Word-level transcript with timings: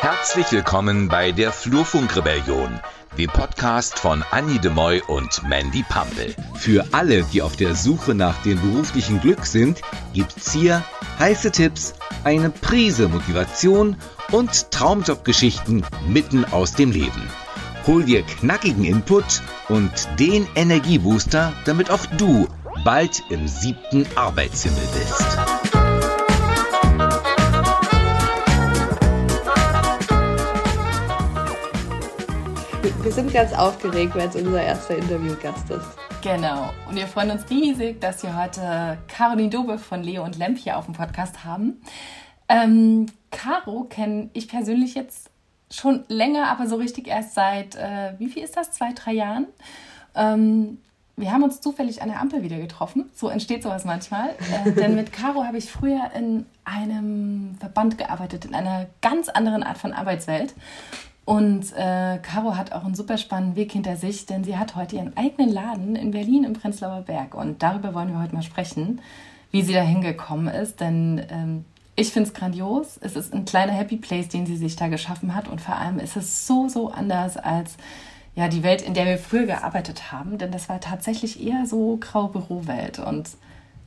Herzlich 0.00 0.50
willkommen 0.50 1.08
bei 1.08 1.32
der 1.32 1.52
Flurfunkrebellion, 1.52 2.80
dem 3.18 3.30
Podcast 3.30 3.98
von 3.98 4.24
Annie 4.30 4.58
de 4.58 4.70
Moy 4.70 5.02
und 5.06 5.42
Mandy 5.48 5.84
Pampel. 5.88 6.34
Für 6.54 6.84
alle, 6.92 7.22
die 7.24 7.42
auf 7.42 7.56
der 7.56 7.74
Suche 7.74 8.14
nach 8.14 8.40
dem 8.42 8.60
beruflichen 8.60 9.20
Glück 9.20 9.44
sind, 9.44 9.80
gibt's 10.14 10.52
hier 10.52 10.82
heiße 11.18 11.50
Tipps, 11.50 11.94
eine 12.24 12.50
Prise 12.50 13.08
Motivation 13.08 13.96
und 14.32 14.70
Traumjobgeschichten 14.70 15.84
mitten 16.08 16.44
aus 16.46 16.72
dem 16.72 16.92
Leben. 16.92 17.28
Hol 17.86 18.04
dir 18.04 18.22
knackigen 18.22 18.84
Input 18.84 19.42
und 19.68 19.90
den 20.18 20.46
Energiebooster, 20.54 21.52
damit 21.64 21.90
auch 21.90 22.04
du 22.18 22.48
bald 22.84 23.22
im 23.30 23.46
siebten 23.48 24.06
Arbeitshimmel 24.16 24.82
bist. 24.94 25.55
Wir 33.06 33.12
sind 33.12 33.32
ganz 33.32 33.52
aufgeregt, 33.52 34.16
weil 34.16 34.28
es 34.28 34.34
unser 34.34 34.60
erster 34.60 34.96
Interviewgast 34.96 35.70
ist. 35.70 35.86
Genau. 36.22 36.70
Und 36.88 36.96
wir 36.96 37.06
freuen 37.06 37.30
uns 37.30 37.48
riesig, 37.48 38.00
dass 38.00 38.24
wir 38.24 38.36
heute 38.36 38.98
Caroline 39.06 39.48
Dobe 39.48 39.78
von 39.78 40.02
Leo 40.02 40.24
und 40.24 40.36
Lemp 40.36 40.58
hier 40.58 40.76
auf 40.76 40.86
dem 40.86 40.94
Podcast 40.94 41.44
haben. 41.44 41.80
Ähm, 42.48 43.06
Caro 43.30 43.84
kenne 43.84 44.30
ich 44.32 44.48
persönlich 44.48 44.96
jetzt 44.96 45.30
schon 45.70 46.02
länger, 46.08 46.48
aber 46.48 46.66
so 46.66 46.74
richtig 46.74 47.06
erst 47.06 47.34
seit, 47.34 47.76
äh, 47.76 48.14
wie 48.18 48.26
viel 48.26 48.42
ist 48.42 48.56
das, 48.56 48.72
zwei, 48.72 48.92
drei 48.92 49.12
Jahren. 49.12 49.46
Ähm, 50.16 50.78
wir 51.16 51.30
haben 51.30 51.44
uns 51.44 51.60
zufällig 51.60 52.02
an 52.02 52.08
der 52.08 52.20
Ampel 52.20 52.42
wieder 52.42 52.58
getroffen. 52.58 53.08
So 53.14 53.28
entsteht 53.28 53.62
sowas 53.62 53.84
manchmal. 53.84 54.30
Äh, 54.64 54.72
denn 54.76 54.96
mit 54.96 55.12
Caro 55.12 55.44
habe 55.44 55.58
ich 55.58 55.70
früher 55.70 56.10
in 56.12 56.44
einem 56.64 57.54
Verband 57.60 57.98
gearbeitet, 57.98 58.46
in 58.46 58.54
einer 58.56 58.86
ganz 59.00 59.28
anderen 59.28 59.62
Art 59.62 59.78
von 59.78 59.92
Arbeitswelt. 59.92 60.54
Und 61.26 61.72
äh, 61.72 62.18
Caro 62.22 62.56
hat 62.56 62.72
auch 62.72 62.84
einen 62.84 62.94
super 62.94 63.18
spannenden 63.18 63.56
Weg 63.56 63.72
hinter 63.72 63.96
sich, 63.96 64.26
denn 64.26 64.44
sie 64.44 64.56
hat 64.56 64.76
heute 64.76 64.94
ihren 64.94 65.16
eigenen 65.16 65.52
Laden 65.52 65.96
in 65.96 66.12
Berlin 66.12 66.44
im 66.44 66.52
Prenzlauer 66.52 67.02
Berg. 67.02 67.34
Und 67.34 67.64
darüber 67.64 67.94
wollen 67.94 68.10
wir 68.10 68.22
heute 68.22 68.32
mal 68.32 68.44
sprechen, 68.44 69.00
wie 69.50 69.62
sie 69.62 69.72
da 69.72 69.80
hingekommen 69.80 70.46
ist. 70.46 70.80
Denn 70.80 71.20
ähm, 71.28 71.64
ich 71.96 72.12
finde 72.12 72.28
es 72.28 72.34
grandios. 72.34 72.96
Es 73.02 73.16
ist 73.16 73.34
ein 73.34 73.44
kleiner 73.44 73.72
Happy 73.72 73.96
Place, 73.96 74.28
den 74.28 74.46
sie 74.46 74.56
sich 74.56 74.76
da 74.76 74.86
geschaffen 74.86 75.34
hat. 75.34 75.48
Und 75.48 75.60
vor 75.60 75.74
allem 75.74 75.98
ist 75.98 76.16
es 76.16 76.46
so, 76.46 76.68
so 76.68 76.92
anders 76.92 77.36
als 77.36 77.76
ja, 78.36 78.46
die 78.46 78.62
Welt, 78.62 78.80
in 78.80 78.94
der 78.94 79.06
wir 79.06 79.18
früher 79.18 79.46
gearbeitet 79.46 80.12
haben. 80.12 80.38
Denn 80.38 80.52
das 80.52 80.68
war 80.68 80.78
tatsächlich 80.78 81.44
eher 81.44 81.66
so 81.66 81.96
graue 82.00 82.28
Bürowelt. 82.28 83.00
Und 83.00 83.30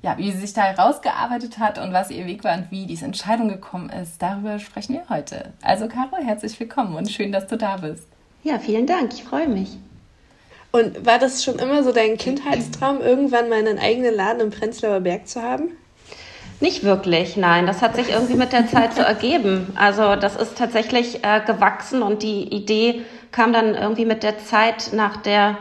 ja, 0.02 0.18
wie 0.18 0.32
sie 0.32 0.40
sich 0.40 0.54
da 0.54 0.64
herausgearbeitet 0.64 1.60
hat 1.60 1.78
und 1.78 1.92
was 1.94 2.10
ihr 2.10 2.26
Weg 2.26 2.44
war 2.44 2.58
und 2.58 2.72
wie 2.72 2.86
diese 2.86 3.06
Entscheidung 3.06 3.50
gekommen 3.50 3.90
ist, 3.90 4.22
darüber 4.22 4.60
sprechen 4.60 4.94
wir 4.94 5.10
heute. 5.10 5.54
Also 5.62 5.88
Caro, 5.88 6.18
herzlich 6.24 6.60
willkommen 6.60 6.96
und 6.96 7.12
schön, 7.12 7.32
dass 7.32 7.48
du 7.48 7.58
da 7.58 7.78
bist. 7.78 8.08
Ja, 8.44 8.60
vielen 8.60 8.88
Dank, 8.88 9.14
ich 9.14 9.24
freue 9.24 9.50
mich. 9.50 9.70
Und 10.72 11.06
war 11.06 11.20
das 11.20 11.44
schon 11.44 11.58
immer 11.60 11.84
so 11.84 11.92
dein 11.92 12.18
Kindheitstraum, 12.18 13.02
irgendwann 13.02 13.50
mal 13.50 13.58
einen 13.60 13.80
eigenen 13.80 14.16
Laden 14.16 14.42
im 14.42 14.52
Prenzlauer 14.52 15.02
Berg 15.02 15.28
zu 15.28 15.42
haben? 15.42 15.72
Nicht 16.62 16.84
wirklich, 16.84 17.38
nein. 17.38 17.66
Das 17.66 17.82
hat 17.82 17.96
sich 17.96 18.10
irgendwie 18.10 18.36
mit 18.36 18.52
der 18.52 18.68
Zeit 18.68 18.94
so 18.94 19.02
ergeben. 19.02 19.72
Also 19.76 20.16
das 20.16 20.36
ist 20.36 20.58
tatsächlich 20.58 21.24
äh, 21.24 21.42
gewachsen 21.46 22.02
und 22.02 22.22
die 22.22 22.44
Idee 22.54 23.02
kam 23.32 23.54
dann 23.54 23.76
irgendwie 23.76 24.06
mit 24.06 24.24
der 24.24 24.40
Zeit 24.40 24.92
nach 24.94 25.18
der 25.18 25.58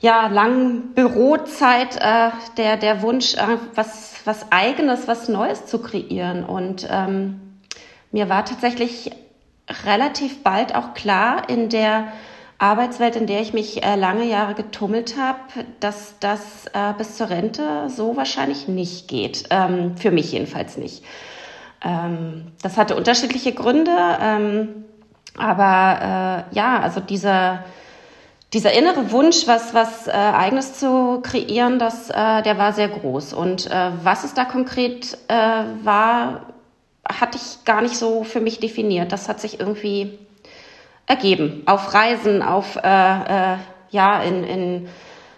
ja, 0.00 0.28
langen 0.28 0.94
Bürozeit 0.94 1.96
äh, 1.96 2.30
der, 2.56 2.76
der 2.76 3.02
Wunsch, 3.02 3.34
äh, 3.34 3.58
was, 3.74 4.14
was 4.24 4.50
Eigenes, 4.50 5.06
was 5.06 5.28
Neues 5.28 5.66
zu 5.66 5.80
kreieren. 5.80 6.44
Und 6.44 6.88
ähm, 6.90 7.40
mir 8.10 8.28
war 8.28 8.44
tatsächlich 8.44 9.12
relativ 9.84 10.42
bald 10.42 10.74
auch 10.74 10.94
klar 10.94 11.48
in 11.48 11.68
der 11.68 12.08
Arbeitswelt, 12.58 13.16
in 13.16 13.26
der 13.26 13.40
ich 13.40 13.52
mich 13.52 13.82
äh, 13.82 13.96
lange 13.96 14.24
Jahre 14.24 14.54
getummelt 14.54 15.16
habe, 15.18 15.38
dass 15.80 16.18
das 16.20 16.66
äh, 16.72 16.92
bis 16.96 17.16
zur 17.16 17.30
Rente 17.30 17.88
so 17.88 18.16
wahrscheinlich 18.16 18.68
nicht 18.68 19.08
geht. 19.08 19.44
Ähm, 19.50 19.96
für 19.96 20.10
mich 20.10 20.32
jedenfalls 20.32 20.76
nicht. 20.76 21.04
Ähm, 21.82 22.52
das 22.62 22.76
hatte 22.76 22.96
unterschiedliche 22.96 23.52
Gründe. 23.52 23.96
Ähm, 24.20 24.84
aber 25.36 26.46
äh, 26.52 26.54
ja, 26.54 26.80
also 26.80 27.00
dieser 27.00 27.64
dieser 28.52 28.72
innere 28.72 29.12
Wunsch, 29.12 29.46
was, 29.46 29.74
was 29.74 30.08
äh, 30.08 30.10
Eigenes 30.10 30.78
zu 30.78 31.20
kreieren, 31.22 31.78
das, 31.78 32.10
äh, 32.10 32.42
der 32.42 32.58
war 32.58 32.72
sehr 32.72 32.88
groß. 32.88 33.32
Und 33.32 33.70
äh, 33.70 33.90
was 34.02 34.24
es 34.24 34.34
da 34.34 34.44
konkret 34.44 35.16
äh, 35.28 35.34
war, 35.84 36.46
hatte 37.08 37.38
ich 37.38 37.64
gar 37.64 37.80
nicht 37.80 37.96
so 37.96 38.24
für 38.24 38.40
mich 38.40 38.58
definiert. 38.58 39.12
Das 39.12 39.28
hat 39.28 39.40
sich 39.40 39.60
irgendwie 39.60 40.18
ergeben. 41.06 41.62
Auf 41.66 41.94
Reisen, 41.94 42.42
auf, 42.42 42.76
äh, 42.76 42.80
äh, 42.80 43.56
ja, 43.90 44.22
in, 44.22 44.44
in, 44.44 44.88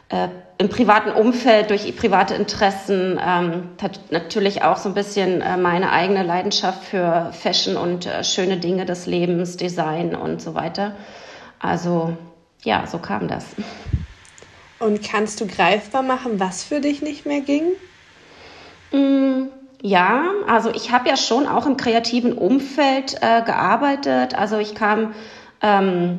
äh, 0.08 0.28
im 0.56 0.68
privaten 0.70 1.10
Umfeld, 1.10 1.68
durch 1.68 1.94
private 1.96 2.34
Interessen, 2.34 3.20
ähm, 3.22 3.70
hat 3.80 4.00
natürlich 4.10 4.62
auch 4.62 4.76
so 4.78 4.88
ein 4.88 4.94
bisschen 4.94 5.42
äh, 5.42 5.58
meine 5.58 5.92
eigene 5.92 6.22
Leidenschaft 6.22 6.84
für 6.84 7.30
Fashion 7.32 7.76
und 7.76 8.06
äh, 8.06 8.24
schöne 8.24 8.56
Dinge 8.56 8.86
des 8.86 9.06
Lebens, 9.06 9.56
Design 9.58 10.14
und 10.14 10.40
so 10.40 10.54
weiter. 10.54 10.94
Also 11.58 12.16
ja, 12.64 12.86
so 12.86 12.98
kam 12.98 13.28
das. 13.28 13.46
Und 14.78 15.02
kannst 15.02 15.40
du 15.40 15.46
greifbar 15.46 16.02
machen, 16.02 16.40
was 16.40 16.64
für 16.64 16.80
dich 16.80 17.02
nicht 17.02 17.24
mehr 17.24 17.40
ging? 17.40 17.72
Mm, 18.92 19.48
ja, 19.80 20.24
also 20.46 20.70
ich 20.70 20.90
habe 20.90 21.08
ja 21.08 21.16
schon 21.16 21.46
auch 21.46 21.66
im 21.66 21.76
kreativen 21.76 22.32
Umfeld 22.32 23.16
äh, 23.20 23.42
gearbeitet. 23.42 24.34
Also 24.34 24.58
ich 24.58 24.74
kam 24.74 25.14
ähm, 25.60 26.18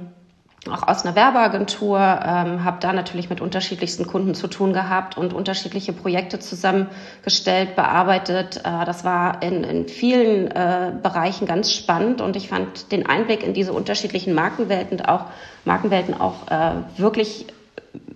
auch 0.72 0.88
aus 0.88 1.06
einer 1.06 1.16
Werbeagentur, 1.16 2.00
ähm, 2.00 2.64
habe 2.64 2.78
da 2.80 2.94
natürlich 2.94 3.30
mit 3.30 3.42
unterschiedlichsten 3.42 4.08
Kunden 4.08 4.34
zu 4.34 4.48
tun 4.48 4.72
gehabt 4.72 5.18
und 5.18 5.34
unterschiedliche 5.34 5.92
Projekte 5.92 6.40
zusammengestellt, 6.40 7.76
bearbeitet. 7.76 8.58
Äh, 8.64 8.86
das 8.86 9.04
war 9.04 9.42
in, 9.44 9.64
in 9.64 9.88
vielen 9.88 10.48
äh, 10.52 10.94
Bereichen 11.02 11.48
ganz 11.48 11.74
spannend 11.74 12.22
und 12.22 12.38
ich 12.38 12.48
fand 12.48 12.92
den 12.94 13.06
Einblick 13.06 13.44
in 13.44 13.54
diese 13.54 13.74
unterschiedlichen 13.74 14.34
Markenwelten 14.34 15.02
auch 15.02 15.26
Markenwelten 15.66 16.20
auch 16.20 16.48
äh, 16.50 16.72
wirklich 16.98 17.46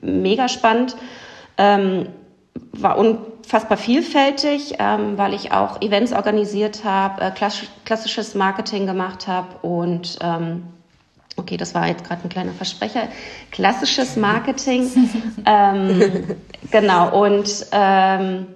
mega 0.01 0.47
spannend. 0.47 0.95
Ähm, 1.57 2.07
war 2.71 2.97
unfassbar 2.97 3.77
vielfältig, 3.77 4.75
ähm, 4.79 5.17
weil 5.17 5.33
ich 5.33 5.51
auch 5.51 5.81
Events 5.81 6.13
organisiert 6.13 6.83
habe, 6.83 7.21
äh, 7.21 7.31
klassisches 7.85 8.35
Marketing 8.35 8.85
gemacht 8.85 9.27
habe 9.27 9.57
und 9.67 10.19
ähm, 10.21 10.63
Okay, 11.37 11.55
das 11.55 11.75
war 11.75 11.87
jetzt 11.87 12.03
gerade 12.03 12.23
ein 12.23 12.29
kleiner 12.29 12.51
Versprecher. 12.51 13.07
Klassisches 13.51 14.15
Marketing. 14.15 14.89
ähm, 15.45 16.35
genau, 16.71 17.23
und 17.23 17.67
ähm, 17.71 18.47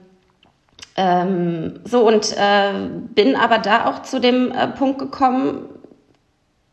ähm, 0.97 1.79
so, 1.85 2.05
und 2.05 2.35
äh, 2.35 2.73
bin 3.13 3.35
aber 3.35 3.59
da 3.59 3.85
auch 3.85 4.01
zu 4.01 4.19
dem 4.19 4.51
äh, 4.51 4.67
Punkt 4.67 4.99
gekommen, 4.99 5.69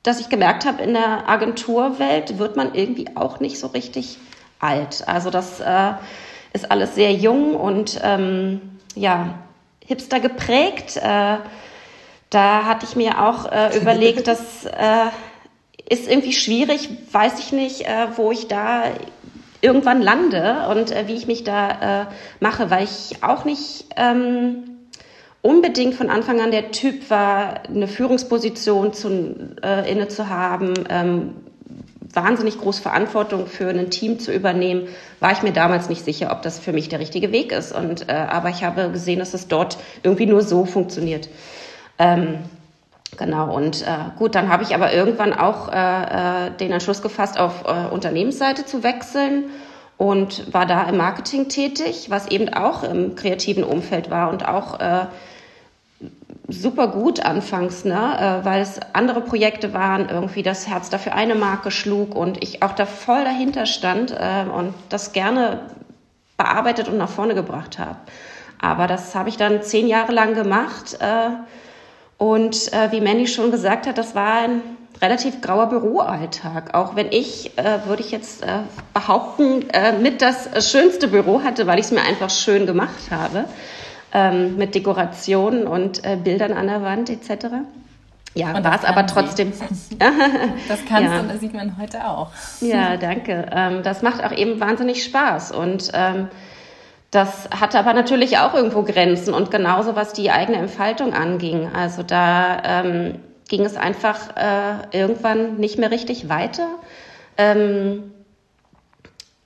dass 0.03 0.19
ich 0.19 0.31
gemerkt 0.31 0.65
habe, 0.65 0.83
in 0.83 0.95
der 0.95 1.29
Agenturwelt 1.29 2.39
wird 2.39 2.57
man 2.57 2.75
irgendwie 2.75 3.15
auch 3.15 3.41
nicht 3.41 3.59
so 3.59 3.69
richtig 3.69 4.19
alt. 4.61 5.07
Also 5.07 5.29
das 5.29 5.61
äh, 5.61 5.93
ist 6.55 6.71
alles 6.71 6.95
sehr 6.95 7.13
jung 7.13 7.55
und 7.55 8.01
ähm, 8.03 8.79
ja, 8.95 9.35
hipster 9.85 10.21
geprägt. 10.21 10.97
Äh, 10.97 11.37
da 12.31 12.65
hatte 12.65 12.87
ich 12.87 12.97
mir 12.97 13.23
auch 13.23 13.51
äh, 13.53 13.77
überlegt, 13.81 14.27
dass 14.27 14.65
äh, 14.65 15.07
ist 15.88 16.09
irgendwie 16.09 16.32
schwierig, 16.32 16.91
weiß 17.12 17.38
ich 17.38 17.53
nicht, 17.53 17.82
äh, 17.82 18.09
wo 18.16 18.31
ich 18.31 18.49
da 18.49 18.84
irgendwann 19.60 20.03
lande 20.03 20.66
und 20.71 20.91
äh, 20.91 21.09
wie 21.09 21.15
ich 21.15 21.26
mich 21.26 21.44
da 21.44 22.03
äh, 22.03 22.06
mache, 22.41 22.71
weil 22.71 22.84
ich 22.84 23.22
auch 23.22 23.44
nicht 23.44 23.87
ähm, 23.97 24.65
unbedingt 25.43 25.94
von 25.94 26.10
Anfang 26.10 26.41
an 26.41 26.50
der 26.50 26.71
Typ 26.71 27.10
war, 27.10 27.62
eine 27.66 27.88
Führungsposition 27.88 28.93
zu, 28.93 29.54
äh, 29.63 29.91
inne 29.91 30.09
zu 30.09 30.28
haben, 30.28 30.74
ähm, 30.89 31.34
wahnsinnig 32.13 32.59
große 32.59 32.83
Verantwortung 32.83 33.47
für 33.47 33.68
ein 33.68 33.91
Team 33.91 34.18
zu 34.18 34.33
übernehmen, 34.33 34.89
war 35.21 35.33
ich 35.33 35.42
mir 35.42 35.53
damals 35.53 35.89
nicht 35.89 36.04
sicher, 36.04 36.30
ob 36.33 36.42
das 36.42 36.59
für 36.59 36.72
mich 36.72 36.89
der 36.89 37.01
richtige 37.01 37.33
Weg 37.33 37.53
ist. 37.53 37.72
Und, 37.72 38.09
äh, 38.09 38.13
aber 38.13 38.48
ich 38.48 38.65
habe 38.65 38.91
gesehen, 38.91 39.18
dass 39.18 39.34
es 39.34 39.48
dort 39.48 39.78
irgendwie 40.03 40.27
nur 40.27 40.42
so 40.42 40.65
funktioniert. 40.65 41.28
Ähm, 41.98 42.39
Genau, 43.16 43.55
und 43.55 43.83
äh, 43.83 43.87
gut, 44.16 44.34
dann 44.34 44.49
habe 44.49 44.63
ich 44.63 44.75
aber 44.75 44.93
irgendwann 44.93 45.33
auch 45.33 45.72
äh, 45.72 46.47
äh, 46.47 46.51
den 46.51 46.71
Entschluss 46.72 47.03
gefasst, 47.03 47.39
auf 47.39 47.65
äh, 47.65 47.93
Unternehmensseite 47.93 48.66
zu 48.66 48.83
wechseln 48.83 49.45
und 49.97 50.53
war 50.53 50.66
da 50.66 50.84
im 50.84 50.97
Marketing 50.97 51.49
tätig, 51.49 52.10
was 52.10 52.28
eben 52.28 52.53
auch 52.53 52.84
im 52.84 53.16
kreativen 53.16 53.65
Umfeld 53.65 54.10
war 54.10 54.31
und 54.31 54.47
auch 54.47 54.78
äh, 54.78 55.07
super 56.49 56.89
gut 56.89 57.21
anfangs, 57.21 57.84
ne? 57.84 58.41
äh, 58.43 58.45
weil 58.45 58.63
es 58.63 58.81
andere 58.93 59.21
Projekte 59.21 59.75
waren, 59.75 60.09
irgendwie 60.09 60.43
das 60.43 60.69
Herz 60.69 60.89
dafür 60.89 61.15
eine 61.15 61.34
Marke 61.34 61.71
schlug 61.71 62.15
und 62.15 62.43
ich 62.43 62.63
auch 62.63 62.72
da 62.72 62.87
voll 62.87 63.25
dahinter 63.25 63.66
stand 63.66 64.13
äh, 64.13 64.45
und 64.49 64.75
das 64.89 65.13
gerne 65.13 65.61
bearbeitet 66.37 66.89
und 66.89 66.97
nach 66.97 67.11
vorne 67.11 67.34
gebracht 67.34 67.78
habe. 67.78 67.97
Aber 68.61 68.87
das 68.87 69.15
habe 69.15 69.28
ich 69.28 69.37
dann 69.37 69.63
zehn 69.63 69.89
Jahre 69.89 70.13
lang 70.13 70.34
gemacht. 70.34 70.99
Äh, 71.01 71.31
Und 72.18 72.72
äh, 72.72 72.91
wie 72.91 73.00
Manny 73.00 73.26
schon 73.28 73.50
gesagt 73.50 73.86
hat, 73.86 73.97
das 73.97 74.15
war 74.15 74.41
ein 74.41 74.60
relativ 75.00 75.41
grauer 75.41 75.66
Büroalltag. 75.68 76.74
Auch 76.74 76.97
wenn 76.97 77.12
ich, 77.12 77.56
äh, 77.56 77.86
würde 77.86 78.03
ich 78.03 78.10
jetzt 78.10 78.42
äh, 78.42 78.59
behaupten, 78.92 79.70
äh, 79.70 79.92
mit 79.92 80.20
das 80.20 80.70
schönste 80.70 81.09
Büro 81.09 81.42
hatte, 81.42 81.66
weil 81.68 81.78
ich 81.78 81.86
es 81.86 81.92
mir 81.92 82.03
einfach 82.03 82.30
schön 82.30 82.66
gemacht 82.66 83.10
habe. 83.10 83.44
Ähm, 84.12 84.56
mit 84.56 84.74
Dekorationen 84.74 85.66
und 85.66 86.03
äh, 86.03 86.16
Bildern 86.16 86.54
an 86.54 86.66
der 86.66 86.82
Wand 86.82 87.10
etc. 87.10 87.47
Ja, 88.34 88.65
war 88.65 88.74
es 88.74 88.84
aber 88.84 89.06
trotzdem. 89.06 89.53
das 90.68 90.78
kannst 90.88 91.12
ja. 91.12 91.22
du, 91.22 91.28
das 91.28 91.41
sieht 91.41 91.53
man 91.53 91.76
heute 91.78 92.06
auch. 92.06 92.30
Ja, 92.60 92.97
danke. 92.97 93.47
Ähm, 93.53 93.82
das 93.82 94.00
macht 94.00 94.24
auch 94.24 94.32
eben 94.32 94.60
wahnsinnig 94.60 95.04
Spaß. 95.04 95.53
Und 95.53 95.91
ähm, 95.92 96.28
das 97.10 97.49
hatte 97.51 97.78
aber 97.78 97.95
natürlich 97.95 98.39
auch 98.39 98.55
irgendwo 98.55 98.83
Grenzen 98.83 99.33
und 99.33 99.51
genauso 99.51 99.97
was 99.97 100.13
die 100.13 100.31
eigene 100.31 100.59
Entfaltung 100.59 101.15
anging. 101.15 101.71
Also 101.75 102.03
da 102.03 102.63
ähm, 102.65 103.15
ging 103.49 103.65
es 103.65 103.77
einfach 103.77 104.37
äh, 104.37 104.97
irgendwann 104.99 105.57
nicht 105.57 105.78
mehr 105.78 105.91
richtig 105.91 106.28
weiter. 106.28 106.69
Ähm, 107.39 108.13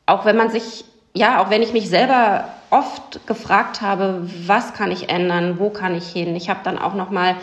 auch 0.07 0.25
wenn 0.25 0.37
man 0.37 0.51
sich, 0.51 0.85
ja, 1.15 1.41
auch 1.41 1.51
wenn 1.51 1.63
ich 1.63 1.73
mich 1.73 1.89
selber 1.89 2.49
oft 2.71 3.27
gefragt 3.29 3.81
habe, 3.81 4.29
was 4.47 4.75
kann 4.75 4.91
ich 4.91 5.09
ändern, 5.09 5.61
wo 5.61 5.71
kann 5.71 5.95
ich 5.95 6.09
hin. 6.09 6.35
Ich 6.35 6.51
habe 6.51 6.61
dann 6.65 6.79
auch 6.79 6.95
noch 6.95 7.11
mal 7.11 7.37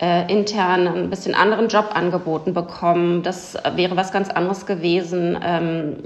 äh, 0.00 0.32
intern 0.32 0.86
ein 0.86 1.10
bisschen 1.10 1.34
anderen 1.34 1.68
Job 1.68 1.90
angeboten 1.94 2.54
bekommen. 2.54 3.22
Das 3.22 3.56
wäre 3.74 3.96
was 3.96 4.12
ganz 4.12 4.30
anderes 4.30 4.64
gewesen. 4.64 5.38
Ähm, 5.44 5.96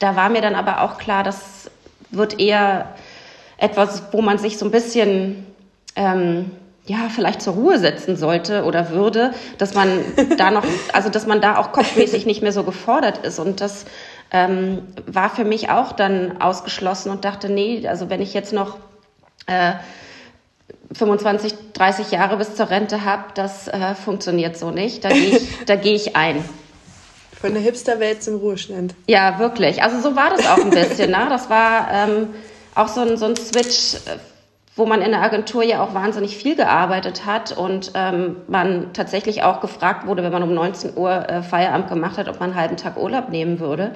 da 0.00 0.16
war 0.16 0.28
mir 0.28 0.40
dann 0.40 0.56
aber 0.56 0.80
auch 0.80 0.98
klar, 0.98 1.22
das 1.22 1.70
wird 2.12 2.38
eher 2.38 2.94
etwas, 3.58 4.04
wo 4.12 4.22
man 4.22 4.38
sich 4.38 4.58
so 4.58 4.64
ein 4.64 4.70
bisschen 4.70 5.46
ähm, 5.96 6.50
ja, 6.84 7.08
vielleicht 7.08 7.42
zur 7.42 7.54
Ruhe 7.54 7.78
setzen 7.78 8.16
sollte 8.16 8.64
oder 8.64 8.90
würde, 8.90 9.32
dass 9.58 9.74
man 9.74 10.00
da 10.36 10.50
noch, 10.50 10.64
also 10.92 11.08
dass 11.08 11.26
man 11.26 11.40
da 11.40 11.58
auch 11.58 11.72
kopfmäßig 11.72 12.26
nicht 12.26 12.42
mehr 12.42 12.52
so 12.52 12.64
gefordert 12.64 13.18
ist. 13.18 13.38
Und 13.38 13.60
das 13.60 13.84
ähm, 14.32 14.82
war 15.06 15.30
für 15.30 15.44
mich 15.44 15.70
auch 15.70 15.92
dann 15.92 16.40
ausgeschlossen 16.40 17.10
und 17.10 17.24
dachte, 17.24 17.48
nee, 17.48 17.86
also 17.86 18.10
wenn 18.10 18.20
ich 18.20 18.34
jetzt 18.34 18.52
noch 18.52 18.78
äh, 19.46 19.74
25, 20.92 21.54
30 21.72 22.10
Jahre 22.10 22.36
bis 22.36 22.54
zur 22.54 22.68
Rente 22.70 23.04
habe, 23.04 23.24
das 23.34 23.68
äh, 23.68 23.94
funktioniert 23.94 24.56
so 24.56 24.70
nicht. 24.70 25.04
Da 25.04 25.10
gehe 25.10 25.36
ich, 25.36 25.64
da 25.66 25.76
geh 25.76 25.94
ich 25.94 26.16
ein. 26.16 26.44
Von 27.42 27.52
der 27.52 27.62
Hipsterwelt 27.62 28.22
zum 28.22 28.36
Ruhestand. 28.36 28.94
Ja, 29.08 29.38
wirklich. 29.38 29.82
Also 29.82 30.00
so 30.00 30.16
war 30.16 30.30
das 30.30 30.46
auch 30.46 30.58
ein 30.58 30.70
bisschen. 30.70 31.10
Ne? 31.10 31.26
Das 31.28 31.50
war 31.50 31.88
ähm, 31.92 32.28
auch 32.74 32.88
so 32.88 33.00
ein, 33.02 33.18
so 33.18 33.26
ein 33.26 33.36
Switch 33.36 33.96
äh, 34.06 34.18
wo 34.74 34.86
man 34.86 35.02
in 35.02 35.10
der 35.10 35.20
Agentur 35.20 35.62
ja 35.62 35.82
auch 35.82 35.92
wahnsinnig 35.92 36.36
viel 36.36 36.56
gearbeitet 36.56 37.26
hat 37.26 37.52
und 37.52 37.92
ähm, 37.94 38.36
man 38.48 38.92
tatsächlich 38.94 39.42
auch 39.42 39.60
gefragt 39.60 40.06
wurde, 40.06 40.22
wenn 40.22 40.32
man 40.32 40.42
um 40.42 40.54
19 40.54 40.96
Uhr 40.96 41.28
äh, 41.28 41.42
Feierabend 41.42 41.88
gemacht 41.88 42.16
hat, 42.16 42.28
ob 42.28 42.40
man 42.40 42.50
einen 42.50 42.58
halben 42.58 42.76
Tag 42.78 42.96
Urlaub 42.96 43.28
nehmen 43.28 43.60
würde. 43.60 43.94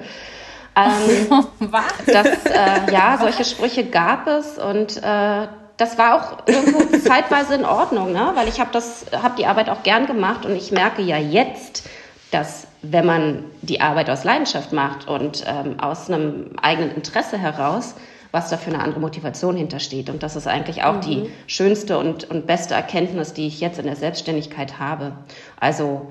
Ähm, 0.75 1.45
Was? 1.59 2.05
Das, 2.05 2.27
äh, 2.45 2.91
ja, 2.91 3.17
solche 3.19 3.43
Sprüche 3.43 3.85
gab 3.85 4.27
es 4.27 4.59
und 4.59 4.97
äh, 4.97 5.47
das 5.77 5.97
war 5.97 6.15
auch 6.15 6.47
irgendwo 6.47 6.79
zeitweise 6.97 7.55
in 7.55 7.65
Ordnung, 7.65 8.11
ne? 8.11 8.31
weil 8.35 8.47
ich 8.47 8.59
habe 8.59 8.69
das, 8.71 9.05
habe 9.11 9.35
die 9.35 9.47
Arbeit 9.47 9.69
auch 9.69 9.81
gern 9.81 10.05
gemacht 10.05 10.45
und 10.45 10.55
ich 10.55 10.71
merke 10.71 11.01
ja 11.01 11.17
jetzt, 11.17 11.89
dass 12.31 12.67
wenn 12.81 13.05
man 13.05 13.45
die 13.61 13.81
Arbeit 13.81 14.09
aus 14.09 14.23
Leidenschaft 14.23 14.73
macht 14.73 15.07
und 15.07 15.43
ähm, 15.47 15.79
aus 15.79 16.09
einem 16.09 16.51
eigenen 16.61 16.91
Interesse 16.95 17.37
heraus, 17.37 17.95
was 18.31 18.49
da 18.49 18.57
für 18.57 18.69
eine 18.71 18.83
andere 18.83 18.99
Motivation 18.99 19.55
hintersteht. 19.55 20.09
Und 20.09 20.23
das 20.23 20.35
ist 20.35 20.47
eigentlich 20.47 20.83
auch 20.83 20.95
mhm. 20.95 21.01
die 21.01 21.29
schönste 21.47 21.97
und, 21.97 22.29
und 22.29 22.45
beste 22.45 22.73
Erkenntnis, 22.73 23.33
die 23.33 23.47
ich 23.47 23.59
jetzt 23.61 23.79
in 23.79 23.85
der 23.85 23.95
Selbstständigkeit 23.95 24.79
habe. 24.79 25.13
Also 25.59 26.07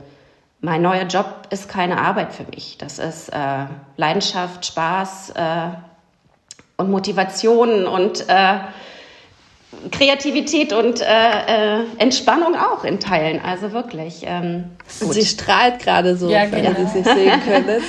mein 0.61 0.83
neuer 0.83 1.05
Job 1.05 1.49
ist 1.51 1.69
keine 1.69 1.99
Arbeit 1.99 2.33
für 2.33 2.45
mich. 2.45 2.79
Das 2.79 2.99
ist 2.99 3.29
äh, 3.29 3.67
Leidenschaft, 3.97 4.65
Spaß 4.65 5.31
äh, 5.37 5.69
und 6.79 6.91
Motivation 6.91 7.87
und 7.87 8.29
äh, 8.29 8.59
Kreativität 9.91 10.73
und 10.73 11.01
äh, 11.01 11.05
äh, 11.05 11.85
Entspannung 11.99 12.55
auch 12.57 12.85
in 12.85 12.99
Teilen. 12.99 13.41
Also 13.41 13.73
wirklich. 13.73 14.23
Ähm, 14.25 14.65
und 15.01 15.13
sie 15.13 15.25
strahlt 15.25 15.81
gerade 15.81 16.17
so, 16.17 16.29
ja, 16.29 16.51
wenn 16.51 16.65
genau. 16.65 16.79
ihr 16.79 16.85
das 16.85 16.93
sehen 16.93 17.41
könntet. 17.45 17.83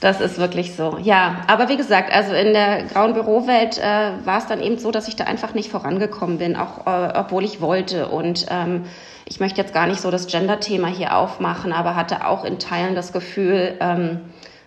das 0.00 0.20
ist 0.20 0.38
wirklich 0.38 0.74
so. 0.74 0.98
Ja, 1.02 1.42
aber 1.46 1.68
wie 1.68 1.76
gesagt, 1.76 2.12
also 2.12 2.32
in 2.34 2.52
der 2.52 2.84
grauen 2.84 3.14
Bürowelt 3.14 3.78
äh, 3.78 4.12
war 4.24 4.38
es 4.38 4.46
dann 4.46 4.60
eben 4.60 4.78
so, 4.78 4.90
dass 4.90 5.08
ich 5.08 5.16
da 5.16 5.24
einfach 5.24 5.54
nicht 5.54 5.70
vorangekommen 5.70 6.38
bin, 6.38 6.56
auch 6.56 6.86
äh, 6.86 7.12
obwohl 7.18 7.44
ich 7.44 7.60
wollte. 7.60 8.08
Und 8.08 8.46
ähm, 8.50 8.84
ich 9.26 9.40
möchte 9.40 9.60
jetzt 9.60 9.74
gar 9.74 9.86
nicht 9.86 10.00
so 10.00 10.10
das 10.10 10.26
Gender-Thema 10.26 10.88
hier 10.88 11.16
aufmachen, 11.16 11.72
aber 11.72 11.96
hatte 11.96 12.26
auch 12.26 12.44
in 12.44 12.58
Teilen 12.58 12.94
das 12.94 13.12
Gefühl, 13.12 13.76
ähm, 13.80 14.20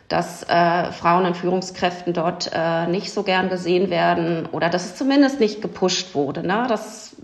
dass 0.08 0.44
äh, 0.44 0.92
Frauen 0.92 1.26
in 1.26 1.36
Führungskräften 1.36 2.14
dort 2.14 2.52
äh, 2.54 2.88
nicht 2.88 3.12
so 3.12 3.24
gern 3.24 3.50
gesehen 3.50 3.90
werden 3.90 4.48
oder 4.52 4.70
dass 4.70 4.86
es 4.86 4.96
zumindest 4.96 5.40
nicht 5.40 5.62
gepusht 5.62 6.16
wurde. 6.16 6.46
Ne? 6.46 6.66
Das 6.70 7.16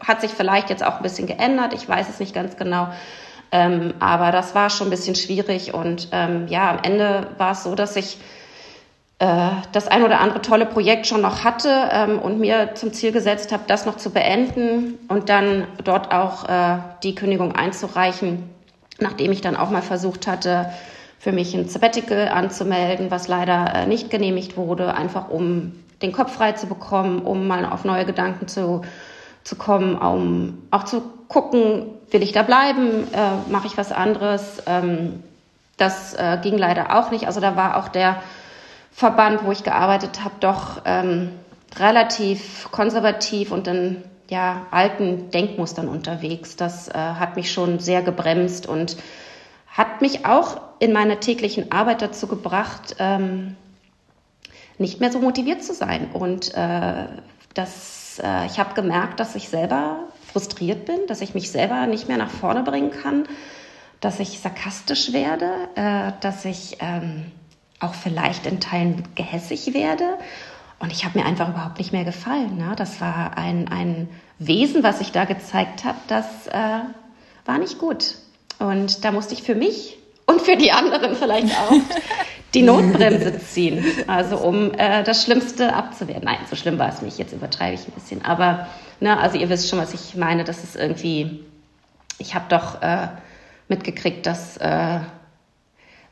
hat 0.00 0.20
sich 0.20 0.30
vielleicht 0.30 0.70
jetzt 0.70 0.84
auch 0.84 0.96
ein 0.96 1.02
bisschen 1.02 1.26
geändert, 1.26 1.74
ich 1.74 1.88
weiß 1.88 2.08
es 2.08 2.20
nicht 2.20 2.34
ganz 2.34 2.56
genau. 2.56 2.88
Ähm, 3.54 3.92
aber 4.00 4.32
das 4.32 4.54
war 4.54 4.70
schon 4.70 4.86
ein 4.86 4.90
bisschen 4.90 5.14
schwierig 5.14 5.74
und 5.74 6.08
ähm, 6.12 6.48
ja, 6.48 6.70
am 6.70 6.78
Ende 6.82 7.26
war 7.36 7.52
es 7.52 7.64
so, 7.64 7.74
dass 7.74 7.96
ich 7.96 8.16
äh, 9.18 9.50
das 9.72 9.88
ein 9.88 10.02
oder 10.02 10.20
andere 10.20 10.40
tolle 10.40 10.64
Projekt 10.64 11.06
schon 11.06 11.20
noch 11.20 11.44
hatte 11.44 11.90
ähm, 11.92 12.18
und 12.18 12.40
mir 12.40 12.74
zum 12.74 12.94
Ziel 12.94 13.12
gesetzt 13.12 13.52
habe, 13.52 13.64
das 13.66 13.84
noch 13.84 13.98
zu 13.98 14.10
beenden 14.10 14.98
und 15.08 15.28
dann 15.28 15.66
dort 15.84 16.12
auch 16.12 16.48
äh, 16.48 16.78
die 17.02 17.14
Kündigung 17.14 17.54
einzureichen, 17.54 18.50
nachdem 18.98 19.30
ich 19.32 19.42
dann 19.42 19.54
auch 19.54 19.68
mal 19.68 19.82
versucht 19.82 20.26
hatte, 20.26 20.72
für 21.22 21.30
mich 21.30 21.54
ein 21.54 21.68
Sabbatical 21.68 22.26
anzumelden, 22.26 23.12
was 23.12 23.28
leider 23.28 23.72
äh, 23.72 23.86
nicht 23.86 24.10
genehmigt 24.10 24.56
wurde, 24.56 24.94
einfach 24.94 25.28
um 25.28 25.72
den 26.02 26.10
Kopf 26.10 26.32
frei 26.32 26.50
zu 26.50 26.66
bekommen, 26.66 27.20
um 27.20 27.46
mal 27.46 27.64
auf 27.64 27.84
neue 27.84 28.04
Gedanken 28.04 28.48
zu, 28.48 28.82
zu 29.44 29.54
kommen, 29.54 29.96
um 29.96 30.66
auch 30.72 30.82
zu 30.82 31.00
gucken, 31.28 31.84
will 32.10 32.24
ich 32.24 32.32
da 32.32 32.42
bleiben, 32.42 33.06
äh, 33.12 33.52
mache 33.52 33.68
ich 33.68 33.76
was 33.76 33.92
anderes. 33.92 34.64
Ähm, 34.66 35.22
das 35.76 36.14
äh, 36.14 36.38
ging 36.42 36.58
leider 36.58 36.98
auch 36.98 37.12
nicht. 37.12 37.28
Also 37.28 37.38
da 37.38 37.54
war 37.54 37.76
auch 37.76 37.86
der 37.86 38.20
Verband, 38.90 39.44
wo 39.44 39.52
ich 39.52 39.62
gearbeitet 39.62 40.24
habe, 40.24 40.34
doch 40.40 40.82
ähm, 40.86 41.30
relativ 41.78 42.68
konservativ 42.72 43.52
und 43.52 43.68
in 43.68 44.02
ja, 44.28 44.66
alten 44.72 45.30
Denkmustern 45.30 45.86
unterwegs. 45.86 46.56
Das 46.56 46.88
äh, 46.88 46.94
hat 46.94 47.36
mich 47.36 47.52
schon 47.52 47.78
sehr 47.78 48.02
gebremst 48.02 48.66
und 48.66 48.96
hat 49.68 50.02
mich 50.02 50.26
auch 50.26 50.60
in 50.82 50.92
meiner 50.92 51.20
täglichen 51.20 51.70
Arbeit 51.70 52.02
dazu 52.02 52.26
gebracht, 52.26 52.96
ähm, 52.98 53.54
nicht 54.78 54.98
mehr 54.98 55.12
so 55.12 55.20
motiviert 55.20 55.62
zu 55.62 55.74
sein. 55.74 56.10
Und 56.12 56.52
äh, 56.54 57.06
das, 57.54 58.20
äh, 58.20 58.46
ich 58.46 58.58
habe 58.58 58.74
gemerkt, 58.74 59.20
dass 59.20 59.36
ich 59.36 59.48
selber 59.48 60.08
frustriert 60.32 60.84
bin, 60.84 61.06
dass 61.06 61.20
ich 61.20 61.34
mich 61.34 61.52
selber 61.52 61.86
nicht 61.86 62.08
mehr 62.08 62.16
nach 62.16 62.30
vorne 62.30 62.64
bringen 62.64 62.90
kann, 62.90 63.28
dass 64.00 64.18
ich 64.18 64.40
sarkastisch 64.40 65.12
werde, 65.12 65.52
äh, 65.76 66.14
dass 66.20 66.44
ich 66.44 66.78
ähm, 66.80 67.30
auch 67.78 67.94
vielleicht 67.94 68.46
in 68.46 68.58
Teilen 68.58 69.04
gehässig 69.14 69.74
werde. 69.74 70.18
Und 70.80 70.90
ich 70.90 71.04
habe 71.04 71.16
mir 71.16 71.26
einfach 71.26 71.48
überhaupt 71.48 71.78
nicht 71.78 71.92
mehr 71.92 72.04
gefallen. 72.04 72.56
Ne? 72.56 72.74
Das 72.74 73.00
war 73.00 73.38
ein, 73.38 73.68
ein 73.68 74.08
Wesen, 74.40 74.82
was 74.82 75.00
ich 75.00 75.12
da 75.12 75.26
gezeigt 75.26 75.84
habe, 75.84 75.98
das 76.08 76.48
äh, 76.48 76.80
war 77.44 77.58
nicht 77.58 77.78
gut. 77.78 78.16
Und 78.58 79.04
da 79.04 79.12
musste 79.12 79.34
ich 79.34 79.44
für 79.44 79.54
mich 79.54 80.01
und 80.32 80.42
für 80.42 80.56
die 80.56 80.72
anderen 80.72 81.14
vielleicht 81.14 81.52
auch 81.58 81.72
die 82.54 82.62
Notbremse 82.62 83.38
ziehen, 83.38 83.84
also 84.06 84.36
um 84.36 84.72
äh, 84.74 85.02
das 85.04 85.24
Schlimmste 85.24 85.74
abzuwehren. 85.74 86.22
Nein, 86.24 86.38
so 86.50 86.56
schlimm 86.56 86.78
war 86.78 86.88
es 86.88 87.00
nicht, 87.00 87.18
jetzt 87.18 87.32
übertreibe 87.32 87.74
ich 87.74 87.86
ein 87.86 87.92
bisschen. 87.92 88.24
Aber, 88.24 88.66
ne, 89.00 89.18
also 89.18 89.38
ihr 89.38 89.48
wisst 89.48 89.70
schon, 89.70 89.78
was 89.78 89.94
ich 89.94 90.16
meine, 90.16 90.44
das 90.44 90.62
ist 90.62 90.76
irgendwie, 90.76 91.40
ich 92.18 92.34
habe 92.34 92.44
doch 92.48 92.82
äh, 92.82 93.08
mitgekriegt, 93.68 94.26
das 94.26 94.58
äh, 94.58 95.00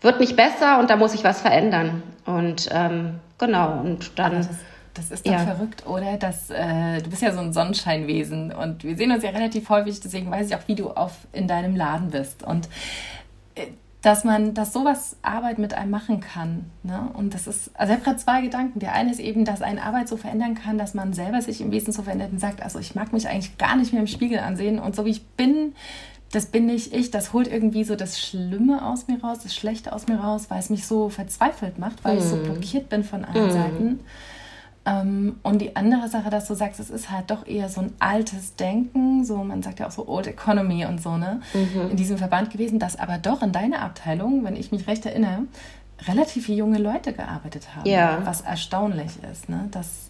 wird 0.01 0.21
nicht 0.21 0.37
besser 0.37 0.79
und 0.81 0.89
da 0.89 0.97
muss 0.97 1.15
ich 1.15 1.25
was 1.25 1.43
verändern. 1.43 2.03
Und 2.25 2.69
ähm, 2.73 3.21
genau, 3.39 3.81
und 3.81 4.19
dann 4.19 4.49
das 4.95 5.11
ist 5.11 5.27
doch 5.27 5.33
ja. 5.33 5.39
verrückt, 5.39 5.87
oder? 5.87 6.17
Dass, 6.17 6.51
äh, 6.51 7.01
du 7.01 7.11
bist 7.11 7.23
ja 7.23 7.33
so 7.33 7.41
ein 7.41 7.53
Sonnenscheinwesen 7.53 8.53
und 8.53 8.83
wir 8.83 8.97
sehen 8.97 9.13
uns 9.13 9.23
ja 9.23 9.31
relativ 9.31 9.69
häufig, 9.69 10.01
deswegen 10.01 10.31
weiß 10.31 10.49
ich 10.49 10.57
auch, 10.57 10.67
wie 10.67 10.75
du 10.75 10.91
auf, 10.91 11.13
in 11.33 11.47
deinem 11.47 11.77
Laden 11.77 12.11
bist. 12.11 12.43
Und 12.43 12.69
äh, 13.55 13.69
dass 14.03 14.25
man, 14.25 14.55
dass 14.55 14.73
sowas 14.73 15.17
Arbeit 15.21 15.59
mit 15.59 15.75
einem 15.75 15.91
machen 15.91 16.21
kann. 16.21 16.71
Ne? 16.83 17.11
Und 17.13 17.35
das 17.35 17.47
ist, 17.47 17.71
also 17.75 17.93
ich 17.93 17.99
habe 17.99 18.05
gerade 18.05 18.17
zwei 18.19 18.41
Gedanken. 18.41 18.79
Der 18.79 18.95
eine 18.95 19.11
ist 19.11 19.21
eben, 19.21 19.45
dass 19.45 19.61
eine 19.61 19.83
Arbeit 19.83 20.09
so 20.09 20.17
verändern 20.17 20.55
kann, 20.55 20.79
dass 20.79 20.95
man 20.95 21.13
selber 21.13 21.43
sich 21.43 21.61
im 21.61 21.71
Wesen 21.71 21.93
so 21.93 22.03
verändert 22.03 22.33
und 22.33 22.39
sagt, 22.39 22.63
also 22.63 22.79
ich 22.79 22.95
mag 22.95 23.13
mich 23.13 23.29
eigentlich 23.29 23.59
gar 23.59 23.77
nicht 23.77 23.93
mehr 23.93 24.01
im 24.01 24.07
Spiegel 24.07 24.39
ansehen 24.39 24.79
und 24.79 24.97
so 24.97 25.05
wie 25.05 25.11
ich 25.11 25.27
bin, 25.27 25.75
das 26.33 26.47
bin 26.47 26.67
nicht 26.67 26.95
ich, 26.95 27.11
das 27.11 27.33
holt 27.33 27.49
irgendwie 27.49 27.85
so 27.85 27.97
das 27.97 28.21
Schlimme 28.21 28.87
aus 28.87 29.09
mir 29.09 29.21
raus, 29.21 29.39
das 29.43 29.55
Schlechte 29.55 29.93
aus 29.93 30.07
mir 30.07 30.17
raus, 30.17 30.47
weil 30.49 30.61
es 30.61 30.71
mich 30.71 30.87
so 30.87 31.09
verzweifelt 31.09 31.79
macht, 31.79 32.05
weil 32.05 32.15
mm. 32.15 32.19
ich 32.19 32.25
so 32.25 32.37
mhm. 32.37 32.45
blockiert 32.45 32.89
bin 32.89 33.03
von 33.03 33.25
allen 33.25 33.49
mm. 33.49 33.51
Seiten. 33.51 34.01
Ähm, 34.87 35.37
und 35.43 35.59
die 35.61 35.77
andere 35.77 36.09
Sache, 36.09 36.31
dass 36.31 36.47
du 36.47 36.55
sagst, 36.55 36.81
es 36.81 36.89
ist 36.89 37.11
halt 37.11 37.31
doch 37.31 37.47
eher 37.47 37.69
so 37.69 37.83
ein 37.83 37.93
altes 37.99 38.57
Denken, 38.57 39.25
so 39.25 39.37
man 39.45 39.63
sagt 39.63 39.79
ja 39.79 39.87
auch 39.87 39.91
so 39.91 40.09
Old 40.09 40.27
Economy 40.27 40.87
und 40.87 41.03
so, 41.03 41.17
ne, 41.17 41.41
mhm. 41.53 41.91
in 41.91 41.97
diesem 41.97 42.17
Verband 42.17 42.51
gewesen, 42.51 42.79
dass 42.79 42.99
aber 42.99 43.19
doch 43.19 43.43
in 43.43 43.53
deiner 43.53 43.83
Abteilung, 43.83 44.45
wenn 44.45 44.57
ich 44.57 44.73
mich 44.73 44.87
recht 44.87 45.05
erinnere, 45.05 45.43
relativ 46.09 46.49
junge 46.49 46.79
Leute 46.79 47.13
gearbeitet 47.13 47.69
haben. 47.77 47.87
Ja. 47.87 48.21
Was 48.25 48.41
erstaunlich 48.41 49.11
ist, 49.31 49.51
ne, 49.51 49.69
dass 49.71 50.09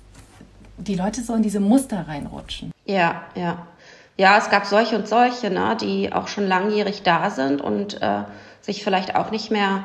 die 0.79 0.95
Leute 0.95 1.23
so 1.23 1.35
in 1.35 1.43
diese 1.43 1.61
Muster 1.61 2.07
reinrutschen. 2.07 2.71
Ja, 2.87 3.23
ja. 3.35 3.67
Ja, 4.17 4.37
es 4.39 4.51
gab 4.51 4.67
solche 4.67 4.97
und 4.97 5.09
solche, 5.09 5.51
ne, 5.51 5.77
die 5.81 6.13
auch 6.13 6.29
schon 6.29 6.47
langjährig 6.47 7.03
da 7.03 7.31
sind 7.31 7.61
und 7.61 8.01
äh, 8.03 8.23
sich 8.61 8.85
vielleicht 8.85 9.17
auch 9.17 9.31
nicht 9.31 9.51
mehr 9.51 9.85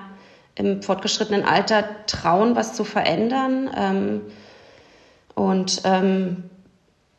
im 0.56 0.82
fortgeschrittenen 0.82 1.44
Alter 1.44 1.86
trauen, 2.06 2.56
was 2.56 2.74
zu 2.74 2.84
verändern. 2.84 3.70
Ähm, 3.75 4.22
und 5.36 5.82
ähm, 5.84 6.50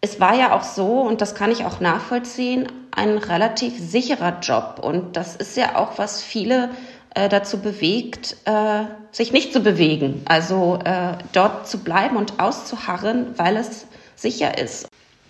es 0.00 0.20
war 0.20 0.34
ja 0.34 0.54
auch 0.54 0.62
so, 0.62 1.00
und 1.00 1.20
das 1.20 1.34
kann 1.34 1.50
ich 1.50 1.64
auch 1.64 1.80
nachvollziehen, 1.80 2.68
ein 2.90 3.18
relativ 3.18 3.78
sicherer 3.78 4.40
Job. 4.40 4.80
Und 4.82 5.16
das 5.16 5.36
ist 5.36 5.56
ja 5.56 5.76
auch, 5.76 5.98
was 5.98 6.22
viele 6.22 6.70
äh, 7.14 7.28
dazu 7.28 7.60
bewegt, 7.60 8.36
äh, 8.44 8.84
sich 9.10 9.32
nicht 9.32 9.52
zu 9.52 9.60
bewegen. 9.60 10.22
Also 10.26 10.78
äh, 10.84 11.12
dort 11.32 11.68
zu 11.68 11.78
bleiben 11.78 12.16
und 12.16 12.40
auszuharren, 12.40 13.34
weil 13.36 13.56
es 13.56 13.86
sicher 14.14 14.58
ist. 14.58 14.88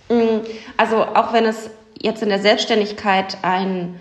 Mm, 0.08 0.44
also 0.76 1.04
auch 1.04 1.32
wenn 1.32 1.44
es 1.44 1.70
jetzt 2.00 2.22
in 2.22 2.28
der 2.28 2.40
Selbstständigkeit 2.40 3.38
ein 3.42 3.98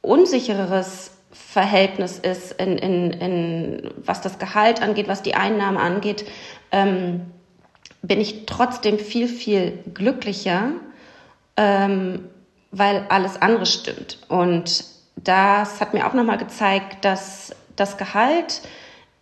unsichereres 0.00 1.12
Verhältnis 1.32 2.18
ist, 2.18 2.52
in, 2.52 2.76
in, 2.78 3.10
in, 3.12 3.90
was 4.04 4.20
das 4.20 4.38
Gehalt 4.38 4.82
angeht, 4.82 5.08
was 5.08 5.22
die 5.22 5.34
Einnahmen 5.34 5.78
angeht, 5.78 6.26
ähm, 6.70 7.22
bin 8.02 8.20
ich 8.20 8.46
trotzdem 8.46 8.98
viel, 8.98 9.28
viel 9.28 9.78
glücklicher, 9.94 10.72
ähm, 11.56 12.28
weil 12.70 13.06
alles 13.08 13.40
andere 13.40 13.66
stimmt. 13.66 14.18
Und 14.28 14.84
das 15.16 15.80
hat 15.80 15.94
mir 15.94 16.06
auch 16.06 16.14
nochmal 16.14 16.38
gezeigt, 16.38 17.04
dass 17.04 17.54
das 17.76 17.96
Gehalt, 17.96 18.62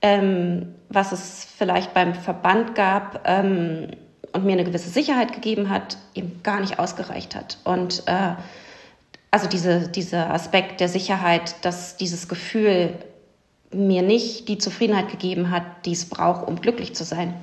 ähm, 0.03 0.75
was 0.89 1.13
es 1.13 1.47
vielleicht 1.57 1.93
beim 1.93 2.15
Verband 2.15 2.75
gab 2.75 3.23
ähm, 3.27 3.89
und 4.33 4.45
mir 4.45 4.53
eine 4.53 4.65
gewisse 4.65 4.89
Sicherheit 4.89 5.33
gegeben 5.33 5.69
hat, 5.69 5.99
eben 6.15 6.43
gar 6.43 6.61
nicht 6.61 6.79
ausgereicht 6.79 7.35
hat. 7.35 7.59
Und 7.65 8.05
äh, 8.07 8.35
also 9.31 9.49
diese, 9.49 9.89
dieser 9.89 10.33
Aspekt 10.33 10.81
der 10.81 10.89
Sicherheit, 10.89 11.55
dass 11.65 11.97
dieses 11.97 12.29
Gefühl 12.29 12.95
mir 13.73 14.03
nicht 14.03 14.49
die 14.49 14.59
Zufriedenheit 14.59 15.11
gegeben 15.11 15.51
hat, 15.51 15.63
die 15.85 15.93
es 15.93 16.09
braucht, 16.09 16.49
um 16.49 16.61
glücklich 16.61 16.95
zu 16.95 17.05
sein. 17.05 17.35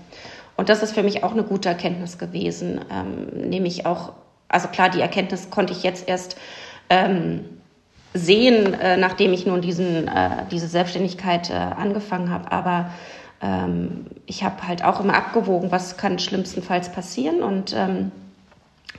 Und 0.58 0.70
das 0.70 0.84
ist 0.84 0.94
für 0.94 1.04
mich 1.04 1.24
auch 1.24 1.32
eine 1.32 1.44
gute 1.44 1.70
Erkenntnis 1.70 2.18
gewesen. 2.18 2.82
Ähm, 2.92 3.50
nämlich 3.50 3.86
auch, 3.86 4.14
also 4.50 4.68
klar, 4.68 4.90
die 4.90 5.00
Erkenntnis 5.00 5.50
konnte 5.50 5.72
ich 5.72 5.84
jetzt 5.84 6.10
erst 6.10 6.36
ähm, 6.90 7.46
sehen, 8.14 8.74
äh, 8.74 8.98
nachdem 8.98 9.34
ich 9.34 9.46
nun 9.46 9.62
diesen, 9.62 10.08
äh, 10.08 10.46
diese 10.52 10.68
Selbstständigkeit 10.68 11.52
äh, 11.52 11.54
angefangen 11.54 12.32
habe. 12.32 12.52
Aber 12.52 12.92
ähm, 13.42 14.08
ich 14.26 14.44
habe 14.44 14.68
halt 14.68 14.84
auch 14.84 15.00
immer 15.00 15.14
abgewogen, 15.14 15.72
was 15.72 15.96
kann 15.96 16.18
schlimmstenfalls 16.18 16.92
passieren. 16.92 17.44
Und 17.44 17.74
ähm, 17.74 18.12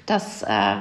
das 0.07 0.45
äh, 0.45 0.77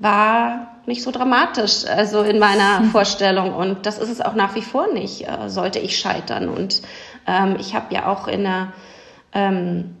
war 0.00 0.68
nicht 0.86 1.02
so 1.02 1.12
dramatisch, 1.12 1.84
also 1.86 2.22
in 2.22 2.40
meiner. 2.40 2.82
Vorstellung. 2.92 3.54
Und 3.54 3.86
das 3.86 3.98
ist 3.98 4.10
es 4.10 4.20
auch 4.20 4.34
nach 4.34 4.56
wie 4.56 4.62
vor 4.62 4.92
nicht, 4.92 5.28
äh, 5.28 5.48
sollte 5.48 5.78
ich 5.78 5.96
scheitern. 5.96 6.48
Und 6.48 6.82
ähm, 7.28 7.56
ich 7.60 7.74
habe 7.76 7.94
ja 7.94 8.06
auch 8.06 8.26
in 8.26 8.46
einer 8.46 8.72
ähm, 9.32 9.94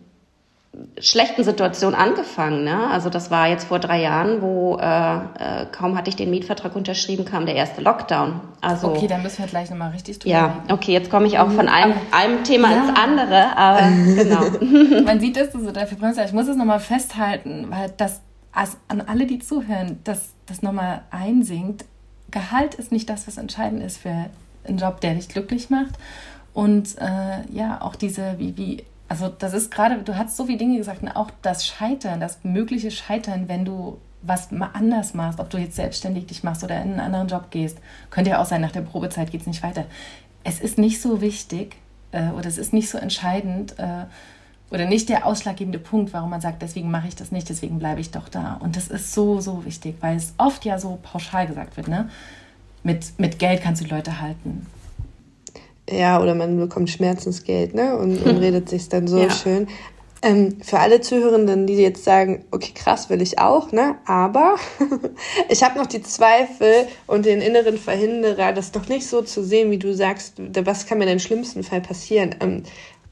schlechten 1.00 1.44
Situation 1.44 1.94
angefangen. 1.94 2.64
Ne? 2.64 2.88
Also 2.90 3.10
das 3.10 3.30
war 3.30 3.48
jetzt 3.48 3.68
vor 3.68 3.78
drei 3.78 4.00
Jahren, 4.00 4.42
wo 4.42 4.76
äh, 4.76 4.82
äh, 4.82 5.66
kaum 5.72 5.96
hatte 5.96 6.10
ich 6.10 6.16
den 6.16 6.30
Mietvertrag 6.30 6.76
unterschrieben, 6.76 7.24
kam 7.24 7.46
der 7.46 7.54
erste 7.54 7.80
Lockdown. 7.80 8.40
Also 8.60 8.88
okay, 8.88 9.06
dann 9.06 9.22
müssen 9.22 9.38
wir 9.38 9.46
gleich 9.46 9.70
nochmal 9.70 9.90
richtig 9.90 10.18
drüber 10.18 10.34
Ja, 10.34 10.62
okay, 10.70 10.92
jetzt 10.92 11.10
komme 11.10 11.26
ich 11.26 11.38
auch 11.38 11.50
von 11.50 11.68
einem, 11.68 11.94
einem 12.10 12.44
Thema 12.44 12.70
ja. 12.70 12.88
ins 12.88 12.98
andere, 12.98 13.56
aber 13.56 13.88
genau. 14.14 15.02
Man 15.04 15.20
sieht, 15.20 15.36
dass 15.36 15.50
du 15.50 15.60
so 15.60 15.70
dafür 15.70 15.98
brennst. 15.98 16.20
Ich 16.20 16.32
muss 16.32 16.48
es 16.48 16.56
nochmal 16.56 16.80
festhalten, 16.80 17.66
weil 17.70 17.92
das 17.96 18.20
also 18.52 18.76
an 18.88 19.00
alle, 19.00 19.26
die 19.26 19.38
zuhören, 19.38 20.00
dass 20.04 20.32
das 20.46 20.62
nochmal 20.62 21.02
einsinkt. 21.10 21.84
Gehalt 22.30 22.74
ist 22.74 22.92
nicht 22.92 23.08
das, 23.08 23.26
was 23.26 23.36
entscheidend 23.36 23.82
ist 23.82 23.98
für 23.98 24.26
einen 24.64 24.78
Job, 24.78 25.00
der 25.00 25.14
dich 25.14 25.28
glücklich 25.28 25.70
macht. 25.70 25.94
Und 26.54 26.96
äh, 26.98 27.46
ja, 27.52 27.80
auch 27.80 27.94
diese, 27.94 28.34
wie, 28.38 28.56
wie 28.56 28.84
also 29.08 29.28
das 29.28 29.54
ist 29.54 29.70
gerade, 29.70 30.02
du 30.02 30.16
hast 30.16 30.36
so 30.36 30.46
viele 30.46 30.58
Dinge 30.58 30.76
gesagt, 30.76 31.02
und 31.02 31.08
auch 31.08 31.30
das 31.42 31.66
Scheitern, 31.66 32.20
das 32.20 32.40
mögliche 32.44 32.90
Scheitern, 32.90 33.48
wenn 33.48 33.64
du 33.64 33.98
was 34.22 34.48
anders 34.74 35.14
machst, 35.14 35.40
ob 35.40 35.48
du 35.50 35.58
jetzt 35.58 35.76
selbstständig 35.76 36.26
dich 36.26 36.42
machst 36.42 36.64
oder 36.64 36.76
in 36.76 36.92
einen 36.92 37.00
anderen 37.00 37.28
Job 37.28 37.50
gehst, 37.50 37.78
könnte 38.10 38.30
ja 38.30 38.42
auch 38.42 38.46
sein, 38.46 38.60
nach 38.60 38.72
der 38.72 38.82
Probezeit 38.82 39.30
geht 39.30 39.42
es 39.42 39.46
nicht 39.46 39.62
weiter. 39.62 39.84
Es 40.44 40.60
ist 40.60 40.76
nicht 40.76 41.00
so 41.00 41.20
wichtig 41.20 41.76
äh, 42.12 42.30
oder 42.30 42.46
es 42.46 42.58
ist 42.58 42.72
nicht 42.72 42.90
so 42.90 42.98
entscheidend 42.98 43.78
äh, 43.78 44.04
oder 44.70 44.86
nicht 44.86 45.08
der 45.08 45.24
ausschlaggebende 45.24 45.78
Punkt, 45.78 46.12
warum 46.12 46.30
man 46.30 46.40
sagt, 46.40 46.62
deswegen 46.62 46.90
mache 46.90 47.08
ich 47.08 47.16
das 47.16 47.32
nicht, 47.32 47.48
deswegen 47.48 47.78
bleibe 47.78 48.00
ich 48.00 48.10
doch 48.10 48.28
da. 48.28 48.54
Und 48.60 48.76
das 48.76 48.88
ist 48.88 49.14
so, 49.14 49.40
so 49.40 49.64
wichtig, 49.64 49.96
weil 50.00 50.16
es 50.16 50.34
oft 50.36 50.64
ja 50.64 50.78
so 50.78 50.98
pauschal 51.02 51.46
gesagt 51.46 51.76
wird, 51.76 51.88
ne? 51.88 52.10
Mit, 52.82 53.18
mit 53.18 53.38
Geld 53.38 53.62
kannst 53.62 53.82
du 53.82 53.86
Leute 53.86 54.20
halten. 54.20 54.66
Ja, 55.90 56.20
oder 56.20 56.34
man 56.34 56.58
bekommt 56.58 56.90
Schmerzensgeld, 56.90 57.74
ne? 57.74 57.96
Und, 57.96 58.22
und 58.24 58.38
redet 58.38 58.68
sich 58.68 58.88
dann 58.88 59.06
so 59.06 59.18
ja. 59.18 59.30
schön. 59.30 59.68
Ähm, 60.20 60.58
für 60.62 60.80
alle 60.80 61.00
Zuhörenden, 61.00 61.68
die 61.68 61.74
jetzt 61.74 62.02
sagen, 62.02 62.44
okay, 62.50 62.72
krass 62.74 63.08
will 63.08 63.22
ich 63.22 63.38
auch, 63.38 63.70
ne? 63.70 63.96
Aber 64.04 64.56
ich 65.48 65.62
habe 65.62 65.78
noch 65.78 65.86
die 65.86 66.02
Zweifel 66.02 66.88
und 67.06 67.24
den 67.24 67.40
inneren 67.40 67.78
Verhinderer, 67.78 68.52
das 68.52 68.72
doch 68.72 68.88
nicht 68.88 69.06
so 69.06 69.22
zu 69.22 69.44
sehen, 69.44 69.70
wie 69.70 69.78
du 69.78 69.94
sagst, 69.94 70.34
was 70.64 70.86
kann 70.86 70.98
mir 70.98 71.04
denn 71.04 71.14
im 71.14 71.20
schlimmsten 71.20 71.62
Fall 71.62 71.80
passieren? 71.80 72.34
Ähm, 72.40 72.64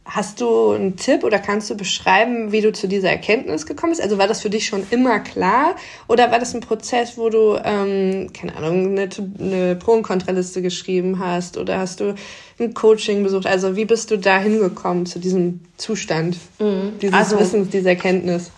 Hast 0.09 0.41
du 0.41 0.71
einen 0.71 0.97
Tipp 0.97 1.25
oder 1.25 1.41
kannst 1.41 1.69
du 1.69 1.77
beschreiben, 1.77 2.53
wie 2.53 2.61
du 2.61 2.73
zu 2.73 2.87
dieser 2.87 3.11
Erkenntnis 3.11 3.67
gekommen 3.67 3.91
bist? 3.91 4.01
Also 4.01 4.19
war 4.19 4.29
das 4.29 4.41
für 4.41 4.51
dich 4.51 4.67
schon 4.67 4.87
immer 4.91 5.19
klar 5.19 5.75
oder 6.07 6.31
war 6.31 6.39
das 6.39 6.55
ein 6.55 6.61
Prozess, 6.61 7.19
wo 7.19 7.29
du, 7.29 7.59
ähm, 7.65 8.33
keine 8.33 8.55
Ahnung, 8.57 8.97
eine, 8.97 9.09
eine 9.41 9.75
Pro- 9.75 9.95
und 9.95 10.05
Kontraliste 10.05 10.63
geschrieben 10.63 11.19
hast 11.19 11.59
oder 11.59 11.79
hast 11.79 11.99
du 11.99 12.15
ein 12.61 12.73
Coaching 12.73 13.25
besucht? 13.25 13.47
Also 13.47 13.75
wie 13.75 13.85
bist 13.85 14.13
du 14.13 14.17
da 14.17 14.39
hingekommen 14.39 15.07
zu 15.07 15.19
diesem 15.19 15.61
Zustand, 15.77 16.37
mhm. 16.61 16.93
dieses 17.03 17.15
also, 17.15 17.41
Wissens, 17.41 17.71
dieser 17.71 17.91
Erkenntnis? 17.91 18.53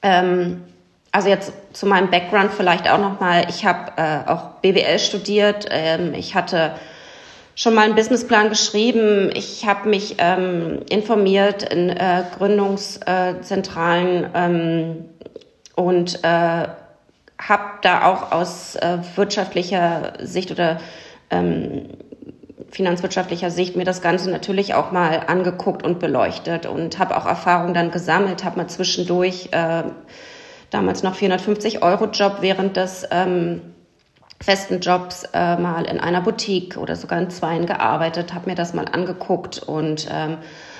Ähm, 0.00 0.62
also 1.12 1.28
jetzt 1.28 1.52
zu 1.74 1.86
meinem 1.86 2.10
Background 2.10 2.52
vielleicht 2.56 2.88
auch 2.90 2.98
nochmal. 2.98 3.46
Ich 3.50 3.66
habe 3.66 3.92
äh, 3.96 4.30
auch 4.30 4.60
BWL 4.62 4.98
studiert. 4.98 5.66
Ähm, 5.70 6.14
ich 6.14 6.34
hatte 6.34 6.72
schon 7.56 7.74
mal 7.74 7.86
einen 7.86 7.96
Businessplan 7.96 8.50
geschrieben. 8.50 9.30
Ich 9.34 9.66
habe 9.66 9.88
mich 9.88 10.16
ähm, 10.18 10.82
informiert 10.88 11.64
in 11.64 11.88
äh, 11.88 12.22
Gründungszentralen 12.36 14.30
ähm, 14.34 15.06
und 15.74 16.22
äh, 16.22 16.68
habe 17.38 17.64
da 17.82 18.04
auch 18.06 18.30
aus 18.30 18.76
äh, 18.76 18.98
wirtschaftlicher 19.16 20.12
Sicht 20.22 20.50
oder 20.52 20.78
ähm, 21.30 21.88
finanzwirtschaftlicher 22.70 23.50
Sicht 23.50 23.74
mir 23.74 23.84
das 23.84 24.02
Ganze 24.02 24.30
natürlich 24.30 24.74
auch 24.74 24.92
mal 24.92 25.22
angeguckt 25.26 25.82
und 25.82 25.98
beleuchtet 25.98 26.66
und 26.66 26.98
habe 26.98 27.16
auch 27.16 27.24
Erfahrung 27.26 27.72
dann 27.72 27.90
gesammelt, 27.90 28.44
habe 28.44 28.58
mal 28.58 28.68
zwischendurch 28.68 29.48
äh, 29.52 29.84
damals 30.70 31.02
noch 31.02 31.14
450 31.14 31.82
Euro 31.82 32.06
Job 32.06 32.38
während 32.40 32.76
des 32.76 33.06
ähm, 33.10 33.62
festen 34.40 34.80
Jobs 34.80 35.24
äh, 35.32 35.56
mal 35.56 35.84
in 35.84 35.98
einer 35.98 36.20
Boutique 36.20 36.76
oder 36.76 36.96
sogar 36.96 37.18
in 37.18 37.30
zweien 37.30 37.66
gearbeitet, 37.66 38.34
habe 38.34 38.50
mir 38.50 38.56
das 38.56 38.74
mal 38.74 38.86
angeguckt 38.86 39.62
und 39.62 40.08
ähm, 40.10 40.38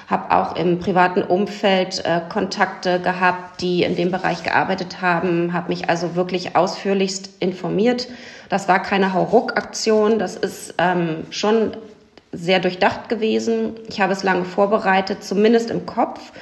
habe 0.09 0.37
auch 0.37 0.55
im 0.57 0.79
privaten 0.79 1.23
Umfeld 1.23 2.05
äh, 2.05 2.21
Kontakte 2.29 3.01
gehabt, 3.01 3.61
die 3.61 3.83
in 3.83 3.97
dem 3.97 4.11
Bereich 4.11 4.43
gearbeitet 4.43 5.01
haben, 5.01 5.53
habe 5.53 5.69
mich 5.69 5.89
also 5.89 6.15
wirklich 6.15 6.55
ausführlichst 6.55 7.31
informiert. 7.41 8.09
Das 8.49 8.69
war 8.69 8.81
keine 8.81 9.13
Hauruck-Aktion, 9.13 10.19
das 10.19 10.37
ist 10.37 10.75
ähm, 10.79 11.25
schon 11.31 11.77
sehr 12.33 12.61
durchdacht 12.61 13.09
gewesen. 13.09 13.75
Ich 13.89 14.01
habe 14.01 14.13
es 14.13 14.23
lange 14.23 14.45
vorbereitet, 14.45 15.25
zumindest 15.25 15.71
im 15.71 15.87
Kopf, 15.87 16.33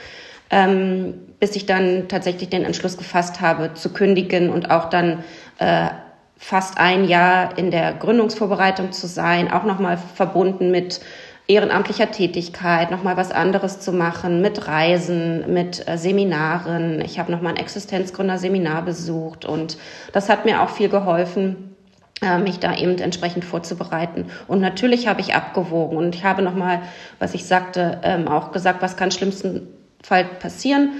ähm, 0.50 1.14
bis 1.40 1.56
ich 1.56 1.64
dann 1.64 2.08
tatsächlich 2.08 2.50
den 2.50 2.64
Entschluss 2.64 2.98
gefasst 2.98 3.40
habe, 3.40 3.72
zu 3.74 3.92
kündigen 3.92 4.50
und 4.50 4.70
auch 4.70 4.90
dann 4.90 5.24
äh, 5.58 5.88
fast 6.36 6.78
ein 6.78 7.04
Jahr 7.04 7.56
in 7.56 7.70
der 7.70 7.94
Gründungsvorbereitung 7.94 8.92
zu 8.92 9.06
sein, 9.06 9.50
auch 9.50 9.64
nochmal 9.64 9.96
verbunden 9.96 10.70
mit 10.70 11.00
ehrenamtlicher 11.46 12.10
Tätigkeit, 12.10 12.90
nochmal 12.90 13.16
was 13.16 13.30
anderes 13.30 13.80
zu 13.80 13.92
machen, 13.92 14.40
mit 14.40 14.66
Reisen, 14.66 15.52
mit 15.52 15.86
äh, 15.86 15.98
Seminaren. 15.98 17.00
Ich 17.02 17.18
habe 17.18 17.30
nochmal 17.30 17.52
ein 17.52 17.60
Existenzgründerseminar 17.60 18.82
besucht 18.82 19.44
und 19.44 19.76
das 20.12 20.28
hat 20.28 20.46
mir 20.46 20.62
auch 20.62 20.70
viel 20.70 20.88
geholfen, 20.88 21.76
äh, 22.22 22.38
mich 22.38 22.60
da 22.60 22.74
eben 22.74 22.96
entsprechend 22.98 23.44
vorzubereiten. 23.44 24.30
Und 24.48 24.60
natürlich 24.60 25.06
habe 25.06 25.20
ich 25.20 25.34
abgewogen 25.34 25.98
und 25.98 26.14
ich 26.14 26.24
habe 26.24 26.40
nochmal, 26.40 26.80
was 27.18 27.34
ich 27.34 27.44
sagte, 27.44 28.00
ähm, 28.02 28.26
auch 28.26 28.52
gesagt, 28.52 28.80
was 28.80 28.96
kann 28.96 29.10
schlimmsten 29.10 29.68
Fall 30.02 30.24
passieren. 30.24 30.92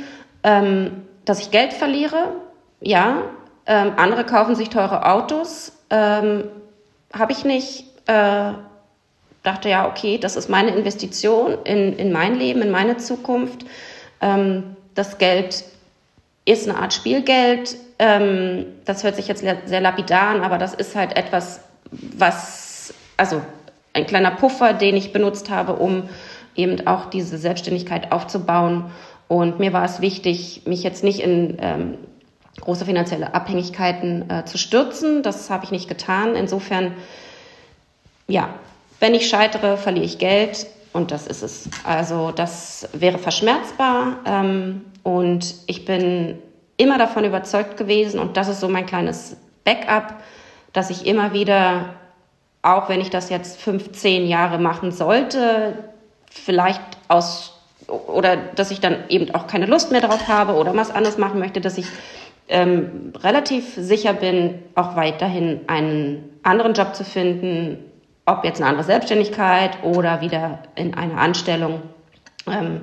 ähm, 0.45 1.05
dass 1.25 1.41
ich 1.41 1.51
Geld 1.51 1.73
verliere. 1.73 2.35
Ja, 2.81 3.23
ähm, 3.67 3.93
andere 3.97 4.25
kaufen 4.25 4.55
sich 4.55 4.71
teure 4.71 5.07
Autos. 5.07 5.73
Ähm, 5.91 6.45
Habe 7.13 7.33
ich 7.33 7.45
nicht. 7.45 7.85
Äh, 8.07 8.53
dachte 9.45 9.69
ja, 9.69 9.87
okay, 9.87 10.19
das 10.19 10.37
ist 10.37 10.49
meine 10.49 10.75
Investition 10.75 11.59
in, 11.65 11.93
in 11.97 12.11
mein 12.11 12.35
Leben, 12.35 12.63
in 12.63 12.71
meine 12.71 12.97
Zukunft. 12.97 13.65
Ähm, 14.21 14.77
das 14.95 15.19
Geld 15.19 15.65
ist 16.47 16.69
eine 16.69 16.79
Art 16.79 16.93
Spielgeld. 16.93 17.77
Ähm, 17.99 18.67
das 18.85 19.05
hört 19.05 19.17
sich 19.17 19.29
jetzt 19.29 19.43
sehr 19.43 19.81
lapidar 19.81 20.29
an, 20.31 20.43
aber 20.43 20.59
das 20.59 20.75
ist 20.75 20.97
halt 20.97 21.17
etwas, 21.17 21.61
was, 21.91 22.95
also 23.17 23.43
ein 23.93 24.07
kleiner 24.07 24.33
Puffer, 24.33 24.73
den 24.73 24.97
ich 24.97 25.13
benutzt 25.13 25.51
habe, 25.51 25.75
um 25.75 26.09
eben 26.57 26.87
auch 26.87 27.07
diese 27.11 27.39
Selbstständigkeit 27.39 28.13
aufzubauen. 28.13 28.91
Und 29.29 29.59
mir 29.59 29.73
war 29.73 29.85
es 29.85 30.01
wichtig, 30.01 30.63
mich 30.65 30.83
jetzt 30.83 31.05
nicht 31.05 31.21
in 31.21 31.59
ähm, 31.61 31.99
große 32.61 32.85
finanzielle 32.85 33.35
Abhängigkeiten 33.35 34.31
äh, 34.31 34.45
zu 34.45 34.59
stürzen. 34.59 35.23
Das 35.23 35.51
habe 35.51 35.65
ich 35.65 35.71
nicht 35.71 35.89
getan. 35.89 36.37
Insofern, 36.37 36.95
ja, 38.27 38.49
wenn 39.01 39.15
ich 39.15 39.29
scheitere, 39.29 39.77
verliere 39.77 40.05
ich 40.05 40.19
Geld 40.19 40.67
und 40.93 41.11
das 41.11 41.27
ist 41.27 41.43
es. 41.43 41.69
Also 41.85 42.31
das 42.31 42.89
wäre 42.93 43.19
verschmerzbar 43.19 44.19
ähm, 44.25 44.85
und 45.03 45.55
ich 45.67 45.85
bin 45.85 46.39
immer 46.77 46.99
davon 46.99 47.25
überzeugt 47.25 47.77
gewesen 47.77 48.19
und 48.19 48.37
das 48.37 48.49
ist 48.49 48.61
so 48.61 48.69
mein 48.69 48.87
kleines 48.87 49.37
Backup, 49.65 50.15
dass 50.73 50.91
ich 50.91 51.07
immer 51.07 51.33
wieder, 51.33 51.91
auch 52.63 52.89
wenn 52.89 53.01
ich 53.01 53.11
das 53.11 53.31
jetzt 53.31 53.61
15 53.61 54.27
Jahre 54.27 54.59
machen 54.59 54.93
sollte, 54.93 55.85
vielleicht 56.31 56.81
aus 57.09 57.53
oder 57.87 58.37
dass 58.37 58.71
ich 58.71 58.81
dann 58.81 58.97
eben 59.09 59.35
auch 59.35 59.47
keine 59.47 59.67
Lust 59.67 59.91
mehr 59.93 60.01
drauf 60.01 60.27
habe 60.29 60.55
oder 60.55 60.75
was 60.75 60.91
anderes 60.91 61.19
machen 61.19 61.39
möchte, 61.39 61.61
dass 61.61 61.77
ich 61.77 61.87
ähm, 62.49 63.13
relativ 63.23 63.75
sicher 63.75 64.13
bin, 64.13 64.63
auch 64.75 64.97
weiterhin 64.97 65.61
einen 65.67 66.31
anderen 66.43 66.75
Job 66.75 66.95
zu 66.95 67.05
finden, 67.05 67.79
ob 68.27 68.45
jetzt 68.45 68.61
eine 68.61 68.71
andere 68.71 68.85
Selbstständigkeit 68.85 69.83
oder 69.83 70.21
wieder 70.21 70.61
in 70.75 70.95
eine 70.95 71.17
Anstellung. 71.17 71.83
Ähm, 72.47 72.83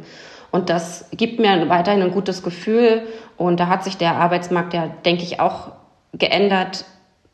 und 0.52 0.70
das 0.70 1.10
gibt 1.12 1.40
mir 1.40 1.70
weiterhin 1.70 2.02
ein 2.02 2.12
gutes 2.12 2.44
Gefühl. 2.44 3.04
Und 3.38 3.60
da 3.60 3.68
hat 3.68 3.84
sich 3.84 3.98
der 3.98 4.16
Arbeitsmarkt 4.16 4.74
ja, 4.74 4.88
denke 5.06 5.24
ich, 5.24 5.40
auch 5.40 5.72
geändert, 6.14 6.86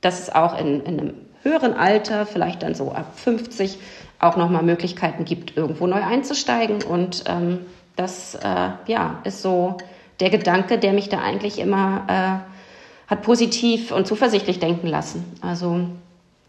dass 0.02 0.20
es 0.20 0.34
auch 0.34 0.58
in, 0.60 0.82
in 0.84 1.00
einem 1.00 1.14
höheren 1.42 1.74
Alter, 1.74 2.26
vielleicht 2.26 2.64
dann 2.64 2.76
so 2.76 2.92
ab 2.92 3.14
50, 3.16 3.80
auch 4.20 4.38
nochmal 4.38 4.64
Möglichkeiten 4.64 5.26
gibt, 5.26 5.58
irgendwo 5.58 5.88
neu 5.88 6.02
einzusteigen. 6.02 6.84
Und 6.84 7.24
ähm, 7.28 7.66
das 7.96 8.36
äh, 8.36 8.70
ja, 8.86 9.20
ist 9.24 9.42
so 9.42 9.78
der 10.20 10.30
Gedanke, 10.30 10.78
der 10.78 10.94
mich 10.94 11.10
da 11.10 11.20
eigentlich 11.20 11.60
immer 11.60 12.06
äh, 12.48 13.10
hat 13.10 13.22
positiv 13.22 13.92
und 13.92 14.06
zuversichtlich 14.06 14.60
denken 14.60 14.88
lassen. 14.88 15.24
Also 15.42 15.88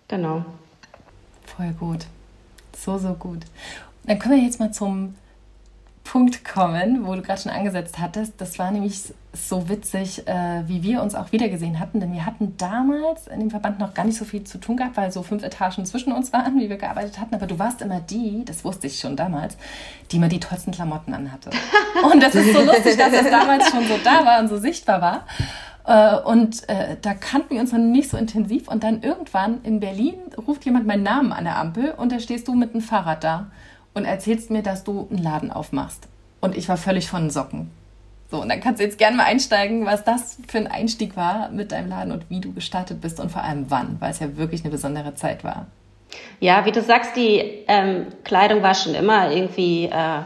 genau. 0.09 0.45
Voll 1.45 1.73
gut. 1.79 2.07
So, 2.77 2.99
so 2.99 3.15
gut. 3.15 3.41
Dann 4.05 4.19
können 4.19 4.37
wir 4.37 4.45
jetzt 4.45 4.61
mal 4.61 4.73
zum 4.73 5.15
Punkt 6.11 6.43
kommen, 6.43 7.07
wo 7.07 7.15
du 7.15 7.21
gerade 7.21 7.43
schon 7.43 7.53
angesetzt 7.53 7.99
hattest. 7.99 8.41
Das 8.41 8.59
war 8.59 8.71
nämlich 8.71 9.13
so 9.35 9.69
witzig, 9.69 10.27
äh, 10.27 10.63
wie 10.67 10.83
wir 10.83 11.03
uns 11.03 11.15
auch 11.15 11.33
wiedergesehen 11.33 11.79
hatten, 11.79 12.01
denn 12.01 12.15
wir 12.15 12.25
hatten 12.25 12.57
damals 12.57 13.27
in 13.27 13.41
dem 13.41 13.51
Verband 13.51 13.79
noch 13.79 13.93
gar 13.93 14.07
nicht 14.07 14.17
so 14.17 14.25
viel 14.25 14.43
zu 14.43 14.57
tun 14.57 14.79
gehabt, 14.79 14.97
weil 14.97 15.13
so 15.13 15.23
fünf 15.23 15.43
Etagen 15.43 15.85
zwischen 15.85 16.15
uns 16.15 16.33
waren, 16.33 16.59
wie 16.59 16.71
wir 16.71 16.79
gearbeitet 16.79 17.21
hatten. 17.21 17.35
Aber 17.35 17.47
du 17.47 17.59
warst 17.59 17.83
immer 17.83 18.01
die, 18.01 18.43
das 18.47 18.65
wusste 18.65 18.87
ich 18.87 18.99
schon 18.99 19.17
damals, 19.17 19.59
die 20.11 20.17
immer 20.17 20.29
die 20.29 20.41
tollsten 20.41 20.73
Klamotten 20.73 21.13
anhatte. 21.13 21.51
Und 22.11 22.23
das 22.23 22.35
ist 22.35 22.55
so 22.55 22.63
lustig, 22.63 22.97
dass 22.97 23.13
das 23.13 23.31
damals 23.31 23.69
schon 23.69 23.87
so 23.87 23.99
da 24.03 24.25
war 24.25 24.41
und 24.41 24.49
so 24.49 24.57
sichtbar 24.57 25.03
war. 25.03 25.27
Äh, 25.85 26.23
und 26.23 26.67
äh, 26.71 26.97
da 27.03 27.13
kannten 27.13 27.51
wir 27.51 27.61
uns 27.61 27.73
noch 27.73 27.79
nicht 27.81 28.09
so 28.09 28.17
intensiv. 28.17 28.67
Und 28.69 28.83
dann 28.83 29.03
irgendwann 29.03 29.63
in 29.63 29.79
Berlin 29.79 30.15
ruft 30.47 30.65
jemand 30.65 30.87
meinen 30.87 31.03
Namen 31.03 31.35
an 31.35 31.45
der 31.45 31.59
Ampel 31.59 31.91
und 31.91 32.13
da 32.13 32.19
stehst 32.19 32.49
du 32.49 32.55
mit 32.55 32.73
einem 32.73 32.81
Fahrrad 32.81 33.25
da 33.25 33.51
und 33.99 34.05
erzählst 34.05 34.51
mir, 34.51 34.63
dass 34.63 34.85
du 34.85 35.07
einen 35.11 35.23
Laden 35.23 35.51
aufmachst. 35.51 36.09
Und 36.41 36.57
ich 36.57 36.69
war 36.69 36.77
völlig 36.77 37.09
von 37.09 37.25
den 37.25 37.31
Socken. 37.31 37.71
So, 38.31 38.41
und 38.41 38.49
dann 38.51 38.61
kannst 38.61 38.81
du 38.81 38.85
jetzt 38.85 38.99
gerne 38.99 39.17
mal 39.17 39.25
einsteigen, 39.25 39.87
was 39.87 40.05
das 40.05 40.39
für 40.47 40.59
ein 40.59 40.67
Einstieg 40.67 41.17
war 41.17 41.51
mit 41.51 41.73
deinem 41.73 41.89
Laden 41.89 42.13
und 42.13 42.29
wie 42.31 42.41
du 42.41 42.53
gestartet 42.53 43.01
bist 43.01 43.21
und 43.21 43.31
vor 43.31 43.43
allem 43.43 43.67
wann, 43.69 43.97
weil 44.01 44.11
es 44.11 44.21
ja 44.21 44.37
wirklich 44.37 44.63
eine 44.63 44.71
besondere 44.71 45.15
Zeit 45.15 45.45
war. 45.45 45.67
Ja, 46.41 46.65
wie 46.65 46.73
du 46.73 46.83
sagst, 46.83 47.17
die 47.17 47.39
ähm, 47.69 48.07
Kleidung 48.25 48.63
war 48.63 48.75
schon 48.75 48.95
immer 48.95 49.31
irgendwie 49.31 49.87
äh, 49.87 49.91
eine, 49.91 50.25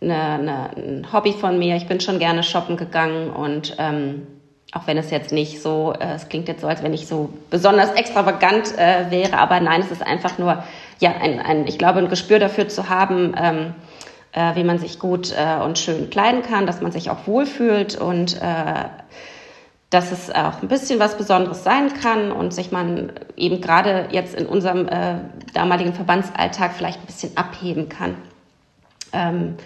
eine, 0.00 0.70
ein 0.76 1.12
Hobby 1.12 1.32
von 1.32 1.58
mir. 1.58 1.76
Ich 1.76 1.86
bin 1.86 2.00
schon 2.00 2.18
gerne 2.18 2.42
shoppen 2.42 2.76
gegangen 2.76 3.30
und 3.30 3.76
ähm, 3.78 4.26
auch 4.72 4.86
wenn 4.86 4.98
es 4.98 5.10
jetzt 5.10 5.32
nicht 5.32 5.62
so, 5.62 5.94
äh, 5.98 6.14
es 6.14 6.28
klingt 6.28 6.48
jetzt 6.48 6.60
so, 6.60 6.66
als 6.66 6.82
wenn 6.82 6.94
ich 6.94 7.06
so 7.06 7.30
besonders 7.50 7.92
extravagant 7.92 8.76
äh, 8.76 9.10
wäre, 9.10 9.38
aber 9.38 9.60
nein, 9.60 9.80
es 9.82 9.90
ist 9.90 10.02
einfach 10.02 10.38
nur, 10.38 10.62
ja, 10.98 11.12
ein, 11.20 11.40
ein, 11.40 11.66
ich 11.66 11.78
glaube, 11.78 11.98
ein 11.98 12.08
Gespür 12.08 12.38
dafür 12.38 12.68
zu 12.68 12.88
haben, 12.88 13.34
ähm, 13.36 13.74
äh, 14.32 14.54
wie 14.56 14.64
man 14.64 14.78
sich 14.78 14.98
gut 14.98 15.32
äh, 15.36 15.62
und 15.62 15.78
schön 15.78 16.10
kleiden 16.10 16.42
kann, 16.42 16.66
dass 16.66 16.80
man 16.80 16.92
sich 16.92 17.10
auch 17.10 17.26
wohlfühlt 17.26 17.96
und 17.96 18.40
äh, 18.40 18.84
dass 19.90 20.12
es 20.12 20.30
auch 20.30 20.60
ein 20.60 20.68
bisschen 20.68 21.00
was 21.00 21.16
Besonderes 21.16 21.64
sein 21.64 21.94
kann 21.94 22.30
und 22.30 22.52
sich 22.52 22.70
man 22.70 23.12
eben 23.36 23.60
gerade 23.60 24.08
jetzt 24.10 24.34
in 24.34 24.46
unserem 24.46 24.86
äh, 24.86 25.14
damaligen 25.54 25.94
Verbandsalltag 25.94 26.74
vielleicht 26.74 27.00
ein 27.00 27.06
bisschen 27.06 27.36
abheben 27.36 27.88
kann. 27.88 28.16
Ähm, 29.12 29.56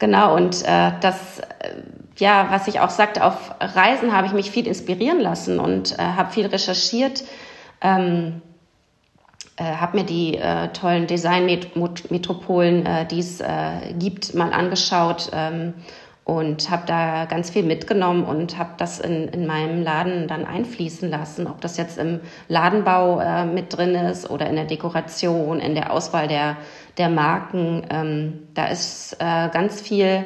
genau, 0.00 0.34
und 0.34 0.64
äh, 0.64 0.92
das 1.00 1.38
äh, 1.38 1.74
ja, 2.18 2.48
was 2.50 2.68
ich 2.68 2.80
auch 2.80 2.90
sagte, 2.90 3.24
auf 3.24 3.54
Reisen 3.60 4.14
habe 4.14 4.26
ich 4.26 4.32
mich 4.32 4.50
viel 4.50 4.66
inspirieren 4.66 5.20
lassen 5.20 5.60
und 5.60 5.98
äh, 5.98 6.02
habe 6.02 6.32
viel 6.32 6.46
recherchiert, 6.46 7.24
ähm, 7.80 8.42
äh, 9.58 9.64
habe 9.64 9.98
mir 9.98 10.04
die 10.04 10.36
äh, 10.36 10.68
tollen 10.68 11.06
Designmetropolen, 11.06 12.86
äh, 12.86 13.06
die 13.06 13.18
es 13.18 13.40
äh, 13.40 13.92
gibt, 13.98 14.34
mal 14.34 14.52
angeschaut 14.52 15.30
ähm, 15.32 15.74
und 16.24 16.70
habe 16.70 16.82
da 16.86 17.24
ganz 17.24 17.50
viel 17.50 17.62
mitgenommen 17.64 18.24
und 18.24 18.58
habe 18.58 18.72
das 18.76 19.00
in, 19.00 19.28
in 19.28 19.46
meinem 19.46 19.82
Laden 19.82 20.28
dann 20.28 20.44
einfließen 20.44 21.10
lassen, 21.10 21.46
ob 21.46 21.60
das 21.60 21.76
jetzt 21.76 21.98
im 21.98 22.20
Ladenbau 22.48 23.18
äh, 23.18 23.46
mit 23.46 23.76
drin 23.76 23.94
ist 23.94 24.30
oder 24.30 24.46
in 24.48 24.54
der 24.54 24.66
Dekoration, 24.66 25.58
in 25.58 25.74
der 25.74 25.92
Auswahl 25.92 26.28
der, 26.28 26.56
der 26.96 27.08
Marken. 27.08 27.82
Ähm, 27.90 28.48
da 28.54 28.66
ist 28.66 29.14
äh, 29.20 29.48
ganz 29.50 29.80
viel 29.80 30.24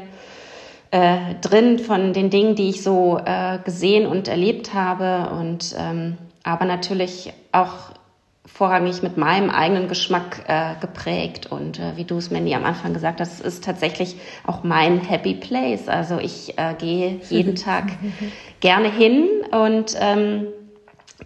äh, 0.90 1.36
drin 1.40 1.78
von 1.78 2.12
den 2.12 2.28
Dingen, 2.28 2.54
die 2.54 2.68
ich 2.68 2.82
so 2.82 3.18
äh, 3.24 3.58
gesehen 3.64 4.06
und 4.06 4.28
erlebt 4.28 4.74
habe 4.74 5.30
und 5.34 5.74
ähm, 5.78 6.18
aber 6.44 6.64
natürlich 6.64 7.32
auch 7.52 7.92
vorrangig 8.62 9.02
mit 9.02 9.16
meinem 9.16 9.50
eigenen 9.50 9.88
Geschmack 9.88 10.44
äh, 10.46 10.76
geprägt 10.80 11.50
und 11.50 11.80
äh, 11.80 11.96
wie 11.96 12.04
du 12.04 12.18
es 12.18 12.30
Mandy 12.30 12.54
am 12.54 12.64
Anfang 12.64 12.94
gesagt 12.94 13.20
hast, 13.20 13.40
ist 13.40 13.64
tatsächlich 13.64 14.14
auch 14.46 14.62
mein 14.62 15.00
Happy 15.00 15.34
Place. 15.34 15.88
Also 15.88 16.20
ich 16.20 16.56
äh, 16.58 16.74
gehe 16.78 17.18
jeden 17.28 17.56
Tag 17.64 17.86
gerne 18.60 18.88
hin 18.88 19.26
und 19.50 19.96
ähm, 19.98 20.46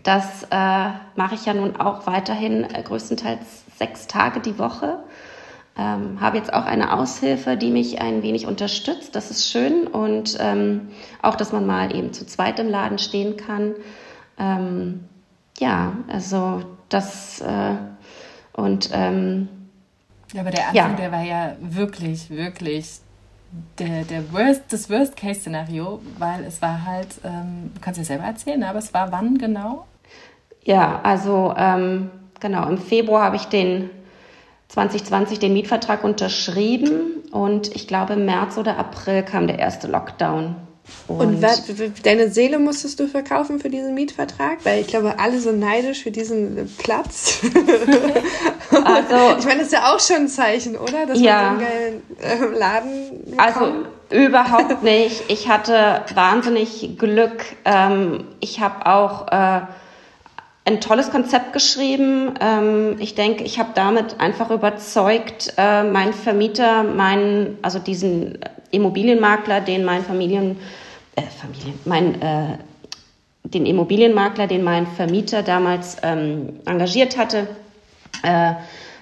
das 0.03 0.45
äh, 0.45 0.89
mache 1.17 1.35
ich 1.35 1.45
ja 1.45 1.53
nun 1.53 1.77
auch 1.77 2.07
weiterhin 2.07 2.65
äh, 2.65 2.83
größtenteils 2.83 3.65
sechs 3.77 4.07
Tage 4.07 4.41
die 4.41 4.59
Woche. 4.59 5.01
Ähm, 5.77 6.23
habe 6.23 6.39
jetzt 6.39 6.55
auch 6.55 6.65
eine 6.65 6.95
Aushilfe, 6.95 7.59
die 7.59 7.71
mich 7.71 8.01
ein 8.01 8.23
wenig 8.23 8.47
unterstützt. 8.47 9.15
Das 9.15 9.31
ist 9.31 9.51
schön. 9.51 9.87
Und 9.87 10.39
ähm, 10.41 10.89
auch, 11.21 11.37
dass 11.37 11.53
man 11.53 11.67
mal 11.67 11.95
eben 11.95 12.15
zu 12.15 12.25
zweit 12.25 12.59
im 12.61 12.71
Laden 12.71 12.97
stehen 12.97 13.37
kann. 13.37 13.75
Ähm, 14.39 15.05
ja, 15.59 15.93
also 16.09 16.63
das 16.89 17.41
äh, 17.41 17.75
und 18.53 18.91
ähm, 18.93 19.49
ja, 20.33 20.41
aber 20.41 20.51
der 20.51 20.69
Anfang, 20.69 20.91
ja. 20.91 20.97
der 20.97 21.13
war 21.13 21.23
ja 21.23 21.57
wirklich, 21.61 22.31
wirklich 22.31 23.01
der, 23.79 24.05
der 24.05 24.33
Worst, 24.33 24.65
das 24.71 24.91
Worst-Case-Szenario, 24.91 26.01
weil 26.19 26.45
es 26.45 26.61
war 26.61 26.85
halt, 26.85 27.09
ähm, 27.25 27.71
du 27.75 27.81
kannst 27.81 28.01
es 28.01 28.09
selber 28.09 28.25
erzählen, 28.25 28.63
aber 28.65 28.79
es 28.79 28.93
war 28.93 29.13
wann 29.13 29.39
genau? 29.39 29.87
Ja, 30.65 31.01
also 31.03 31.55
ähm, 31.57 32.11
genau, 32.41 32.69
im 32.69 32.79
Februar 32.79 33.25
habe 33.25 33.37
ich 33.37 33.45
den 33.45 33.91
2020 34.69 35.39
den 35.39 35.53
Mietvertrag 35.53 36.03
unterschrieben 36.03 37.23
und 37.31 37.75
ich 37.75 37.87
glaube 37.87 38.15
im 38.15 38.25
März 38.25 38.59
oder 38.59 38.79
April 38.79 39.23
kam 39.23 39.47
der 39.47 39.59
erste 39.59 39.87
Lockdown. 39.87 40.57
Und, 41.09 41.43
und 41.45 42.07
deine 42.07 42.31
Seele 42.31 42.59
musstest 42.59 42.99
du 42.99 43.07
verkaufen 43.07 43.61
für 43.61 43.71
diesen 43.71 43.95
Mietvertrag? 43.95 44.59
Weil 44.65 44.81
ich 44.81 44.89
glaube, 44.89 45.19
alle 45.19 45.41
so 45.41 45.53
neidisch 45.53 46.03
für 46.03 46.11
diesen 46.11 46.69
Platz. 46.79 47.41
also, 48.71 49.39
ich 49.39 49.45
meine, 49.45 49.59
das 49.59 49.69
ist 49.69 49.73
ja 49.73 49.95
auch 49.95 50.01
schon 50.01 50.17
ein 50.17 50.29
Zeichen, 50.29 50.77
oder? 50.77 51.07
Dass 51.07 51.21
ja, 51.21 51.53
man 51.53 51.61
so 51.61 51.65
einen 51.65 52.03
geilen 52.21 52.55
äh, 52.55 52.59
Laden 52.59 53.25
bekommt. 53.25 53.41
Also 53.41 53.73
überhaupt 54.11 54.83
nicht. 54.83 55.25
Ich 55.29 55.49
hatte 55.49 56.05
wahnsinnig 56.15 56.97
Glück. 56.99 57.45
Ähm, 57.65 58.25
ich 58.41 58.61
habe 58.61 58.87
auch 58.87 59.29
äh, 59.31 59.61
ein 60.67 60.81
tolles 60.81 61.11
Konzept 61.11 61.53
geschrieben. 61.53 62.35
Ähm, 62.41 62.97
ich 62.99 63.15
denke, 63.15 63.45
ich 63.45 63.59
habe 63.59 63.71
damit 63.75 64.21
einfach 64.21 64.51
überzeugt, 64.51 65.55
äh, 65.57 65.85
meinen 65.85 66.13
Vermieter, 66.13 66.83
meinen, 66.83 67.57
also 67.63 67.79
diesen 67.79 68.39
Immobilienmakler, 68.73 69.61
den 69.61 69.85
mein 69.85 70.03
Familienvater 70.03 70.61
äh, 71.15 71.23
Familien, 71.23 71.79
mein, 71.85 72.21
äh, 72.21 72.59
den 73.45 73.65
Immobilienmakler, 73.65 74.49
den 74.49 74.65
mein 74.65 74.87
Vermieter 74.89 75.43
damals 75.43 75.99
ähm, 76.03 76.61
engagiert 76.67 77.17
hatte, 77.17 77.47
äh, 78.23 78.55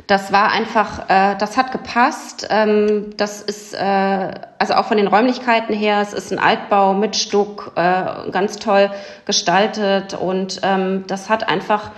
das 0.06 0.32
war 0.32 0.52
einfach, 0.52 1.08
äh, 1.08 1.36
das 1.38 1.56
hat 1.56 1.72
gepasst. 1.72 2.46
Ähm, 2.50 3.14
das 3.16 3.40
ist, 3.40 3.74
äh, 3.74 4.30
also 4.58 4.74
auch 4.74 4.84
von 4.84 4.98
den 4.98 5.06
Räumlichkeiten 5.06 5.74
her, 5.74 6.00
es 6.02 6.12
ist 6.12 6.32
ein 6.32 6.38
Altbau 6.38 6.92
mit 6.92 7.16
Stuck, 7.16 7.72
äh, 7.76 8.30
ganz 8.30 8.58
toll 8.58 8.90
gestaltet 9.24 10.14
und 10.14 10.60
ähm, 10.62 11.04
das 11.06 11.30
hat 11.30 11.48
einfach 11.48 11.90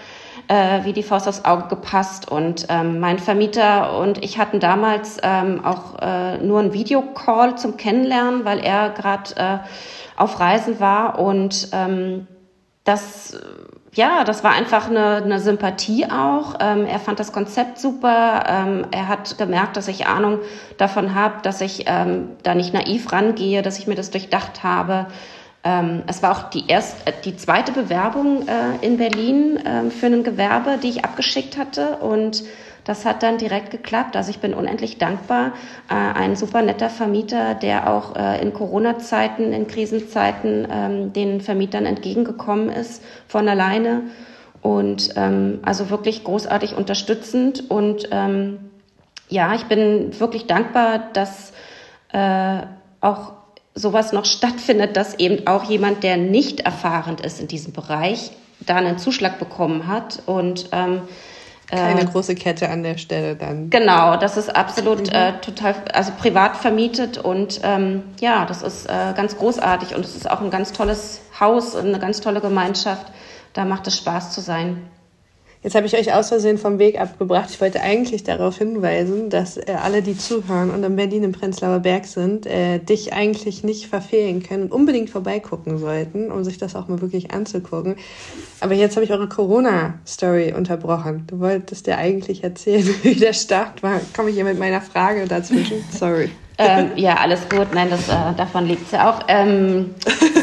äh, 0.48 0.84
wie 0.84 0.92
die 0.92 1.02
Faust 1.02 1.26
aufs 1.26 1.44
Auge 1.44 1.68
gepasst. 1.68 2.30
Und 2.30 2.66
ähm, 2.68 3.00
mein 3.00 3.18
Vermieter 3.18 3.98
und 3.98 4.22
ich 4.22 4.38
hatten 4.38 4.60
damals 4.60 5.18
ähm, 5.22 5.64
auch 5.64 5.98
äh, 6.00 6.38
nur 6.38 6.60
einen 6.60 6.72
Videocall 6.72 7.56
zum 7.56 7.76
Kennenlernen, 7.76 8.44
weil 8.44 8.60
er 8.60 8.90
gerade 8.90 9.36
äh, 9.36 9.58
auf 10.16 10.38
Reisen 10.40 10.80
war 10.80 11.18
und 11.18 11.68
ähm, 11.72 12.26
das 12.84 13.36
ja, 13.96 14.24
das 14.24 14.44
war 14.44 14.52
einfach 14.52 14.90
eine, 14.90 15.16
eine 15.16 15.40
Sympathie 15.40 16.04
auch. 16.04 16.56
Ähm, 16.60 16.84
er 16.84 16.98
fand 16.98 17.18
das 17.18 17.32
Konzept 17.32 17.78
super. 17.78 18.44
Ähm, 18.46 18.86
er 18.90 19.08
hat 19.08 19.38
gemerkt, 19.38 19.76
dass 19.76 19.88
ich 19.88 20.06
Ahnung 20.06 20.38
davon 20.76 21.14
habe, 21.14 21.36
dass 21.42 21.62
ich 21.62 21.84
ähm, 21.86 22.28
da 22.42 22.54
nicht 22.54 22.74
naiv 22.74 23.10
rangehe, 23.10 23.62
dass 23.62 23.78
ich 23.78 23.86
mir 23.86 23.94
das 23.94 24.10
durchdacht 24.10 24.62
habe. 24.62 25.06
Ähm, 25.64 26.02
es 26.06 26.22
war 26.22 26.32
auch 26.32 26.50
die 26.50 26.68
erste, 26.68 27.06
äh, 27.06 27.12
die 27.24 27.36
zweite 27.36 27.72
Bewerbung 27.72 28.46
äh, 28.46 28.84
in 28.86 28.98
Berlin 28.98 29.56
äh, 29.56 29.90
für 29.90 30.06
ein 30.06 30.22
Gewerbe, 30.22 30.78
die 30.82 30.90
ich 30.90 31.04
abgeschickt 31.04 31.56
hatte 31.56 31.96
und 31.96 32.44
das 32.86 33.04
hat 33.04 33.24
dann 33.24 33.36
direkt 33.36 33.72
geklappt. 33.72 34.16
Also 34.16 34.30
ich 34.30 34.38
bin 34.38 34.54
unendlich 34.54 34.96
dankbar. 34.96 35.52
Äh, 35.90 35.94
ein 35.94 36.36
super 36.36 36.62
netter 36.62 36.88
Vermieter, 36.88 37.54
der 37.54 37.92
auch 37.92 38.14
äh, 38.14 38.40
in 38.40 38.52
Corona-Zeiten, 38.52 39.52
in 39.52 39.66
Krisenzeiten 39.66 40.68
ähm, 40.70 41.12
den 41.12 41.40
Vermietern 41.40 41.84
entgegengekommen 41.84 42.70
ist 42.70 43.02
von 43.26 43.48
alleine. 43.48 44.02
Und 44.62 45.10
ähm, 45.16 45.58
also 45.62 45.90
wirklich 45.90 46.22
großartig 46.22 46.76
unterstützend. 46.76 47.68
Und 47.68 48.08
ähm, 48.12 48.70
ja, 49.28 49.54
ich 49.56 49.64
bin 49.64 50.18
wirklich 50.20 50.46
dankbar, 50.46 51.10
dass 51.12 51.52
äh, 52.12 52.60
auch 53.00 53.32
sowas 53.74 54.12
noch 54.12 54.24
stattfindet, 54.26 54.96
dass 54.96 55.18
eben 55.18 55.48
auch 55.48 55.64
jemand, 55.64 56.04
der 56.04 56.18
nicht 56.18 56.60
erfahrend 56.60 57.20
ist 57.20 57.40
in 57.40 57.48
diesem 57.48 57.72
Bereich, 57.72 58.30
da 58.60 58.76
einen 58.76 58.98
Zuschlag 58.98 59.40
bekommen 59.40 59.88
hat. 59.88 60.22
Und 60.26 60.68
ähm, 60.70 61.02
keine 61.66 62.02
äh, 62.02 62.04
große 62.04 62.34
Kette 62.34 62.68
an 62.68 62.82
der 62.82 62.98
Stelle 62.98 63.34
dann. 63.34 63.70
Genau, 63.70 64.16
das 64.16 64.36
ist 64.36 64.54
absolut 64.54 65.08
mhm. 65.08 65.16
äh, 65.16 65.32
total, 65.40 65.74
also 65.92 66.12
privat 66.18 66.56
vermietet 66.56 67.18
und 67.18 67.60
ähm, 67.62 68.02
ja, 68.20 68.46
das 68.46 68.62
ist 68.62 68.86
äh, 68.86 69.12
ganz 69.16 69.36
großartig 69.36 69.94
und 69.94 70.04
es 70.04 70.14
ist 70.14 70.30
auch 70.30 70.40
ein 70.40 70.50
ganz 70.50 70.72
tolles 70.72 71.20
Haus 71.38 71.74
und 71.74 71.86
eine 71.86 71.98
ganz 71.98 72.20
tolle 72.20 72.40
Gemeinschaft. 72.40 73.06
Da 73.52 73.64
macht 73.64 73.86
es 73.86 73.96
Spaß 73.96 74.32
zu 74.32 74.40
sein. 74.40 74.82
Jetzt 75.66 75.74
habe 75.74 75.84
ich 75.84 75.96
euch 75.96 76.14
aus 76.14 76.28
Versehen 76.28 76.58
vom 76.58 76.78
Weg 76.78 77.00
abgebracht. 77.00 77.50
Ich 77.50 77.60
wollte 77.60 77.80
eigentlich 77.80 78.22
darauf 78.22 78.56
hinweisen, 78.56 79.30
dass 79.30 79.56
äh, 79.56 79.74
alle, 79.82 80.00
die 80.00 80.16
zuhören 80.16 80.70
und 80.70 80.84
in 80.84 80.94
Berlin 80.94 81.24
im 81.24 81.32
Prenzlauer 81.32 81.80
Berg 81.80 82.04
sind, 82.04 82.46
äh, 82.46 82.78
dich 82.78 83.12
eigentlich 83.12 83.64
nicht 83.64 83.88
verfehlen 83.88 84.44
können 84.44 84.66
und 84.66 84.70
unbedingt 84.70 85.10
vorbeigucken 85.10 85.78
sollten, 85.78 86.30
um 86.30 86.44
sich 86.44 86.58
das 86.58 86.76
auch 86.76 86.86
mal 86.86 87.00
wirklich 87.00 87.32
anzugucken. 87.32 87.96
Aber 88.60 88.74
jetzt 88.74 88.94
habe 88.94 89.04
ich 89.04 89.10
eure 89.10 89.28
Corona-Story 89.28 90.54
unterbrochen. 90.56 91.24
Du 91.26 91.40
wolltest 91.40 91.88
ja 91.88 91.96
eigentlich 91.96 92.44
erzählen, 92.44 92.86
wie 93.02 93.16
der 93.16 93.32
Start 93.32 93.82
war. 93.82 94.00
Komme 94.14 94.28
ich 94.30 94.36
hier 94.36 94.44
mit 94.44 94.60
meiner 94.60 94.80
Frage 94.80 95.26
dazwischen? 95.26 95.84
Sorry. 95.90 96.30
ähm, 96.58 96.92
ja, 96.94 97.16
alles 97.16 97.40
gut. 97.48 97.74
Nein, 97.74 97.90
das, 97.90 98.08
äh, 98.08 98.36
davon 98.36 98.66
liegt 98.66 98.86
es 98.86 98.92
ja 98.92 99.10
auch. 99.10 99.24
Ähm, 99.26 99.96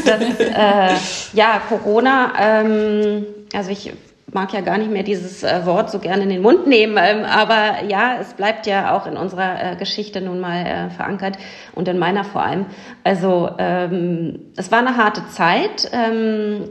das, 0.06 0.22
äh, 0.38 0.98
ja, 1.32 1.62
Corona. 1.70 2.34
Ähm, 2.38 3.26
also 3.54 3.70
ich 3.70 3.94
mag 4.34 4.54
ja 4.54 4.62
gar 4.62 4.78
nicht 4.78 4.92
mehr 4.92 5.04
dieses 5.04 5.44
äh, 5.44 5.66
Wort 5.66 5.92
so 5.92 6.00
gerne 6.00 6.24
in 6.24 6.30
den 6.30 6.42
Mund 6.42 6.68
nehmen, 6.68 6.98
ähm, 7.00 7.26
aber 7.26 7.84
ja, 7.88 8.18
es 8.20 8.34
bleibt 8.34 8.68
ja 8.68 8.96
auch 8.96 9.06
in 9.08 9.18
unserer 9.18 9.74
äh, 9.74 9.76
Geschichte 9.76 10.22
nun 10.22 10.40
mal 10.40 10.66
äh, 10.66 10.90
verankert 10.90 11.38
und 11.74 11.88
in 11.88 12.00
meiner 12.00 12.24
vor 12.24 12.44
allem. 12.44 12.66
Also 13.04 13.50
ähm, 13.58 14.40
es 14.56 14.72
war 14.72 14.80
eine 14.80 14.98
harte 14.98 15.28
Zeit. 15.30 15.90
Ähm, 15.92 16.70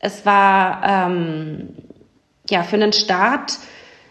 es 0.00 0.26
war 0.26 1.08
ja 2.50 2.62
für 2.62 2.76
einen 2.76 2.92
Start 2.92 3.54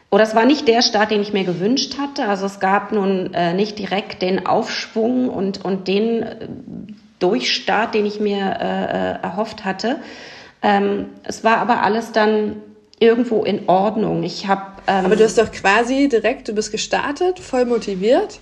oder 0.09 0.23
es 0.23 0.33
war 0.33 0.43
nicht 0.43 0.67
der 0.67 0.81
Start, 0.81 1.11
den 1.11 1.21
ich 1.21 1.33
mir 1.33 1.43
gewünscht 1.43 1.99
hatte. 1.99 2.27
Also 2.27 2.47
es 2.47 2.59
gab 2.59 2.91
nun 2.91 3.29
nicht 3.55 3.77
direkt 3.77 4.23
den 4.23 4.47
Aufschwung 4.47 5.29
und 5.29 5.63
und 5.63 5.87
den 5.87 6.25
Durchstart, 7.19 7.93
den 7.93 8.07
ich 8.07 8.19
mir 8.19 8.39
erhofft 8.39 9.65
hatte. 9.65 9.97
Es 10.61 11.43
war 11.43 11.57
aber 11.57 11.83
alles 11.83 12.11
dann 12.11 12.55
irgendwo 13.03 13.43
in 13.43 13.67
Ordnung. 13.67 14.23
Ich 14.23 14.47
habe. 14.47 14.61
Ähm, 14.87 15.05
aber 15.05 15.15
du 15.15 15.23
hast 15.23 15.37
doch 15.37 15.51
quasi 15.51 16.07
direkt, 16.09 16.47
du 16.47 16.53
bist 16.53 16.71
gestartet, 16.71 17.39
voll 17.39 17.65
motiviert, 17.65 18.39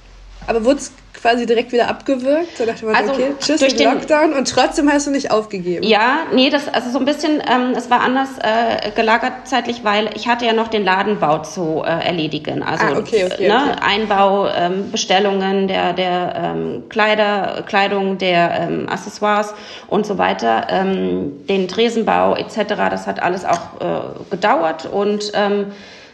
aber 0.47 0.65
wurdest 0.65 0.93
quasi 1.21 1.45
direkt 1.45 1.71
wieder 1.71 1.87
abgewürgt? 1.87 2.59
Da 2.59 2.65
dachte 2.65 2.85
man, 2.85 2.95
also, 2.95 3.11
okay, 3.11 3.33
tschüss, 3.39 3.59
durch 3.59 3.75
den 3.75 3.93
Lockdown 3.93 4.33
und 4.33 4.49
trotzdem 4.49 4.91
hast 4.91 5.07
du 5.07 5.11
nicht 5.11 5.31
aufgegeben. 5.31 5.85
Ja, 5.85 6.21
nee, 6.33 6.49
das, 6.49 6.67
also 6.67 6.89
so 6.89 6.99
ein 6.99 7.05
bisschen, 7.05 7.41
ähm, 7.47 7.73
es 7.75 7.89
war 7.89 8.01
anders 8.01 8.29
äh, 8.41 8.91
gelagert 8.91 9.33
zeitlich, 9.47 9.83
weil 9.83 10.09
ich 10.15 10.27
hatte 10.27 10.45
ja 10.45 10.53
noch 10.53 10.67
den 10.67 10.83
Ladenbau 10.83 11.39
zu 11.39 11.83
äh, 11.85 11.89
erledigen. 11.89 12.63
Also 12.63 12.85
ah, 12.85 12.97
okay, 12.97 13.25
okay, 13.25 13.47
ne, 13.47 13.71
okay. 13.71 13.81
Einbau, 13.81 14.47
ähm, 14.47 14.91
Bestellungen 14.91 15.67
der, 15.67 15.93
der 15.93 16.33
ähm, 16.35 16.83
Kleider, 16.89 17.63
Kleidung, 17.67 18.17
der 18.17 18.59
ähm, 18.61 18.89
Accessoires 18.89 19.53
und 19.87 20.05
so 20.05 20.17
weiter, 20.17 20.67
ähm, 20.69 21.45
den 21.47 21.67
Tresenbau 21.67 22.35
etc. 22.35 22.55
Das 22.89 23.05
hat 23.05 23.21
alles 23.21 23.45
auch 23.45 23.79
äh, 23.79 24.29
gedauert 24.31 24.87
und 24.91 25.31
ähm, 25.35 25.67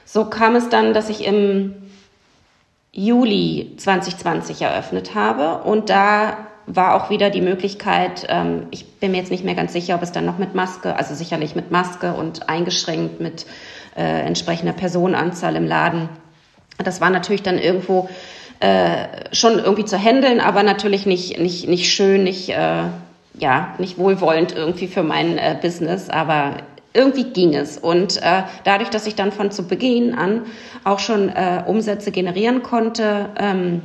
so 0.04 0.26
kam 0.26 0.56
es 0.56 0.70
dann, 0.70 0.94
dass 0.94 1.10
ich 1.10 1.26
im 1.26 1.87
Juli 2.98 3.74
2020 3.78 4.64
eröffnet 4.64 5.14
habe. 5.14 5.64
Und 5.64 5.92
da 5.92 6.48
war 6.66 6.96
auch 6.96 7.12
wieder 7.12 7.30
die 7.30 7.42
Möglichkeit, 7.42 8.26
ähm, 8.28 8.64
ich 8.72 8.86
bin 9.00 9.12
mir 9.12 9.18
jetzt 9.18 9.30
nicht 9.30 9.46
mehr 9.46 9.54
ganz 9.54 9.72
sicher, 9.72 9.96
ob 9.96 10.02
es 10.02 10.12
dann 10.12 10.26
noch 10.26 10.40
mit 10.40 10.56
Maske, 10.56 10.96
also 10.96 11.14
sicherlich 11.14 11.56
mit 11.56 11.70
Maske 11.70 12.14
und 12.14 12.50
eingeschränkt 12.50 13.22
mit 13.22 13.46
äh, 13.96 14.02
entsprechender 14.02 14.74
Personenanzahl 14.74 15.56
im 15.56 15.68
Laden. 15.68 16.10
Das 16.84 17.00
war 17.00 17.12
natürlich 17.12 17.44
dann 17.44 17.60
irgendwo 17.60 18.10
äh, 18.62 19.06
schon 19.32 19.60
irgendwie 19.60 19.86
zu 19.86 19.98
handeln, 19.98 20.42
aber 20.42 20.64
natürlich 20.64 21.06
nicht, 21.06 21.40
nicht, 21.40 21.68
nicht 21.68 21.94
schön, 21.94 22.24
nicht, 22.24 22.50
äh, 22.50 22.84
ja, 23.38 23.76
nicht 23.78 24.00
wohlwollend 24.00 24.56
irgendwie 24.56 24.88
für 24.88 25.04
mein 25.04 25.38
äh, 25.38 25.56
Business. 25.62 26.10
Aber 26.10 26.58
irgendwie 26.98 27.26
ging 27.26 27.54
es. 27.54 27.78
Und 27.78 28.18
äh, 28.22 28.44
dadurch, 28.64 28.90
dass 28.90 29.08
ich 29.08 29.16
dann 29.16 29.32
von 29.32 29.52
zu 29.52 29.68
Beginn 29.68 30.16
an 30.16 30.46
auch 30.84 31.00
schon 31.00 31.30
äh, 31.30 31.64
Umsätze 31.66 32.12
generieren 32.12 32.64
konnte, 32.64 33.30
ähm, 33.38 33.82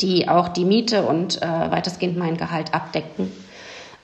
die 0.00 0.28
auch 0.28 0.48
die 0.48 0.64
Miete 0.64 1.02
und 1.02 1.42
äh, 1.42 1.46
weitestgehend 1.46 2.16
mein 2.16 2.36
Gehalt 2.36 2.74
abdecken, 2.74 3.32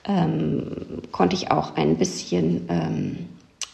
ähm, 0.07 1.01
konnte 1.11 1.35
ich 1.35 1.51
auch 1.51 1.75
ein 1.75 1.97
bisschen 1.97 2.67
ähm, 2.69 3.29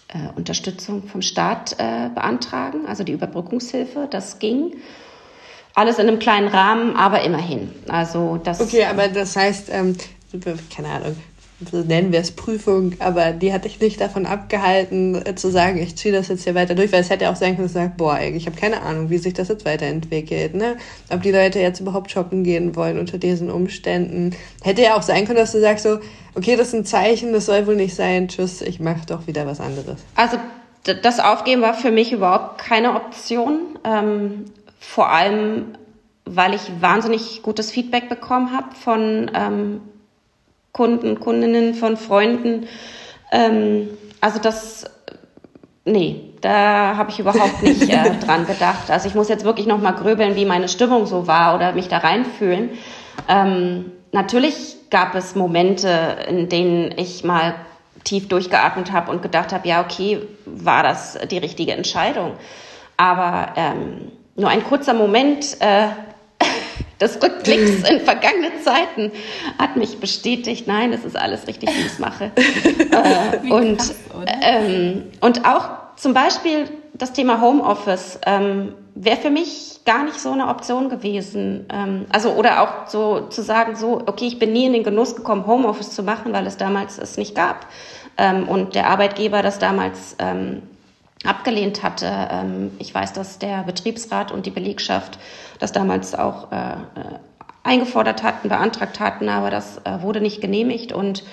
äh, 0.09 0.29
Unterstützung 0.35 1.03
vom 1.03 1.21
Staat 1.21 1.73
äh, 1.73 2.09
beantragen, 2.13 2.85
also 2.87 3.03
die 3.03 3.13
Überbrückungshilfe. 3.13 4.07
Das 4.09 4.39
ging. 4.39 4.75
Alles 5.73 5.99
in 5.99 6.07
einem 6.07 6.19
kleinen 6.19 6.49
Rahmen, 6.49 6.95
aber 6.97 7.21
immerhin. 7.21 7.71
Also 7.87 8.37
das. 8.43 8.59
Okay, 8.59 8.85
aber 8.85 9.07
das 9.07 9.35
heißt, 9.35 9.69
ähm, 9.71 9.95
keine 10.75 10.89
Ahnung, 10.89 11.15
nennen 11.71 12.11
wir 12.11 12.19
es 12.19 12.31
Prüfung, 12.31 12.93
aber 12.99 13.31
die 13.31 13.53
hat 13.53 13.65
dich 13.65 13.79
nicht 13.79 14.01
davon 14.01 14.25
abgehalten, 14.25 15.21
äh, 15.25 15.35
zu 15.35 15.49
sagen, 15.49 15.77
ich 15.81 15.95
ziehe 15.95 16.13
das 16.13 16.27
jetzt 16.27 16.43
hier 16.43 16.55
weiter 16.55 16.75
durch, 16.75 16.91
weil 16.91 17.01
es 17.01 17.09
hätte 17.09 17.29
auch 17.29 17.35
sein 17.35 17.55
können, 17.55 17.65
dass 17.67 17.73
du 17.73 17.79
sagst, 17.79 17.97
boah, 17.97 18.17
ey, 18.17 18.31
ich 18.31 18.45
habe 18.47 18.57
keine 18.57 18.81
Ahnung, 18.81 19.09
wie 19.09 19.17
sich 19.17 19.33
das 19.33 19.47
jetzt 19.47 19.65
weiterentwickelt, 19.65 20.55
ne? 20.55 20.77
Ob 21.11 21.21
die 21.21 21.31
Leute 21.31 21.59
jetzt 21.59 21.79
überhaupt 21.79 22.11
shoppen 22.11 22.43
gehen 22.43 22.75
wollen 22.75 22.99
unter 22.99 23.17
diesen 23.17 23.51
Umständen. 23.51 24.35
Hätte 24.63 24.81
ja 24.81 24.95
auch 24.95 25.03
sein 25.03 25.25
können, 25.25 25.37
dass 25.37 25.51
du 25.51 25.61
sagst 25.61 25.83
so, 25.83 25.99
okay, 26.35 26.55
das 26.55 26.69
ist 26.69 26.73
ein 26.73 26.85
Zeichen, 26.85 27.33
das 27.33 27.45
soll 27.45 27.67
wohl 27.67 27.75
nicht 27.75 27.95
sein, 27.95 28.27
tschüss, 28.27 28.61
ich 28.61 28.79
mache 28.79 29.05
doch 29.07 29.27
wieder 29.27 29.45
was 29.45 29.59
anderes. 29.59 30.01
Also 30.15 30.37
das 30.83 31.19
Aufgeben 31.19 31.61
war 31.61 31.73
für 31.73 31.91
mich 31.91 32.11
überhaupt 32.11 32.57
keine 32.59 32.95
Option. 32.95 33.77
Ähm, 33.83 34.45
vor 34.79 35.09
allem, 35.09 35.75
weil 36.25 36.53
ich 36.53 36.61
wahnsinnig 36.79 37.43
gutes 37.43 37.71
Feedback 37.71 38.09
bekommen 38.09 38.51
habe 38.51 38.75
von 38.75 39.29
ähm, 39.33 39.81
Kunden, 40.71 41.19
Kundinnen, 41.19 41.73
von 41.73 41.97
Freunden. 41.97 42.67
Ähm, 43.31 43.89
also 44.19 44.39
das, 44.39 44.85
nee, 45.85 46.31
da 46.41 46.95
habe 46.97 47.11
ich 47.11 47.19
überhaupt 47.19 47.61
nicht 47.63 47.89
äh, 47.89 48.17
dran 48.19 48.45
gedacht. 48.45 48.89
Also 48.89 49.07
ich 49.07 49.15
muss 49.15 49.29
jetzt 49.29 49.45
wirklich 49.45 49.67
noch 49.67 49.81
mal 49.81 49.91
grübeln, 49.91 50.35
wie 50.35 50.45
meine 50.45 50.69
Stimmung 50.69 51.05
so 51.05 51.27
war 51.27 51.55
oder 51.55 51.73
mich 51.73 51.87
da 51.87 51.99
reinfühlen. 51.99 52.69
Ähm, 53.27 53.91
natürlich 54.11 54.77
gab 54.89 55.15
es 55.15 55.35
Momente, 55.35 56.17
in 56.27 56.49
denen 56.49 56.93
ich 56.97 57.23
mal 57.23 57.55
tief 58.03 58.27
durchgeatmet 58.27 58.91
habe 58.91 59.11
und 59.11 59.21
gedacht 59.21 59.53
habe, 59.53 59.67
ja, 59.67 59.81
okay, 59.81 60.21
war 60.45 60.83
das 60.83 61.17
die 61.29 61.37
richtige 61.37 61.73
Entscheidung? 61.73 62.33
Aber 62.97 63.53
ähm, 63.55 64.11
nur 64.35 64.49
ein 64.49 64.63
kurzer 64.63 64.93
Moment, 64.93 65.57
äh, 65.59 65.87
des 67.01 67.21
Rückblicks 67.21 67.89
in 67.89 67.99
vergangene 68.01 68.51
Zeiten 68.63 69.11
hat 69.57 69.75
mich 69.75 69.99
bestätigt, 69.99 70.67
nein, 70.67 70.93
es 70.93 71.03
ist 71.03 71.17
alles 71.17 71.47
richtig, 71.47 71.69
wie 71.69 71.79
ich 71.79 71.87
es 71.87 71.99
mache. 71.99 72.31
äh, 72.35 73.51
und, 73.51 73.77
krass, 73.77 73.95
ähm, 74.41 75.03
und 75.19 75.45
auch 75.45 75.69
zum 75.95 76.13
Beispiel 76.13 76.69
das 76.93 77.13
Thema 77.13 77.41
Homeoffice 77.41 78.19
ähm, 78.25 78.73
wäre 78.95 79.17
für 79.17 79.29
mich 79.31 79.79
gar 79.85 80.03
nicht 80.03 80.19
so 80.19 80.31
eine 80.31 80.47
Option 80.47 80.89
gewesen. 80.89 81.65
Ähm, 81.73 82.05
also 82.11 82.33
oder 82.33 82.61
auch 82.61 82.87
so 82.87 83.27
zu 83.29 83.41
sagen, 83.41 83.75
so 83.75 84.01
okay, 84.05 84.27
ich 84.27 84.39
bin 84.39 84.53
nie 84.53 84.65
in 84.65 84.73
den 84.73 84.83
Genuss 84.83 85.15
gekommen, 85.15 85.47
Homeoffice 85.47 85.91
zu 85.91 86.03
machen, 86.03 86.33
weil 86.33 86.45
es 86.45 86.57
damals 86.57 86.97
es 86.97 87.17
nicht 87.17 87.35
gab 87.35 87.65
ähm, 88.17 88.47
und 88.47 88.75
der 88.75 88.87
Arbeitgeber 88.87 89.41
das 89.41 89.57
damals 89.57 90.15
ähm, 90.19 90.61
abgelehnt 91.23 91.83
hatte. 91.83 92.07
Ähm, 92.31 92.71
ich 92.79 92.93
weiß, 92.93 93.13
dass 93.13 93.39
der 93.39 93.63
Betriebsrat 93.63 94.31
und 94.31 94.45
die 94.45 94.51
Belegschaft 94.51 95.19
das 95.59 95.71
damals 95.71 96.15
auch 96.15 96.51
äh, 96.51 96.55
äh, 96.55 96.75
eingefordert 97.63 98.23
hatten, 98.23 98.49
beantragt 98.49 98.99
hatten, 98.99 99.29
aber 99.29 99.51
das 99.51 99.77
äh, 99.83 100.01
wurde 100.01 100.21
nicht 100.21 100.41
genehmigt 100.41 100.91
und 100.91 101.23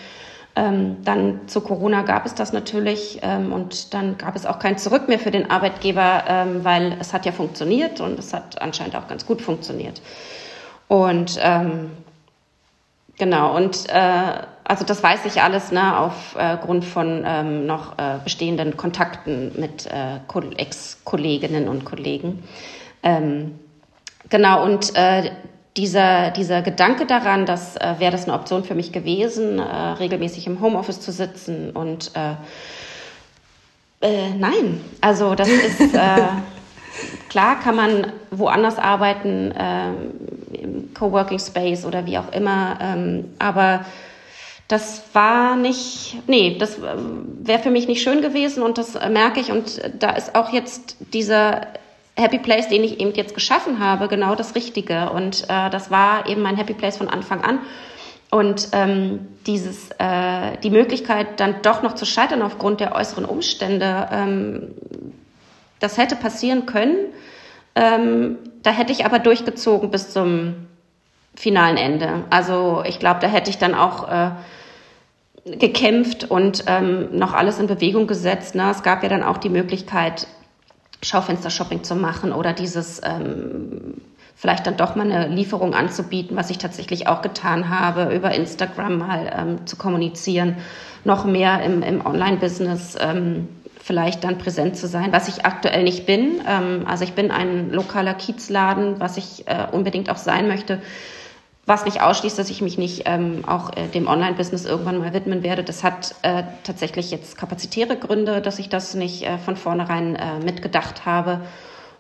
ähm, 0.57 0.97
dann 1.05 1.47
zu 1.47 1.61
Corona 1.61 2.03
gab 2.03 2.27
es 2.27 2.35
das 2.35 2.53
natürlich 2.53 3.21
ähm, 3.23 3.53
und 3.53 3.95
dann 3.95 4.19
gab 4.19 4.35
es 4.35 4.45
auch 4.45 4.59
kein 4.59 4.77
Zurück 4.77 5.09
mehr 5.09 5.19
für 5.19 5.31
den 5.31 5.51
Arbeitgeber, 5.51 6.25
ähm, 6.27 6.65
weil 6.65 6.97
es 7.01 7.13
hat 7.13 7.25
ja 7.27 7.33
funktioniert 7.33 8.01
und 8.01 8.19
es 8.19 8.35
hat 8.35 8.61
anscheinend 8.61 8.97
auch 8.97 9.07
ganz 9.07 9.25
gut 9.25 9.41
funktioniert. 9.41 10.03
Und 10.89 11.39
ähm, 11.41 11.91
genau, 13.19 13.57
und 13.57 13.89
äh, 13.89 14.33
also 14.69 14.85
das 14.85 15.03
weiß 15.03 15.25
ich 15.25 15.41
alles 15.43 15.73
ne, 15.73 15.99
aufgrund 15.99 16.85
äh, 16.85 16.87
von 16.87 17.25
ähm, 17.27 17.67
noch 17.67 17.99
äh, 17.99 18.19
bestehenden 18.23 18.77
Kontakten 18.77 19.53
mit 19.59 19.87
äh, 19.87 20.19
Ex-Kolleginnen 20.57 21.69
und 21.69 21.87
Kollegen. 21.87 22.45
Ähm, 23.03 23.59
genau, 24.29 24.63
und 24.63 24.95
äh, 24.95 25.31
dieser, 25.79 26.33
dieser 26.33 26.61
Gedanke 26.61 27.07
daran, 27.07 27.47
dass 27.47 27.77
äh, 27.77 27.95
wäre 27.99 28.13
das 28.13 28.25
eine 28.25 28.35
Option 28.35 28.63
für 28.63 28.75
mich 28.75 28.93
gewesen, 28.93 29.59
äh, 29.59 29.63
regelmäßig 29.63 30.47
im 30.47 30.61
Homeoffice 30.61 31.01
zu 31.01 31.13
sitzen 31.13 31.71
und 31.71 32.13
äh, 32.15 32.33
äh 34.07 34.35
nein, 34.37 34.83
also 35.01 35.35
das 35.35 35.49
ist 35.49 35.95
äh, 35.95 36.19
klar, 37.31 37.59
kann 37.61 37.77
man 37.77 38.13
woanders 38.31 38.79
arbeiten, 38.79 39.51
äh, 39.53 39.93
im 40.61 40.93
Coworking 40.93 41.39
Space 41.39 41.87
oder 41.87 42.05
wie 42.05 42.19
auch 42.19 42.33
immer, 42.33 42.79
ähm, 42.83 43.31
aber 43.39 43.87
das 44.69 45.03
war 45.15 45.57
nicht, 45.57 46.17
nee, 46.27 46.57
das 46.59 46.79
wäre 46.81 47.59
für 47.59 47.71
mich 47.71 47.89
nicht 47.89 48.03
schön 48.03 48.21
gewesen 48.21 48.63
und 48.63 48.77
das 48.77 48.95
merke 48.95 49.41
ich 49.41 49.51
und 49.51 49.81
da 49.99 50.11
ist 50.11 50.35
auch 50.35 50.53
jetzt 50.53 50.97
dieser 51.15 51.69
Happy 52.19 52.39
Place, 52.39 52.69
den 52.69 52.85
ich 52.85 53.01
eben 53.01 53.15
jetzt 53.15 53.35
geschaffen 53.35 53.79
habe, 53.79 54.09
genau 54.09 54.35
das 54.35 54.55
Richtige. 54.57 55.11
Und 55.11 55.45
äh, 55.45 55.71
das 55.71 55.91
war 55.91 56.29
eben 56.29 56.43
mein 56.43 56.57
Happy 56.57 56.75
Place 56.75 56.97
von 56.97 57.09
Anfang 57.09 57.43
an. 57.43 57.61
Und 58.31 58.69
ähm, 58.73 59.29
dieses, 59.47 59.91
äh, 59.99 60.59
die 60.63 60.71
Möglichkeit, 60.71 61.41
dann 61.41 61.63
doch 61.63 61.83
noch 61.83 61.95
zu 61.95 62.05
scheitern 62.05 62.43
aufgrund 62.43 62.81
der 62.81 62.95
äußeren 62.95 63.25
Umstände, 63.25 64.09
ähm, 64.11 64.75
das 65.81 65.97
hätte 65.97 66.17
passieren 66.17 66.67
können. 66.67 66.97
Ähm, 67.75 68.37
da 68.65 68.71
hätte 68.71 68.93
ich 68.93 69.07
aber 69.07 69.21
durchgezogen 69.21 69.91
bis 69.91 70.11
zum 70.11 70.67
finalen 71.37 71.77
Ende. 71.77 72.25
Also 72.31 72.83
ich 72.85 72.99
glaube, 72.99 73.21
da 73.21 73.29
hätte 73.29 73.49
ich 73.49 73.59
dann 73.59 73.75
auch 73.77 74.09
äh, 74.11 74.31
gekämpft 75.45 76.31
und 76.31 76.65
ähm, 76.67 77.17
noch 77.17 77.33
alles 77.33 77.59
in 77.59 77.67
Bewegung 77.67 78.07
gesetzt. 78.07 78.55
Ne? 78.55 78.71
Es 78.71 78.83
gab 78.83 79.03
ja 79.03 79.09
dann 79.09 79.23
auch 79.23 79.39
die 79.39 79.49
Möglichkeit, 79.49 80.27
Schaufenster-Shopping 81.03 81.85
zu 81.85 81.95
machen 81.95 82.33
oder 82.33 82.53
dieses 82.53 83.01
ähm, 83.05 83.95
vielleicht 84.35 84.67
dann 84.67 84.77
doch 84.77 84.95
mal 84.95 85.11
eine 85.11 85.29
Lieferung 85.35 85.75
anzubieten, 85.75 86.37
was 86.37 86.51
ich 86.51 86.59
tatsächlich 86.59 87.07
auch 87.07 87.23
getan 87.23 87.69
habe, 87.69 88.15
über 88.15 88.35
Instagram 88.35 88.99
mal 88.99 89.31
ähm, 89.37 89.67
zu 89.67 89.77
kommunizieren, 89.77 90.57
noch 91.05 91.25
mehr 91.25 91.63
im, 91.63 91.83
im 91.83 92.05
Online-Business 92.05 92.97
ähm, 93.01 93.49
vielleicht 93.81 94.25
dann 94.25 94.39
präsent 94.39 94.77
zu 94.77 94.87
sein, 94.87 95.13
was 95.13 95.29
ich 95.29 95.47
aktuell 95.47 95.83
nicht 95.83 96.05
bin. 96.05 96.41
Ähm, 96.47 96.85
also 96.87 97.05
ich 97.05 97.13
bin 97.15 97.31
ein 97.31 97.71
lokaler 97.71 98.15
Kiezladen, 98.15 99.01
was 99.01 99.17
ich 99.17 99.47
äh, 99.47 99.67
unbedingt 99.71 100.11
auch 100.11 100.17
sein 100.17 100.49
möchte 100.49 100.81
was 101.69 101.85
nicht 101.85 102.01
ausschließt, 102.01 102.39
dass 102.39 102.49
ich 102.49 102.63
mich 102.63 102.79
nicht 102.79 103.03
ähm, 103.05 103.45
auch 103.47 103.71
äh, 103.77 103.87
dem 103.89 104.09
Online-Business 104.09 104.65
irgendwann 104.65 104.99
mal 104.99 105.13
widmen 105.13 105.43
werde. 105.43 105.63
Das 105.63 105.85
hat 105.85 106.15
äh, 106.23 106.45
tatsächlich 106.65 107.11
jetzt 107.11 107.37
kapazitäre 107.37 107.97
Gründe, 107.97 108.41
dass 108.41 108.59
ich 108.59 108.71
das 108.71 108.95
nicht 108.95 109.25
äh, 109.25 109.37
von 109.39 109.57
vornherein 109.57 110.17
äh, 110.17 110.39
mitgedacht 110.43 111.05
habe. 111.05 111.43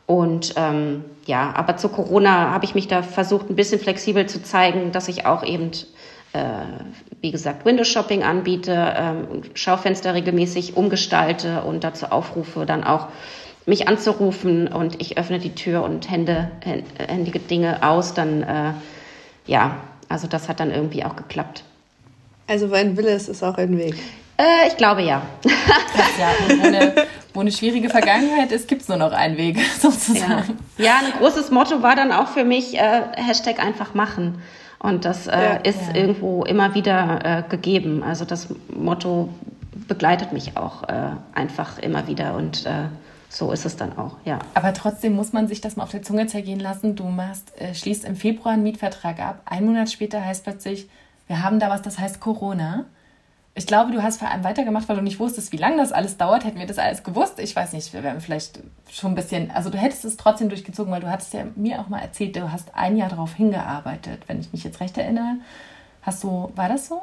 Und 0.07 0.55
ähm, 0.57 1.05
ja, 1.27 1.53
aber 1.55 1.77
zu 1.77 1.91
Corona 1.91 2.51
habe 2.51 2.65
ich 2.65 2.75
mich 2.75 2.89
da 2.89 3.03
versucht, 3.03 3.51
ein 3.51 3.57
bisschen 3.57 3.79
flexibel 3.79 4.25
zu 4.27 4.43
zeigen, 4.43 4.91
dass 4.91 5.07
ich 5.09 5.27
auch 5.27 5.45
eben, 5.45 5.71
äh, 6.33 6.45
wie 7.21 7.31
gesagt, 7.31 7.67
Windows-Shopping 7.67 8.23
anbiete, 8.23 8.95
ähm, 8.97 9.43
Schaufenster 9.53 10.15
regelmäßig 10.15 10.79
umgestalte 10.79 11.61
und 11.61 11.85
dazu 11.85 12.07
aufrufe, 12.07 12.65
dann 12.65 12.85
auch 12.85 13.09
mich 13.67 13.87
anzurufen 13.87 14.67
und 14.67 14.99
ich 14.99 15.19
öffne 15.19 15.39
die 15.39 15.55
Tür 15.55 15.83
und 15.83 16.11
Hände, 16.11 16.51
händige 16.63 17.39
Dinge 17.39 17.87
aus, 17.87 18.15
dann 18.15 18.43
äh, 18.43 18.73
ja, 19.49 19.77
also 20.09 20.29
das 20.29 20.49
hat 20.49 20.61
dann 20.61 20.71
irgendwie 20.71 21.05
auch 21.05 21.17
geklappt. 21.17 21.65
Also 22.47 22.71
wo 22.71 22.75
ein 22.75 22.97
Wille 22.97 23.11
ist, 23.11 23.29
ist 23.29 23.43
auch 23.43 23.59
ein 23.59 23.77
Weg. 23.77 23.97
Äh, 24.37 24.69
ich 24.69 24.77
glaube 24.77 25.03
ja. 25.03 25.23
ja 25.45 26.29
wo, 26.47 26.67
eine, 26.67 26.95
wo 27.35 27.41
eine 27.41 27.51
schwierige 27.51 27.91
Vergangenheit 27.91 28.53
ist, 28.53 28.69
gibt 28.69 28.83
es 28.83 28.89
nur 28.89 28.99
noch 28.99 29.13
einen 29.13 29.37
Weg, 29.37 29.59
sozusagen. 29.81 30.59
Ja. 30.77 30.85
ja, 30.85 30.99
ein 31.05 31.19
großes 31.19 31.51
Motto 31.51 31.83
war 31.83 31.97
dann 31.97 32.13
auch 32.13 32.29
für 32.29 32.45
mich 32.45 32.79
äh, 32.79 33.03
Hashtag 33.17 33.59
einfach 33.59 33.95
machen. 33.95 34.41
Und 34.79 35.05
das 35.05 35.27
äh, 35.27 35.33
ja, 35.33 35.53
ist 35.57 35.81
ja. 35.89 35.95
irgendwo 35.97 36.45
immer 36.45 36.75
wieder 36.75 37.19
äh, 37.25 37.43
gegeben. 37.51 38.05
Also 38.05 38.25
das 38.25 38.49
Motto 38.69 39.29
begleitet 39.89 40.33
mich 40.33 40.57
auch 40.57 40.85
äh, 40.85 41.11
einfach 41.35 41.79
immer 41.79 42.07
wieder. 42.07 42.35
Und 42.35 42.65
äh, 42.65 42.85
so 43.29 43.53
ist 43.53 43.67
es 43.67 43.77
dann 43.77 43.97
auch, 43.99 44.17
ja. 44.25 44.39
Aber 44.55 44.73
trotzdem 44.73 45.15
muss 45.15 45.33
man 45.33 45.49
sich 45.49 45.61
das 45.61 45.77
mal 45.77 45.83
auf 45.83 45.91
der 45.91 46.03
Zunge 46.03 46.27
zergehen 46.27 46.61
lassen. 46.61 46.97
Du 46.97 47.05
machst, 47.05 47.53
äh, 47.61 47.75
schließt 47.75 48.05
im 48.05 48.17
Februar 48.17 48.55
einen 48.55 48.63
Mietvertrag 48.63 49.21
ab. 49.21 49.43
Ein 49.45 49.67
Monat 49.67 49.91
später 49.91 50.25
heißt 50.25 50.45
plötzlich, 50.45 50.89
wir 51.27 51.43
haben 51.43 51.61
da 51.61 51.69
was, 51.69 51.83
das 51.83 51.99
heißt 51.99 52.21
Corona. 52.21 52.87
Ich 53.55 53.67
glaube, 53.67 53.93
du 53.93 54.03
hast 54.03 54.21
vor 54.21 54.31
allem 54.31 54.45
weitergemacht, 54.45 54.89
weil 54.89 54.97
du 54.97 55.03
nicht 55.03 55.19
wusstest, 55.19 55.53
wie 55.53 55.57
lange 55.57 55.79
das 55.79 55.93
alles 55.93 56.17
dauert. 56.17 56.45
Hätten 56.45 56.59
wir 56.59 56.67
das 56.67 56.79
alles 56.79 57.03
gewusst, 57.03 57.39
ich 57.39 57.55
weiß 57.55 57.73
nicht, 57.73 57.93
wir 57.93 58.03
wären 58.03 58.21
vielleicht 58.21 58.61
schon 58.91 59.13
ein 59.13 59.15
bisschen, 59.15 59.51
also 59.51 59.69
du 59.69 59.77
hättest 59.77 60.05
es 60.05 60.17
trotzdem 60.17 60.49
durchgezogen, 60.49 60.93
weil 60.93 61.01
du 61.01 61.11
hattest 61.11 61.35
ja 61.35 61.45
mir 61.57 61.81
auch 61.81 61.89
mal 61.89 61.99
erzählt, 61.99 62.37
du 62.37 62.51
hast 62.51 62.75
ein 62.75 62.97
Jahr 62.97 63.09
darauf 63.09 63.35
hingearbeitet, 63.35 64.23
wenn 64.27 64.41
ich 64.41 64.53
mich 64.53 64.65
jetzt 64.65 64.81
recht 64.81 64.97
erinnere. 64.97 65.39
Hast 66.03 66.23
du, 66.23 66.51
war 66.55 66.69
das 66.69 66.87
so? 66.87 67.03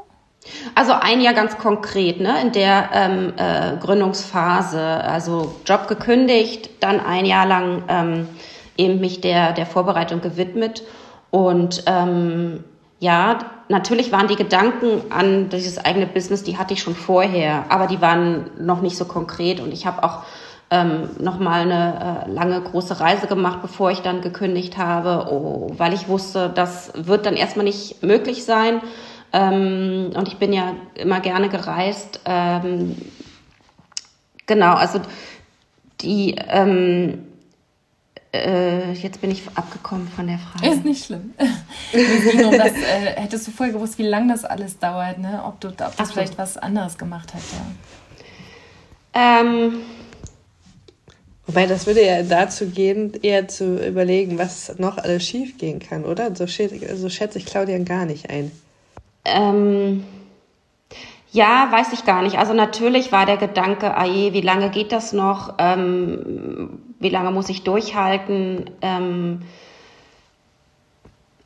Also 0.76 0.94
ein 0.94 1.22
Jahr 1.22 1.34
ganz 1.34 1.58
konkret, 1.58 2.20
ne, 2.20 2.42
in 2.42 2.52
der 2.52 2.90
ähm, 2.94 3.34
äh, 3.38 3.78
Gründungsphase, 3.78 4.80
also 4.80 5.56
Job 5.66 5.88
gekündigt, 5.88 6.70
dann 6.82 7.00
ein 7.00 7.26
Jahr 7.26 7.46
lang 7.46 7.84
ähm, 7.88 8.28
eben 8.78 9.00
mich 9.00 9.22
der, 9.22 9.54
der 9.54 9.66
Vorbereitung 9.66 10.22
gewidmet. 10.22 10.84
Und 11.32 11.84
ähm, 11.88 12.64
ja, 13.00 13.40
natürlich 13.70 14.12
waren 14.12 14.28
die 14.28 14.36
Gedanken 14.36 15.02
an 15.12 15.50
dieses 15.50 15.84
eigene 15.84 16.08
Business, 16.08 16.44
die 16.44 16.58
hatte 16.58 16.74
ich 16.74 16.82
schon 16.82 16.96
vorher, 16.96 17.66
aber 17.70 17.88
die 17.88 18.02
waren 18.02 18.50
noch 18.60 18.82
nicht 18.82 18.98
so 18.98 19.06
konkret. 19.06 19.60
Und 19.60 19.74
ich 19.74 19.86
habe 19.86 20.04
auch 20.04 20.24
ähm, 20.72 21.10
nochmal 21.20 21.62
eine 21.62 22.26
äh, 22.26 22.32
lange 22.32 22.60
große 22.62 23.00
Reise 23.00 23.28
gemacht, 23.28 23.60
bevor 23.62 23.92
ich 23.92 24.02
dann 24.02 24.22
gekündigt 24.22 24.78
habe, 24.78 25.28
oh, 25.32 25.68
weil 25.78 25.94
ich 25.94 26.08
wusste, 26.08 26.50
das 26.54 26.92
wird 26.96 27.26
dann 27.26 27.36
erstmal 27.36 27.66
nicht 27.66 28.02
möglich 28.02 28.46
sein. 28.46 28.82
Ähm, 29.36 30.12
und 30.16 30.30
ich 30.30 30.38
bin 30.38 30.54
ja 30.54 30.76
immer 30.94 31.20
gerne 31.20 31.50
gereist. 31.50 32.22
Ähm, 32.24 32.96
genau, 34.46 34.76
also 34.76 35.02
die, 36.00 36.36
ähm, 36.48 37.26
äh, 38.34 38.94
jetzt 38.94 39.20
bin 39.20 39.32
ich 39.32 39.44
abgekommen 39.56 40.08
von 40.08 40.28
der 40.28 40.40
Frage. 40.40 40.74
Ist 40.74 40.86
nicht 40.86 41.06
schlimm. 41.06 41.34
um 41.94 42.58
das, 42.58 42.72
äh, 42.72 43.22
hättest 43.22 43.48
du 43.48 43.52
vorher 43.52 43.74
gewusst, 43.74 43.98
wie 43.98 44.08
lange 44.08 44.32
das 44.32 44.46
alles 44.46 44.80
dauert, 44.80 45.18
ne? 45.18 45.44
ob, 45.46 45.60
du, 45.60 45.68
ob 45.68 45.78
das 45.78 45.94
Ach 45.98 46.12
vielleicht 46.14 46.38
was 46.38 46.58
anderes 46.58 46.98
gemacht 46.98 47.34
hätte. 47.34 47.44
Ähm, 49.14 49.82
Wobei 51.46 51.68
das 51.68 51.86
würde 51.86 52.04
ja 52.04 52.24
dazu 52.24 52.68
gehen, 52.68 53.14
eher 53.22 53.48
zu 53.48 53.86
überlegen, 53.86 54.40
was 54.40 54.80
noch 54.80 54.98
alles 54.98 55.28
schief 55.28 55.58
gehen 55.58 55.80
kann, 55.80 56.04
oder? 56.04 56.36
So, 56.36 56.48
so 56.48 57.10
schätze 57.10 57.38
ich 57.38 57.46
Claudia 57.46 57.78
gar 57.80 58.06
nicht 58.06 58.30
ein. 58.30 58.52
Ähm, 59.26 60.04
ja, 61.32 61.68
weiß 61.72 61.92
ich 61.94 62.06
gar 62.06 62.22
nicht. 62.22 62.38
Also 62.38 62.54
natürlich 62.54 63.12
war 63.12 63.26
der 63.26 63.38
Gedanke, 63.38 63.98
ah 63.98 64.06
wie 64.06 64.42
lange 64.42 64.70
geht 64.70 64.92
das 64.92 65.12
noch? 65.12 65.56
Ähm, 65.58 66.80
wie 67.00 67.10
lange 67.10 67.32
muss 67.32 67.50
ich 67.50 67.64
durchhalten? 67.64 68.70
Ähm, 68.82 69.42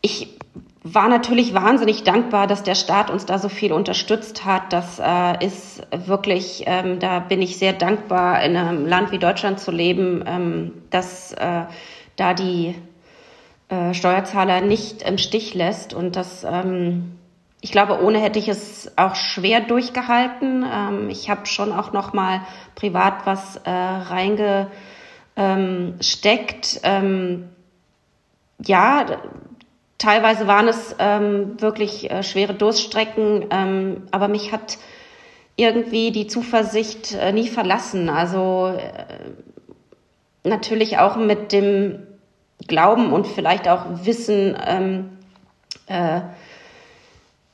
ich 0.02 0.40
war 0.84 1.10
natürlich 1.10 1.54
wahnsinnig 1.54 2.04
dankbar, 2.04 2.48
dass 2.48 2.64
der 2.64 2.76
Staat 2.76 3.10
uns 3.10 3.26
da 3.26 3.38
so 3.38 3.50
viel 3.50 3.74
unterstützt 3.74 4.46
hat. 4.46 4.72
Das 4.72 5.00
äh, 5.00 5.46
ist 5.46 5.86
wirklich, 5.92 6.64
ähm, 6.68 7.00
da 7.00 7.20
bin 7.20 7.42
ich 7.42 7.58
sehr 7.58 7.74
dankbar, 7.74 8.44
in 8.44 8.56
einem 8.56 8.86
Land 8.86 9.12
wie 9.12 9.20
Deutschland 9.20 9.60
zu 9.60 9.72
leben, 9.72 10.24
ähm, 10.26 10.74
dass 10.90 11.34
äh, 11.34 11.64
da 12.16 12.34
die 12.34 12.76
äh, 13.70 13.94
Steuerzahler 13.94 14.62
nicht 14.62 15.02
im 15.02 15.18
Stich 15.18 15.54
lässt. 15.54 15.94
Und 15.94 16.16
das, 16.16 16.46
ähm, 16.50 17.19
ich 17.62 17.72
glaube, 17.72 18.02
ohne 18.02 18.20
hätte 18.20 18.40
ich 18.40 18.48
es 18.48 18.92
auch 18.96 19.16
schwer 19.16 19.60
durchgehalten. 19.62 20.66
Ähm, 20.72 21.10
ich 21.10 21.30
habe 21.30 21.46
schon 21.46 21.74
auch 21.74 21.92
noch 21.92 22.14
mal 22.14 22.42
privat 22.76 23.26
was 23.26 23.58
äh, 23.58 23.70
reingesteckt. 25.36 26.80
Ähm, 26.84 27.50
ja, 28.66 29.06
teilweise 29.98 30.48
waren 30.48 30.68
es 30.68 30.96
ähm, 31.00 31.62
wirklich 31.62 32.10
äh, 32.10 32.24
schwere 32.24 32.54
Durststrecken, 32.54 33.46
ähm, 33.52 34.08
aber 34.12 34.28
mich 34.28 34.52
hat 34.52 34.78
irgendwie 35.56 36.12
die 36.12 36.28
Zuversicht 36.28 37.14
äh, 37.14 37.34
nie 37.34 37.50
verlassen. 37.50 38.10
Also 38.10 38.74
äh, 38.78 39.32
natürlich 40.48 40.98
auch 40.98 41.18
mit 41.18 41.52
dem 41.52 42.08
Glauben 42.68 43.12
und 43.12 43.28
vielleicht 43.28 43.68
auch 43.68 43.86
Wissen, 44.06 44.58
ähm, 44.66 45.18
äh, 45.88 46.22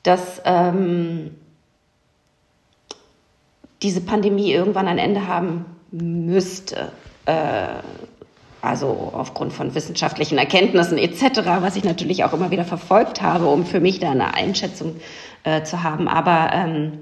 dass 0.06 0.40
ähm, 0.44 1.34
diese 3.82 4.00
Pandemie 4.00 4.52
irgendwann 4.52 4.88
ein 4.88 4.98
Ende 4.98 5.26
haben 5.26 5.66
müsste. 5.90 6.92
Äh, 7.26 7.66
also 8.62 9.12
aufgrund 9.14 9.52
von 9.52 9.74
wissenschaftlichen 9.74 10.38
Erkenntnissen 10.38 10.98
etc., 10.98 11.40
was 11.60 11.76
ich 11.76 11.84
natürlich 11.84 12.24
auch 12.24 12.32
immer 12.32 12.50
wieder 12.50 12.64
verfolgt 12.64 13.22
habe, 13.22 13.46
um 13.46 13.64
für 13.64 13.80
mich 13.80 14.00
da 14.00 14.10
eine 14.10 14.34
Einschätzung 14.34 14.96
äh, 15.44 15.62
zu 15.62 15.82
haben. 15.82 16.08
Aber 16.08 16.50
ähm, 16.52 16.98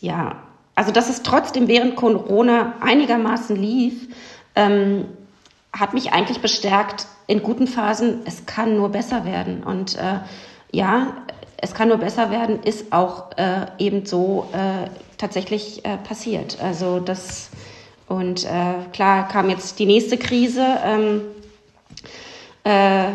ja, 0.00 0.36
also 0.74 0.92
dass 0.92 1.10
es 1.10 1.22
trotzdem 1.22 1.68
während 1.68 1.96
Corona 1.96 2.74
einigermaßen 2.80 3.56
lief, 3.56 4.08
ähm, 4.54 5.06
hat 5.72 5.92
mich 5.92 6.12
eigentlich 6.12 6.40
bestärkt 6.40 7.06
in 7.26 7.42
guten 7.42 7.66
Phasen, 7.66 8.20
es 8.24 8.46
kann 8.46 8.76
nur 8.76 8.90
besser 8.90 9.24
werden. 9.24 9.62
Und 9.62 9.96
äh, 9.96 10.20
ja, 10.70 11.08
es 11.64 11.72
kann 11.72 11.88
nur 11.88 11.96
besser 11.96 12.30
werden, 12.30 12.62
ist 12.62 12.92
auch 12.92 13.30
äh, 13.38 13.66
eben 13.78 14.04
so 14.04 14.46
äh, 14.52 14.90
tatsächlich 15.16 15.82
äh, 15.86 15.96
passiert. 15.96 16.58
Also 16.62 17.00
das 17.00 17.48
und 18.06 18.44
äh, 18.44 18.74
klar 18.92 19.26
kam 19.28 19.48
jetzt 19.48 19.78
die 19.78 19.86
nächste 19.86 20.18
Krise, 20.18 20.62
ähm, 20.84 21.22
äh, 22.64 23.12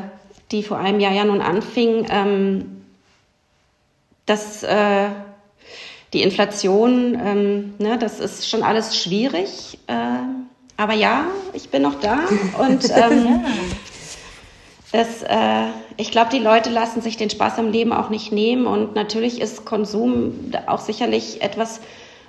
die 0.50 0.64
vor 0.64 0.80
einem 0.80 1.00
Jahr 1.00 1.12
ja 1.12 1.26
nun 1.26 1.42
anfing, 1.42 2.08
ähm, 2.10 2.82
dass 4.26 4.64
äh, 4.64 5.10
die 6.14 6.24
Inflation, 6.24 7.22
ähm, 7.24 7.76
ne, 7.78 8.00
das 8.00 8.20
ist 8.20 8.50
schon 8.50 8.64
alles 8.64 9.00
schwierig. 9.00 9.78
Aber 10.76 10.94
ja, 10.94 11.26
ich 11.54 11.70
bin 11.70 11.84
noch 11.84 12.00
da 12.00 12.20
und 12.58 12.90
ähm, 12.96 13.46
es, 14.92 15.22
äh, 15.22 15.68
ich 16.00 16.12
glaube, 16.12 16.30
die 16.32 16.40
Leute 16.40 16.70
lassen 16.70 17.02
sich 17.02 17.18
den 17.18 17.30
Spaß 17.30 17.60
am 17.60 17.74
Leben 17.74 17.92
auch 17.92 18.10
nicht 18.10 18.32
nehmen 18.32 18.68
und 18.68 18.96
natürlich 18.96 19.42
ist 19.42 19.66
Konsum 19.66 20.54
auch 20.66 20.80
sicherlich 20.80 21.42
etwas, 21.42 21.82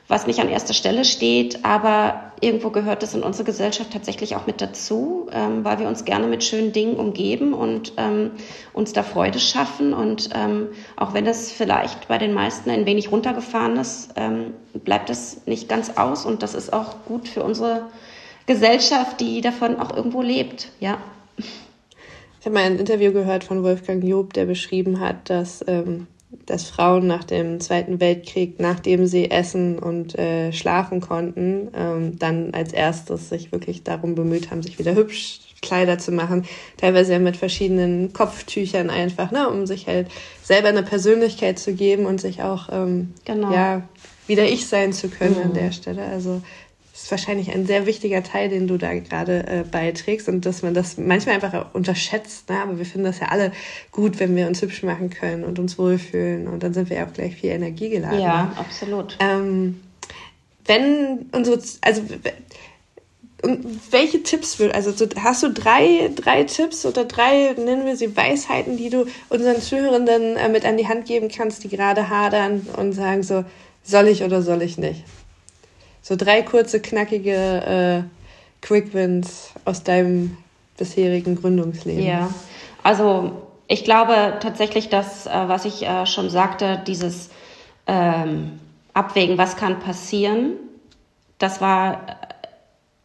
was 0.09 0.26
nicht 0.26 0.40
an 0.40 0.48
erster 0.48 0.74
Stelle 0.74 1.04
steht, 1.04 1.64
aber 1.64 2.33
irgendwo 2.40 2.70
gehört 2.70 3.04
es 3.04 3.14
in 3.14 3.22
unsere 3.22 3.44
Gesellschaft 3.44 3.92
tatsächlich 3.92 4.35
auch 4.35 4.48
mit 4.48 4.61
dazu, 4.61 5.28
ähm, 5.33 5.64
weil 5.64 5.78
wir 5.78 5.87
uns 5.87 6.04
gerne 6.04 6.26
mit 6.26 6.42
schönen 6.42 6.72
Dingen 6.72 6.96
umgeben 6.96 7.54
und 7.54 7.92
ähm, 7.96 8.33
uns 8.72 8.92
da 8.92 9.04
Freude 9.04 9.38
schaffen. 9.38 9.94
Und 9.94 10.30
ähm, 10.35 10.70
auch 10.96 11.14
wenn 11.14 11.28
es 11.28 11.52
vielleicht 11.52 12.09
bei 12.09 12.18
den 12.18 12.35
meisten 12.35 12.70
ein 12.70 12.87
wenig 12.87 13.12
runtergefahren 13.12 13.76
ist, 13.76 14.14
ähm, 14.16 14.52
bleibt 14.74 15.11
es 15.11 15.46
nicht 15.46 15.68
ganz 15.68 15.96
aus 15.96 16.26
und 16.26 16.42
das 16.42 16.56
ist 16.56 16.72
auch 16.72 17.04
gut 17.06 17.28
für 17.28 17.44
unsere 17.44 17.87
Gesellschaft, 18.46 19.20
die 19.20 19.42
davon 19.42 19.78
auch 19.78 19.94
irgendwo 19.94 20.22
lebt, 20.22 20.70
ja. 20.80 20.98
Ich 22.40 22.46
habe 22.46 22.55
mal 22.55 22.64
ein 22.64 22.79
Interview 22.79 23.12
gehört 23.12 23.44
von 23.44 23.62
Wolfgang 23.62 24.03
Job, 24.03 24.33
der 24.33 24.46
beschrieben 24.46 24.98
hat, 24.98 25.29
dass 25.29 25.62
ähm, 25.68 26.07
dass 26.46 26.68
Frauen 26.68 27.07
nach 27.07 27.24
dem 27.24 27.61
Zweiten 27.61 28.00
Weltkrieg, 28.00 28.61
nachdem 28.61 29.07
sie 29.07 29.31
essen 29.31 29.79
und 29.79 30.18
äh, 30.18 30.53
schlafen 30.53 31.00
konnten, 31.00 31.68
ähm, 31.74 32.18
dann 32.18 32.55
als 32.55 32.72
erstes 32.72 33.29
sich 33.29 33.53
wirklich 33.53 33.83
darum 33.83 34.14
bemüht 34.14 34.50
haben, 34.50 34.62
sich 34.62 34.79
wieder 34.79 34.94
hübsch 34.94 35.40
Kleider 35.61 35.98
zu 35.98 36.11
machen, 36.12 36.46
teilweise 36.79 37.12
ja 37.12 37.18
mit 37.18 37.37
verschiedenen 37.37 38.12
Kopftüchern 38.12 38.88
einfach, 38.88 39.31
ne, 39.31 39.50
um 39.50 39.66
sich 39.66 39.88
halt 39.88 40.09
selber 40.42 40.68
eine 40.68 40.83
Persönlichkeit 40.83 41.59
zu 41.59 41.74
geben 41.74 42.07
und 42.07 42.20
sich 42.20 42.42
auch 42.42 42.68
ähm, 42.72 43.12
genau. 43.24 43.53
ja 43.53 43.83
wieder 44.26 44.44
ich 44.44 44.66
sein 44.66 44.92
zu 44.92 45.09
können 45.09 45.37
mhm. 45.37 45.42
an 45.42 45.55
der 45.55 45.72
Stelle. 45.72 46.05
Also 46.05 46.40
ist 47.02 47.10
wahrscheinlich 47.10 47.52
ein 47.52 47.66
sehr 47.66 47.86
wichtiger 47.86 48.22
Teil, 48.22 48.48
den 48.48 48.66
du 48.66 48.76
da 48.76 48.92
gerade 48.94 49.46
äh, 49.46 49.64
beiträgst 49.70 50.28
und 50.28 50.46
dass 50.46 50.62
man 50.62 50.74
das 50.74 50.96
manchmal 50.96 51.36
einfach 51.36 51.74
unterschätzt. 51.74 52.48
Ne? 52.48 52.60
Aber 52.62 52.78
wir 52.78 52.84
finden 52.84 53.04
das 53.04 53.20
ja 53.20 53.28
alle 53.28 53.52
gut, 53.90 54.20
wenn 54.20 54.36
wir 54.36 54.46
uns 54.46 54.62
hübsch 54.62 54.82
machen 54.82 55.10
können 55.10 55.44
und 55.44 55.58
uns 55.58 55.78
wohlfühlen 55.78 56.48
und 56.48 56.62
dann 56.62 56.74
sind 56.74 56.90
wir 56.90 56.98
ja 56.98 57.06
auch 57.06 57.12
gleich 57.12 57.36
viel 57.36 57.50
Energie 57.50 57.90
geladen. 57.90 58.20
Ja, 58.20 58.52
absolut. 58.56 59.16
Ähm, 59.20 59.80
wenn 60.66 61.26
unsere, 61.32 61.60
also 61.80 62.02
welche 63.90 64.22
Tipps 64.22 64.58
will, 64.58 64.70
also 64.72 64.92
hast 65.22 65.42
du 65.42 65.50
drei, 65.50 66.10
drei 66.14 66.44
Tipps 66.44 66.84
oder 66.84 67.04
drei, 67.04 67.54
nennen 67.56 67.86
wir 67.86 67.96
sie 67.96 68.16
Weisheiten, 68.16 68.76
die 68.76 68.90
du 68.90 69.06
unseren 69.28 69.60
Zuhörenden 69.60 70.36
äh, 70.36 70.48
mit 70.48 70.64
an 70.64 70.76
die 70.76 70.88
Hand 70.88 71.06
geben 71.06 71.28
kannst, 71.28 71.64
die 71.64 71.68
gerade 71.68 72.08
hadern 72.08 72.66
und 72.76 72.92
sagen 72.92 73.22
so, 73.22 73.44
soll 73.82 74.08
ich 74.08 74.22
oder 74.22 74.42
soll 74.42 74.62
ich 74.62 74.76
nicht? 74.76 75.04
So 76.02 76.16
drei 76.16 76.42
kurze, 76.42 76.80
knackige 76.80 78.06
äh, 78.06 78.66
Quick 78.66 78.94
Wins 78.94 79.50
aus 79.64 79.82
deinem 79.82 80.36
bisherigen 80.76 81.36
Gründungsleben. 81.36 82.04
Ja, 82.04 82.30
also 82.82 83.32
ich 83.68 83.84
glaube 83.84 84.38
tatsächlich, 84.40 84.88
dass, 84.88 85.26
äh, 85.26 85.30
was 85.30 85.64
ich 85.64 85.86
äh, 85.86 86.06
schon 86.06 86.30
sagte, 86.30 86.82
dieses 86.86 87.30
ähm, 87.86 88.58
Abwägen, 88.94 89.38
was 89.38 89.56
kann 89.56 89.80
passieren, 89.80 90.54
das 91.38 91.60
war 91.60 92.06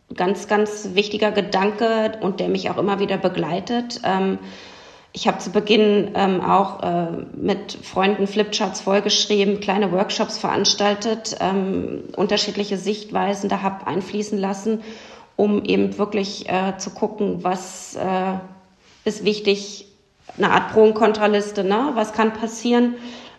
äh, 0.09 0.15
ganz, 0.15 0.47
ganz 0.47 0.89
wichtiger 0.93 1.31
Gedanke 1.31 2.13
und 2.21 2.39
der 2.39 2.47
mich 2.47 2.69
auch 2.69 2.77
immer 2.77 2.99
wieder 2.99 3.17
begleitet. 3.17 4.01
Ähm, 4.03 4.39
ich 5.15 5.29
habe 5.29 5.37
zu 5.37 5.49
Beginn 5.49 6.11
ähm, 6.13 6.41
auch 6.41 6.83
äh, 6.83 7.07
mit 7.37 7.77
Freunden 7.81 8.27
Flipcharts 8.27 8.81
vollgeschrieben, 8.81 9.61
kleine 9.61 9.93
Workshops 9.93 10.37
veranstaltet, 10.37 11.37
ähm, 11.39 12.03
unterschiedliche 12.17 12.77
Sichtweisen 12.77 13.47
da 13.47 13.61
habe 13.61 13.87
einfließen 13.87 14.37
lassen, 14.37 14.81
um 15.37 15.63
eben 15.63 15.97
wirklich 15.97 16.49
äh, 16.49 16.77
zu 16.77 16.89
gucken, 16.89 17.45
was 17.45 17.95
äh, 17.95 18.33
ist 19.05 19.23
wichtig, 19.23 19.87
eine 20.37 20.51
Art 20.51 20.73
Pro- 20.73 20.83
und 20.83 20.95
Kontraliste, 20.95 21.63
ne? 21.63 21.91
was 21.93 22.11
kann 22.11 22.33
passieren, 22.33 22.95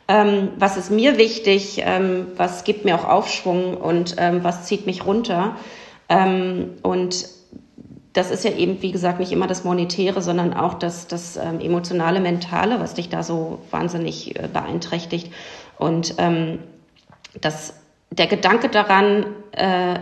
ähm, 0.09 0.49
was 0.59 0.79
ist 0.79 0.91
mir 0.91 1.19
wichtig, 1.19 1.83
ähm, 1.85 2.29
was 2.39 2.65
gibt 2.65 2.87
mir 2.87 2.95
auch 2.95 3.07
Aufschwung 3.07 3.77
und 3.77 4.15
ähm, 4.17 4.43
was 4.43 4.65
zieht 4.65 4.87
mich 4.87 5.05
runter. 5.05 5.57
Ähm, 6.09 6.79
und 6.83 7.36
das 8.17 8.31
ist 8.31 8.45
ja 8.45 8.53
eben, 8.53 8.81
wie 8.81 8.93
gesagt, 8.93 9.21
nicht 9.21 9.31
immer 9.31 9.47
das 9.47 9.65
Monetäre, 9.65 10.23
sondern 10.23 10.55
auch 10.55 10.75
das, 10.75 11.07
das 11.07 11.37
ähm, 11.37 11.61
emotionale, 11.61 12.21
mentale, 12.21 12.81
was 12.81 12.95
dich 12.95 13.11
da 13.11 13.23
so 13.23 13.59
wahnsinnig 13.71 14.39
äh, 14.39 14.49
beeinträchtigt. 14.49 15.33
Und 15.79 16.15
ähm, 16.17 16.61
das, 17.39 17.75
der 18.11 18.27
Gedanke 18.27 18.71
daran, 18.71 19.27
äh, 19.53 19.99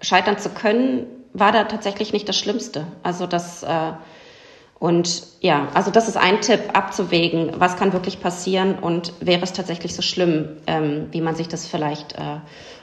scheitern 0.00 0.38
zu 0.38 0.48
können, 0.48 1.06
war 1.34 1.52
da 1.52 1.64
tatsächlich 1.64 2.14
nicht 2.14 2.26
das 2.26 2.38
Schlimmste. 2.38 2.86
Also 3.02 3.26
das 3.26 3.62
äh, 3.62 3.92
und 4.78 5.24
ja, 5.40 5.68
also 5.74 5.90
das 5.90 6.08
ist 6.08 6.16
ein 6.16 6.40
Tipp, 6.40 6.60
abzuwägen, 6.72 7.52
was 7.58 7.76
kann 7.76 7.92
wirklich 7.92 8.20
passieren 8.20 8.78
und 8.78 9.12
wäre 9.20 9.42
es 9.42 9.52
tatsächlich 9.52 9.94
so 9.94 10.02
schlimm, 10.02 10.56
ähm, 10.66 11.08
wie 11.10 11.20
man 11.20 11.34
sich 11.34 11.48
das 11.48 11.66
vielleicht 11.66 12.14
äh, 12.14 12.38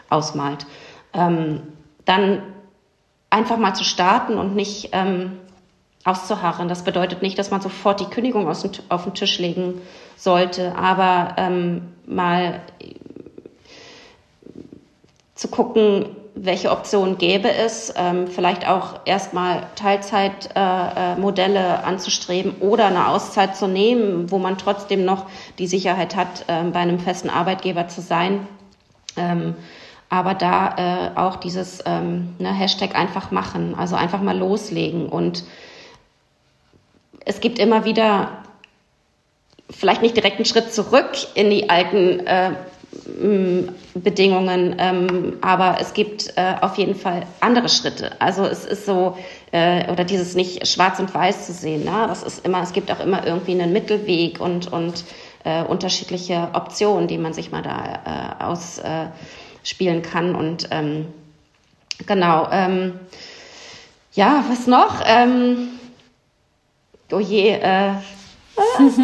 ausmalt. 0.10 0.68
Ähm, 1.14 1.62
dann 2.04 2.44
einfach 3.36 3.58
mal 3.58 3.74
zu 3.74 3.84
starten 3.84 4.38
und 4.38 4.56
nicht 4.56 4.90
ähm, 4.94 5.34
auszuharren. 6.06 6.70
Das 6.70 6.84
bedeutet 6.84 7.22
nicht, 7.22 7.38
dass 7.38 7.52
man 7.52 7.60
sofort 7.60 8.00
die 8.00 8.06
Kündigung 8.06 8.48
dem, 8.48 8.72
auf 8.88 9.04
den 9.04 9.14
Tisch 9.14 9.40
legen 9.40 9.82
sollte, 10.16 10.74
aber 10.78 11.36
ähm, 11.38 11.82
mal 12.06 12.62
zu 15.34 15.50
gucken, 15.50 16.16
welche 16.34 16.72
Optionen 16.72 17.18
gäbe 17.18 17.52
es, 17.52 17.94
ähm, 17.98 18.28
vielleicht 18.28 18.68
auch 18.68 19.02
erstmal 19.06 19.64
Teilzeitmodelle 19.76 21.60
äh, 21.60 21.74
äh, 21.74 21.84
anzustreben 21.84 22.56
oder 22.62 22.86
eine 22.86 23.10
Auszeit 23.10 23.58
zu 23.58 23.68
nehmen, 23.68 24.32
wo 24.32 24.38
man 24.38 24.58
trotzdem 24.58 25.04
noch 25.04 25.26
die 25.60 25.68
Sicherheit 25.68 26.16
hat, 26.16 26.46
äh, 26.48 26.64
bei 26.72 26.80
einem 26.80 27.00
festen 27.00 27.30
Arbeitgeber 27.30 27.90
zu 27.90 28.02
sein. 28.02 28.48
Ähm, 29.18 29.56
aber 30.10 30.34
da 30.34 30.76
äh, 31.16 31.18
auch 31.18 31.38
dieses 31.38 31.84
ähm, 31.86 32.36
ne, 32.40 32.54
Hashtag 32.54 32.96
einfach 32.96 33.32
machen, 33.32 33.76
also 33.76 33.96
einfach 33.96 34.22
mal 34.22 34.38
loslegen. 34.38 35.08
Und 35.08 35.44
es 37.26 37.40
gibt 37.40 37.60
immer 37.60 37.86
wieder 37.86 38.44
vielleicht 39.70 40.02
nicht 40.02 40.16
direkt 40.16 40.38
einen 40.38 40.46
Schritt 40.46 40.74
zurück 40.74 41.10
in 41.34 41.50
die 41.50 41.70
alten 41.70 42.26
äh, 42.28 42.52
Bedingungen, 43.94 44.76
ähm, 44.80 45.38
aber 45.42 45.78
es 45.82 45.94
gibt 45.94 46.34
äh, 46.38 46.56
auf 46.62 46.78
jeden 46.78 46.96
Fall 46.96 47.24
andere 47.40 47.68
Schritte. 47.68 48.12
Also 48.20 48.46
es 48.46 48.66
ist 48.66 48.86
so, 48.86 49.18
äh, 49.52 49.92
oder 49.92 50.04
dieses 50.04 50.36
nicht 50.36 50.68
schwarz 50.68 51.00
und 51.00 51.14
weiß 51.14 51.46
zu 51.48 51.54
sehen. 51.54 51.84
Ne? 51.84 52.06
Das 52.08 52.24
ist 52.24 52.46
immer, 52.46 52.62
es 52.62 52.74
gibt 52.74 52.92
auch 52.92 53.00
immer 53.00 53.26
irgendwie 53.26 53.52
einen 53.52 53.74
Mittelweg 53.74 54.40
und, 54.40 54.72
und 54.72 55.04
äh, 55.44 55.64
unterschiedliche 55.64 56.50
Optionen, 56.54 57.08
die 57.08 57.18
man 57.18 57.34
sich 57.34 57.52
mal 57.52 57.62
da 57.62 58.40
äh, 58.40 58.44
ausspielen 59.66 60.04
kann. 60.04 60.36
Und 60.36 60.68
ähm, 60.72 61.08
genau, 62.06 62.48
ähm, 62.52 63.00
ja, 64.14 64.46
was 64.48 64.68
noch? 64.68 65.02
Ähm, 65.06 65.70
oh 67.12 67.20
je, 67.20 67.50
äh, 67.50 67.94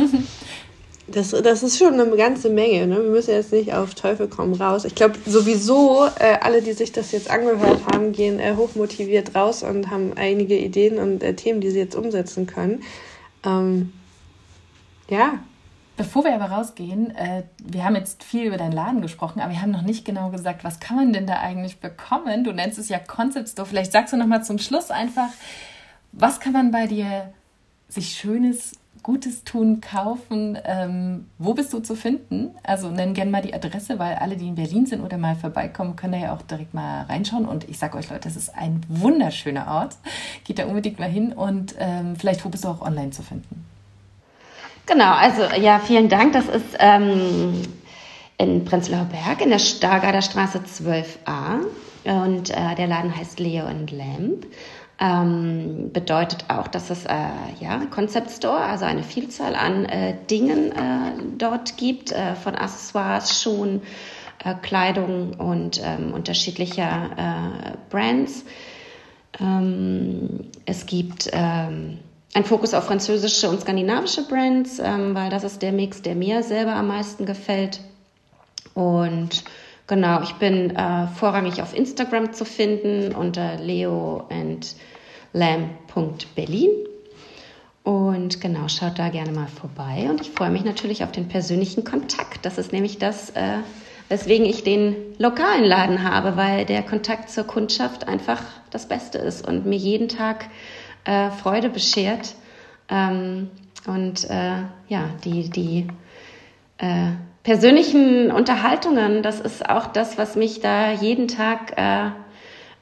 Das, 1.07 1.31
das 1.31 1.61
ist 1.61 1.77
schon 1.77 1.99
eine 1.99 2.15
ganze 2.15 2.49
Menge. 2.49 2.87
Ne? 2.87 3.03
Wir 3.03 3.09
müssen 3.09 3.31
jetzt 3.31 3.51
nicht 3.51 3.73
auf 3.73 3.95
Teufel 3.95 4.29
komm 4.29 4.53
raus. 4.53 4.85
Ich 4.85 4.95
glaube 4.95 5.15
sowieso, 5.25 6.05
äh, 6.19 6.37
alle, 6.39 6.61
die 6.61 6.71
sich 6.71 6.93
das 6.93 7.11
jetzt 7.11 7.29
angehört 7.29 7.81
haben, 7.91 8.13
gehen 8.13 8.39
äh, 8.39 8.55
hochmotiviert 8.55 9.35
raus 9.35 9.61
und 9.61 9.89
haben 9.89 10.13
einige 10.15 10.57
Ideen 10.57 10.99
und 10.99 11.21
äh, 11.21 11.33
Themen, 11.33 11.59
die 11.59 11.69
sie 11.69 11.79
jetzt 11.79 11.95
umsetzen 11.95 12.47
können. 12.47 12.83
Ähm, 13.43 13.91
ja. 15.09 15.39
Bevor 16.01 16.23
wir 16.23 16.33
aber 16.33 16.45
rausgehen, 16.45 17.15
äh, 17.15 17.43
wir 17.63 17.85
haben 17.85 17.93
jetzt 17.95 18.23
viel 18.23 18.47
über 18.47 18.57
deinen 18.57 18.71
Laden 18.71 19.03
gesprochen, 19.03 19.39
aber 19.39 19.51
wir 19.51 19.61
haben 19.61 19.69
noch 19.69 19.83
nicht 19.83 20.03
genau 20.03 20.31
gesagt, 20.31 20.63
was 20.63 20.79
kann 20.79 20.95
man 20.95 21.13
denn 21.13 21.27
da 21.27 21.35
eigentlich 21.35 21.79
bekommen? 21.79 22.43
Du 22.43 22.51
nennst 22.53 22.79
es 22.79 22.89
ja 22.89 22.97
Concept 22.97 23.49
Store. 23.49 23.67
Vielleicht 23.67 23.91
sagst 23.91 24.11
du 24.11 24.17
noch 24.17 24.25
mal 24.25 24.43
zum 24.43 24.57
Schluss 24.57 24.89
einfach, 24.89 25.29
was 26.11 26.39
kann 26.39 26.53
man 26.53 26.71
bei 26.71 26.87
dir 26.87 27.31
sich 27.87 28.15
Schönes 28.15 28.79
Gutes 29.03 29.43
tun, 29.43 29.79
kaufen. 29.79 30.57
Ähm, 30.65 31.27
wo 31.37 31.53
bist 31.53 31.71
du 31.71 31.81
zu 31.81 31.95
finden? 31.95 32.55
Also 32.63 32.89
nenn 32.89 33.13
gerne 33.13 33.29
mal 33.29 33.43
die 33.43 33.53
Adresse, 33.53 33.99
weil 33.99 34.15
alle, 34.15 34.37
die 34.37 34.47
in 34.47 34.55
Berlin 34.55 34.87
sind 34.87 35.01
oder 35.01 35.19
mal 35.19 35.35
vorbeikommen, 35.35 35.95
können 35.95 36.13
da 36.13 36.17
ja 36.17 36.33
auch 36.33 36.41
direkt 36.41 36.73
mal 36.73 37.03
reinschauen. 37.03 37.45
Und 37.45 37.69
ich 37.69 37.77
sage 37.77 37.95
euch, 37.95 38.09
Leute, 38.09 38.23
das 38.23 38.35
ist 38.35 38.55
ein 38.55 38.81
wunderschöner 38.89 39.67
Ort. 39.67 39.97
Geht 40.45 40.57
da 40.57 40.65
unbedingt 40.65 40.97
mal 40.97 41.09
hin 41.09 41.31
und 41.31 41.75
ähm, 41.77 42.15
vielleicht, 42.15 42.43
wo 42.43 42.49
bist 42.49 42.63
du 42.63 42.69
auch 42.69 42.81
online 42.81 43.11
zu 43.11 43.21
finden? 43.21 43.60
Genau, 44.91 45.13
also 45.13 45.43
ja, 45.55 45.79
vielen 45.79 46.09
Dank. 46.09 46.33
Das 46.33 46.49
ist 46.49 46.75
ähm, 46.79 47.61
in 48.37 48.65
Prenzlauer 48.65 49.05
Berg 49.05 49.39
in 49.41 49.49
der 49.49 49.59
Stargarder 49.59 50.21
Straße 50.21 50.59
12a 50.59 51.61
und 52.03 52.49
äh, 52.49 52.75
der 52.75 52.87
Laden 52.87 53.15
heißt 53.15 53.39
Leo 53.39 53.65
and 53.65 53.89
Lamp. 53.91 54.47
Ähm, 54.99 55.91
bedeutet 55.93 56.43
auch, 56.49 56.67
dass 56.67 56.89
es 56.89 57.05
äh, 57.05 57.13
ja 57.61 57.85
Concept 57.89 58.31
Store, 58.31 58.59
also 58.59 58.83
eine 58.83 59.03
Vielzahl 59.03 59.55
an 59.55 59.85
äh, 59.85 60.13
Dingen 60.29 60.73
äh, 60.73 61.13
dort 61.37 61.77
gibt, 61.77 62.11
äh, 62.11 62.35
von 62.35 62.55
Accessoires, 62.55 63.41
Schuhen, 63.41 63.83
äh, 64.43 64.55
Kleidung 64.61 65.35
und 65.35 65.81
ähm, 65.81 66.13
unterschiedlicher 66.13 67.77
Brands. 67.89 68.43
Ähm, 69.39 70.49
es 70.65 70.85
gibt 70.85 71.31
einen 72.33 72.45
Fokus 72.45 72.73
auf 72.73 72.85
französische 72.85 73.49
und 73.49 73.61
skandinavische 73.61 74.27
Brands, 74.27 74.79
ähm, 74.79 75.15
weil 75.15 75.29
das 75.29 75.43
ist 75.43 75.61
der 75.61 75.71
Mix, 75.71 76.01
der 76.01 76.15
mir 76.15 76.43
selber 76.43 76.75
am 76.75 76.87
meisten 76.87 77.25
gefällt. 77.25 77.79
Und 78.73 79.43
Genau, 79.91 80.21
ich 80.21 80.35
bin 80.35 80.73
äh, 80.73 81.07
vorrangig 81.07 81.61
auf 81.61 81.75
Instagram 81.75 82.31
zu 82.31 82.45
finden 82.45 83.13
unter 83.13 83.57
leo 83.57 84.25
and 84.29 84.73
lamb.berlin. 85.33 86.69
Und 87.83 88.39
genau, 88.39 88.69
schaut 88.69 88.97
da 88.97 89.09
gerne 89.09 89.33
mal 89.33 89.47
vorbei. 89.47 90.07
Und 90.09 90.21
ich 90.21 90.29
freue 90.29 90.49
mich 90.49 90.63
natürlich 90.63 91.03
auf 91.03 91.11
den 91.11 91.27
persönlichen 91.27 91.83
Kontakt. 91.83 92.45
Das 92.45 92.57
ist 92.57 92.71
nämlich 92.71 92.99
das, 92.99 93.31
äh, 93.31 93.57
weswegen 94.07 94.45
ich 94.45 94.63
den 94.63 94.95
lokalen 95.17 95.65
Laden 95.65 96.09
habe, 96.09 96.37
weil 96.37 96.63
der 96.63 96.83
Kontakt 96.83 97.29
zur 97.29 97.43
Kundschaft 97.43 98.07
einfach 98.07 98.41
das 98.69 98.87
Beste 98.87 99.17
ist 99.17 99.45
und 99.45 99.65
mir 99.65 99.77
jeden 99.77 100.07
Tag 100.07 100.45
äh, 101.05 101.31
Freude 101.31 101.69
beschert. 101.69 102.35
Ähm, 102.89 103.49
und 103.87 104.29
äh, 104.29 104.63
ja, 104.87 105.09
die, 105.23 105.49
die 105.49 105.87
äh, 106.77 107.11
persönlichen 107.43 108.31
Unterhaltungen, 108.31 109.23
das 109.23 109.39
ist 109.39 109.67
auch 109.67 109.87
das, 109.87 110.17
was 110.17 110.35
mich 110.35 110.59
da 110.59 110.91
jeden 110.91 111.27
Tag 111.27 111.77
äh, 111.77 112.11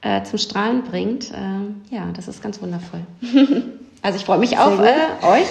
äh, 0.02 0.24
zum 0.24 0.40
Strahlen 0.40 0.84
bringt. 0.84 1.32
Äh, 1.32 1.96
ja, 1.96 2.12
das 2.14 2.28
ist 2.28 2.42
ganz 2.42 2.62
wundervoll. 2.62 3.02
also 4.02 4.18
ich 4.18 4.26
freue 4.26 4.40
mich 4.40 4.58
auf 4.58 4.80
äh, 4.80 5.26
euch 5.26 5.48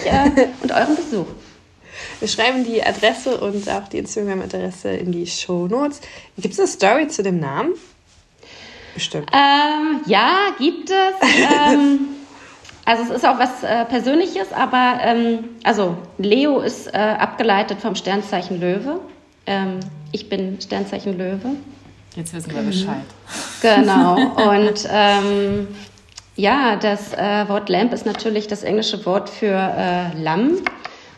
und 0.63 0.73
euren 0.73 0.97
Besuch. 0.97 1.27
Wir 2.21 2.29
schreiben 2.29 2.65
die 2.65 2.83
Adresse 2.83 3.39
und 3.39 3.69
auch 3.69 3.89
die 3.89 3.99
Instagram-Adresse 3.99 4.91
in 4.91 5.13
die 5.13 5.27
Show 5.27 5.67
Notes. 5.67 6.01
Gibt 6.37 6.55
es 6.55 6.61
eine 6.61 6.69
Story 6.69 7.09
zu 7.09 7.23
dem 7.23 7.41
Namen? 7.41 7.75
Bestimmt. 8.95 9.31
Ähm, 9.33 10.01
ja, 10.07 10.49
gibt 10.59 10.91
es. 10.91 11.29
ähm, 11.73 12.01
also 12.89 13.03
es 13.03 13.11
ist 13.11 13.27
auch 13.27 13.39
was 13.39 13.63
äh, 13.63 13.85
Persönliches, 13.85 14.51
aber 14.51 14.99
ähm, 15.03 15.45
also 15.63 15.99
Leo 16.17 16.61
ist 16.61 16.87
äh, 16.87 16.97
abgeleitet 16.97 17.81
vom 17.83 17.95
Sternzeichen 17.95 18.59
Löwe. 18.59 19.01
Ähm, 19.47 19.81
ich 20.11 20.31
bin 20.31 20.59
Sternzeichen 20.59 21.19
Löwe. 21.19 21.51
Jetzt 22.17 22.33
wissen 22.33 22.55
wir 22.55 22.63
Bescheid. 22.63 23.03
Genau. 23.61 24.15
Und 24.51 24.89
ähm, 24.91 25.69
ja, 26.37 26.77
das 26.77 27.13
äh, 27.13 27.47
Wort 27.49 27.69
Lamp 27.69 27.93
ist 27.93 28.07
natürlich 28.07 28.47
das 28.47 28.63
englische 28.63 29.05
Wort 29.05 29.29
für 29.29 29.55
äh, 29.55 30.19
Lamm, 30.19 30.53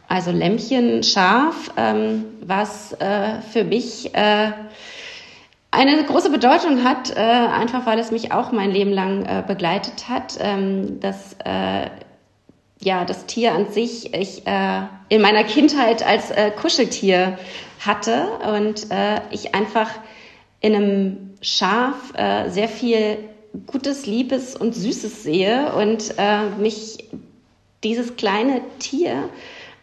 also 0.09 0.33
Lämmchen, 0.33 1.05
Schaf, 1.05 1.71
ähm, 1.77 2.25
was 2.45 2.95
äh, 2.95 3.41
für 3.53 3.63
mich 3.63 4.13
äh, 4.13 4.51
eine 5.71 6.03
große 6.05 6.31
Bedeutung 6.31 6.85
hat, 6.85 7.11
äh, 7.11 7.21
einfach 7.21 7.87
weil 7.87 7.99
es 7.99 8.11
mich 8.11 8.33
auch 8.33 8.53
mein 8.53 8.71
Leben 8.71 8.93
lang 8.93 9.25
äh, 9.25 9.43
begleitet 9.47 10.09
hat. 10.09 10.37
Ähm, 10.41 11.01
das, 11.01 11.37
äh, 11.45 11.89
ja, 12.81 13.05
das 13.05 13.27
Tier 13.27 13.53
an 13.53 13.71
sich, 13.71 14.13
ich 14.15 14.47
äh, 14.47 14.83
in 15.09 15.21
meiner 15.21 15.45
Kindheit 15.45 16.05
als 16.07 16.31
äh, 16.31 16.51
Kuscheltier 16.51 17.39
hatte 17.79 18.27
und 18.57 18.91
äh, 18.91 19.21
ich 19.31 19.55
einfach 19.55 19.91
in 20.61 20.75
einem 20.75 21.31
Schaf 21.41 22.13
sehr 22.49 22.69
viel 22.69 23.17
Gutes, 23.67 24.05
Liebes 24.05 24.55
und 24.55 24.75
Süßes 24.75 25.23
sehe 25.23 25.73
und 25.73 26.15
mich 26.59 27.09
dieses 27.83 28.17
kleine 28.17 28.61
Tier 28.79 29.31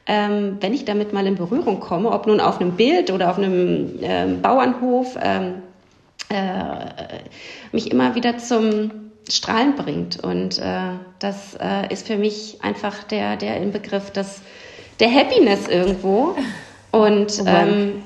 ähm, 0.08 0.58
wenn 0.62 0.74
ich 0.74 0.86
damit 0.86 1.12
mal 1.12 1.28
in 1.28 1.36
Berührung 1.36 1.82
komme, 1.82 2.12
ob 2.12 2.28
nun 2.28 2.40
auf 2.40 2.62
einem 2.62 2.72
Bild 2.72 3.12
oder 3.12 3.30
auf 3.30 3.38
einem 3.38 4.00
ähm, 4.02 4.42
Bauernhof, 4.42 5.18
ähm, 5.22 5.56
äh, 6.30 7.20
mich 7.72 7.92
immer 7.92 8.16
wieder 8.16 8.38
zum 8.38 9.12
Strahlen 9.30 9.76
bringt. 9.76 10.24
Und 10.24 10.60
äh, 10.60 10.94
das 11.20 11.56
äh, 11.60 11.92
ist 11.92 12.08
für 12.08 12.18
mich 12.18 12.60
einfach 12.62 13.04
der, 13.04 13.36
der 13.36 13.58
Inbegriff 13.58 14.12
des, 14.12 14.42
der 15.00 15.14
Happiness 15.14 15.68
irgendwo. 15.68 16.36
Und 16.92 17.42
oh 17.42 17.48
ähm, 17.48 18.04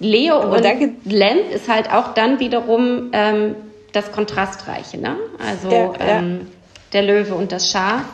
Leo 0.00 0.38
und 0.40 0.64
danke. 0.64 0.92
Lamp 1.04 1.50
ist 1.52 1.68
halt 1.68 1.92
auch 1.92 2.14
dann 2.14 2.40
wiederum 2.40 3.10
ähm, 3.12 3.56
das 3.92 4.12
Kontrastreiche. 4.12 4.98
Ne? 4.98 5.16
Also 5.38 5.70
ja, 5.70 5.92
ja. 5.94 6.18
Ähm, 6.18 6.46
der 6.92 7.02
Löwe 7.02 7.34
und 7.34 7.52
das 7.52 7.70
Schaf. 7.70 8.04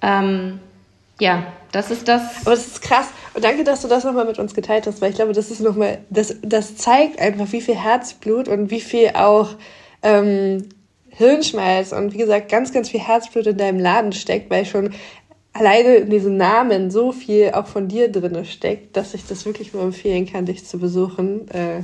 Ähm, 0.00 0.60
ja, 1.20 1.44
das 1.70 1.90
ist 1.90 2.08
das. 2.08 2.22
Aber 2.42 2.52
das 2.52 2.66
ist 2.66 2.82
krass. 2.82 3.08
Und 3.34 3.44
danke, 3.44 3.64
dass 3.64 3.82
du 3.82 3.88
das 3.88 4.04
nochmal 4.04 4.26
mit 4.26 4.38
uns 4.38 4.54
geteilt 4.54 4.86
hast, 4.86 5.00
weil 5.00 5.10
ich 5.10 5.16
glaube, 5.16 5.32
das 5.32 5.50
ist 5.50 5.60
nochmal, 5.60 5.98
das, 6.10 6.36
das 6.42 6.76
zeigt 6.76 7.18
einfach, 7.18 7.50
wie 7.52 7.60
viel 7.60 7.76
Herzblut 7.76 8.48
und 8.48 8.70
wie 8.70 8.80
viel 8.80 9.10
auch 9.14 9.50
ähm, 10.02 10.68
Hirnschmalz 11.10 11.92
und 11.92 12.12
wie 12.12 12.18
gesagt, 12.18 12.50
ganz, 12.50 12.72
ganz 12.72 12.90
viel 12.90 13.00
Herzblut 13.00 13.46
in 13.46 13.56
deinem 13.56 13.78
Laden 13.78 14.12
steckt, 14.12 14.50
weil 14.50 14.66
schon 14.66 14.92
alleine 15.52 15.96
in 15.96 16.10
diesem 16.10 16.36
Namen 16.36 16.90
so 16.90 17.12
viel 17.12 17.52
auch 17.52 17.66
von 17.66 17.88
dir 17.88 18.10
drin 18.10 18.44
steckt, 18.44 18.96
dass 18.96 19.14
ich 19.14 19.26
das 19.26 19.44
wirklich 19.44 19.72
nur 19.72 19.82
empfehlen 19.82 20.30
kann, 20.30 20.46
dich 20.46 20.66
zu 20.66 20.78
besuchen. 20.78 21.48
Äh, 21.50 21.82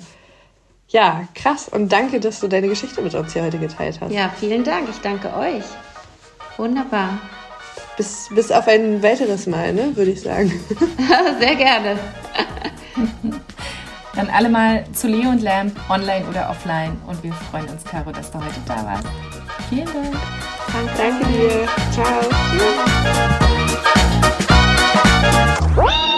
ja, 0.88 1.28
krass. 1.34 1.68
Und 1.68 1.92
danke, 1.92 2.18
dass 2.20 2.40
du 2.40 2.48
deine 2.48 2.68
Geschichte 2.68 3.02
mit 3.02 3.14
uns 3.14 3.34
hier 3.34 3.42
heute 3.42 3.58
geteilt 3.58 4.00
hast. 4.00 4.12
Ja, 4.12 4.32
vielen 4.38 4.64
Dank. 4.64 4.88
Ich 4.88 4.98
danke 4.98 5.28
euch. 5.34 5.64
Wunderbar 6.56 7.20
bis, 7.98 8.28
bis 8.32 8.50
auf 8.52 8.66
ein 8.68 9.02
weiteres 9.02 9.46
Mal, 9.46 9.74
ne, 9.74 9.94
würde 9.94 10.12
ich 10.12 10.22
sagen. 10.22 10.52
Sehr 11.40 11.56
gerne. 11.56 11.98
Dann 14.14 14.30
alle 14.30 14.48
mal 14.48 14.84
zu 14.92 15.08
Leo 15.08 15.30
und 15.30 15.42
Lamb, 15.42 15.76
online 15.90 16.24
oder 16.28 16.48
offline. 16.48 16.96
Und 17.06 17.22
wir 17.22 17.32
freuen 17.32 17.68
uns, 17.68 17.84
Caro, 17.84 18.10
dass 18.10 18.30
du 18.30 18.38
heute 18.38 18.60
da 18.66 18.84
warst. 18.84 19.06
Vielen 19.68 19.86
Dank. 19.86 20.16
Danke, 20.72 20.92
Danke 20.96 21.26
dir. 21.26 21.68
Ciao. 21.92 22.22
Ciao. 25.74 26.17